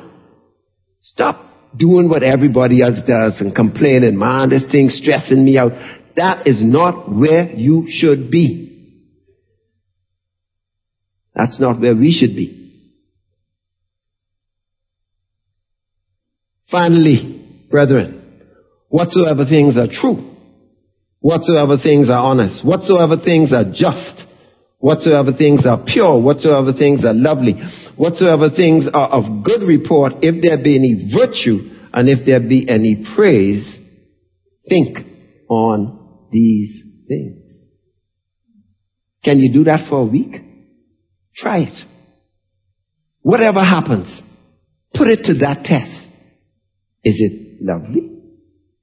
Stop 1.00 1.36
doing 1.76 2.08
what 2.08 2.22
everybody 2.22 2.82
else 2.82 3.00
does 3.06 3.40
and 3.40 3.54
complaining, 3.54 4.18
man, 4.18 4.50
this 4.50 4.66
thing's 4.70 4.96
stressing 5.00 5.44
me 5.44 5.58
out. 5.58 5.72
That 6.16 6.46
is 6.46 6.60
not 6.62 7.10
where 7.10 7.50
you 7.50 7.86
should 7.88 8.30
be. 8.30 8.64
That's 11.34 11.58
not 11.58 11.80
where 11.80 11.96
we 11.96 12.12
should 12.12 12.36
be. 12.36 12.64
Finally, 16.70 17.66
brethren, 17.70 18.40
whatsoever 18.88 19.44
things 19.44 19.76
are 19.76 19.88
true, 19.90 20.34
whatsoever 21.20 21.76
things 21.82 22.08
are 22.10 22.18
honest, 22.18 22.64
whatsoever 22.64 23.16
things 23.22 23.52
are 23.52 23.64
just, 23.64 24.24
whatsoever 24.78 25.32
things 25.36 25.66
are 25.66 25.84
pure, 25.86 26.20
whatsoever 26.20 26.72
things 26.72 27.04
are 27.04 27.14
lovely, 27.14 27.54
whatsoever 27.96 28.50
things 28.54 28.86
are 28.92 29.08
of 29.08 29.44
good 29.44 29.62
report, 29.66 30.14
if 30.22 30.42
there 30.42 30.62
be 30.62 30.76
any 30.76 31.12
virtue, 31.12 31.70
and 31.92 32.08
if 32.08 32.24
there 32.26 32.40
be 32.40 32.66
any 32.68 33.04
praise, 33.14 33.76
think 34.68 34.98
on 35.48 36.03
these 36.34 36.82
things. 37.08 37.50
Can 39.24 39.38
you 39.38 39.52
do 39.52 39.64
that 39.64 39.88
for 39.88 40.00
a 40.00 40.04
week? 40.04 40.34
Try 41.34 41.60
it. 41.60 41.86
Whatever 43.22 43.60
happens, 43.60 44.20
put 44.92 45.08
it 45.08 45.24
to 45.24 45.34
that 45.38 45.64
test. 45.64 46.10
Is 47.04 47.14
it 47.18 47.62
lovely? 47.62 48.10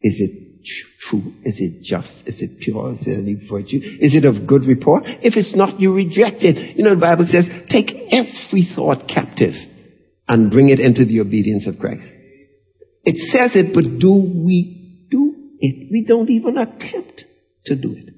Is 0.02 0.16
it 0.20 0.66
true? 1.10 1.34
Is 1.44 1.60
it 1.60 1.84
just? 1.84 2.28
Is 2.28 2.42
it 2.42 2.60
pure? 2.62 2.94
Is 2.94 3.04
it 3.06 3.20
any 3.20 3.36
virtue? 3.36 3.78
Is 4.00 4.16
it 4.16 4.26
of 4.26 4.48
good 4.48 4.66
report? 4.66 5.04
If 5.06 5.36
it's 5.36 5.56
not, 5.56 5.80
you 5.80 5.94
reject 5.94 6.38
it. 6.42 6.78
You 6.78 6.84
know, 6.84 6.96
the 6.96 7.02
Bible 7.02 7.28
says, 7.30 7.48
take 7.70 7.92
every 8.12 8.68
thought 8.76 9.08
captive 9.08 9.54
and 10.28 10.50
bring 10.50 10.70
it 10.70 10.80
into 10.80 11.06
the 11.06 11.20
obedience 11.20 11.68
of 11.68 11.78
Christ. 11.80 12.08
It 13.04 13.18
says 13.32 13.52
it, 13.56 13.74
but 13.74 14.00
do 14.00 14.14
we 14.14 15.08
do 15.12 15.36
it? 15.60 15.92
We 15.92 16.06
don't 16.08 16.30
even 16.30 16.58
attempt 16.58 17.26
to 17.66 17.76
do 17.76 17.94
it. 17.94 18.14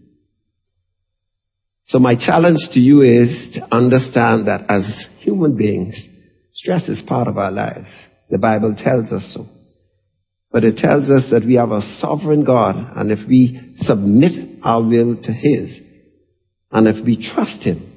So 1.86 2.00
my 2.00 2.16
challenge 2.16 2.60
to 2.72 2.80
you 2.80 3.02
is 3.02 3.52
to 3.56 3.76
understand 3.76 4.48
that 4.48 4.66
as 4.70 5.06
human 5.20 5.58
beings, 5.58 5.96
stress 6.54 6.88
is 6.88 7.04
part 7.06 7.28
of 7.28 7.38
our 7.38 7.52
lives. 7.52 7.88
The 8.30 8.38
Bible 8.38 8.76
tells 8.78 9.12
us 9.12 9.32
so. 9.36 9.46
But 10.52 10.64
it 10.64 10.78
tells 10.78 11.10
us 11.10 11.30
that 11.32 11.44
we 11.46 11.56
have 11.56 11.72
a 11.72 11.82
sovereign 12.00 12.46
God, 12.46 12.76
and 12.96 13.12
if 13.12 13.28
we 13.28 13.74
submit 13.76 14.60
our 14.64 14.82
will 14.82 15.18
to 15.22 15.32
His, 15.32 15.80
and 16.72 16.88
if 16.88 17.04
we 17.04 17.18
trust 17.34 17.64
Him, 17.64 17.92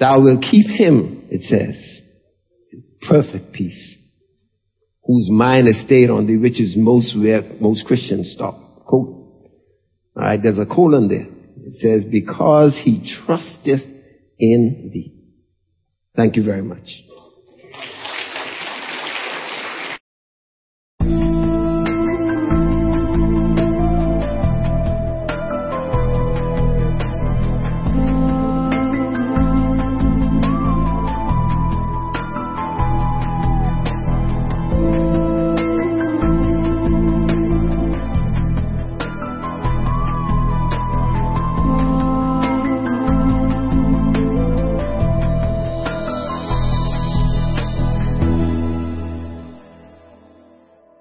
thou 0.00 0.20
will 0.20 0.38
keep 0.38 0.66
Him, 0.66 1.28
it 1.30 1.42
says, 1.42 1.76
in 2.72 2.82
perfect 3.08 3.52
peace, 3.52 3.94
whose 5.04 5.28
mind 5.30 5.68
is 5.68 5.80
stayed 5.84 6.10
on 6.10 6.26
thee, 6.26 6.38
which 6.38 6.60
is 6.60 6.74
most 6.76 7.16
where 7.16 7.42
most 7.60 7.84
Christians 7.84 8.32
stop. 8.34 8.65
Quote. 10.16 10.24
Alright, 10.24 10.42
there's 10.42 10.58
a 10.58 10.66
colon 10.66 11.08
there. 11.08 11.26
It 11.66 11.74
says, 11.74 12.04
because 12.10 12.80
he 12.82 13.06
trusteth 13.26 13.82
in 14.38 14.90
thee. 14.92 15.12
Thank 16.14 16.36
you 16.36 16.44
very 16.44 16.62
much. 16.62 17.02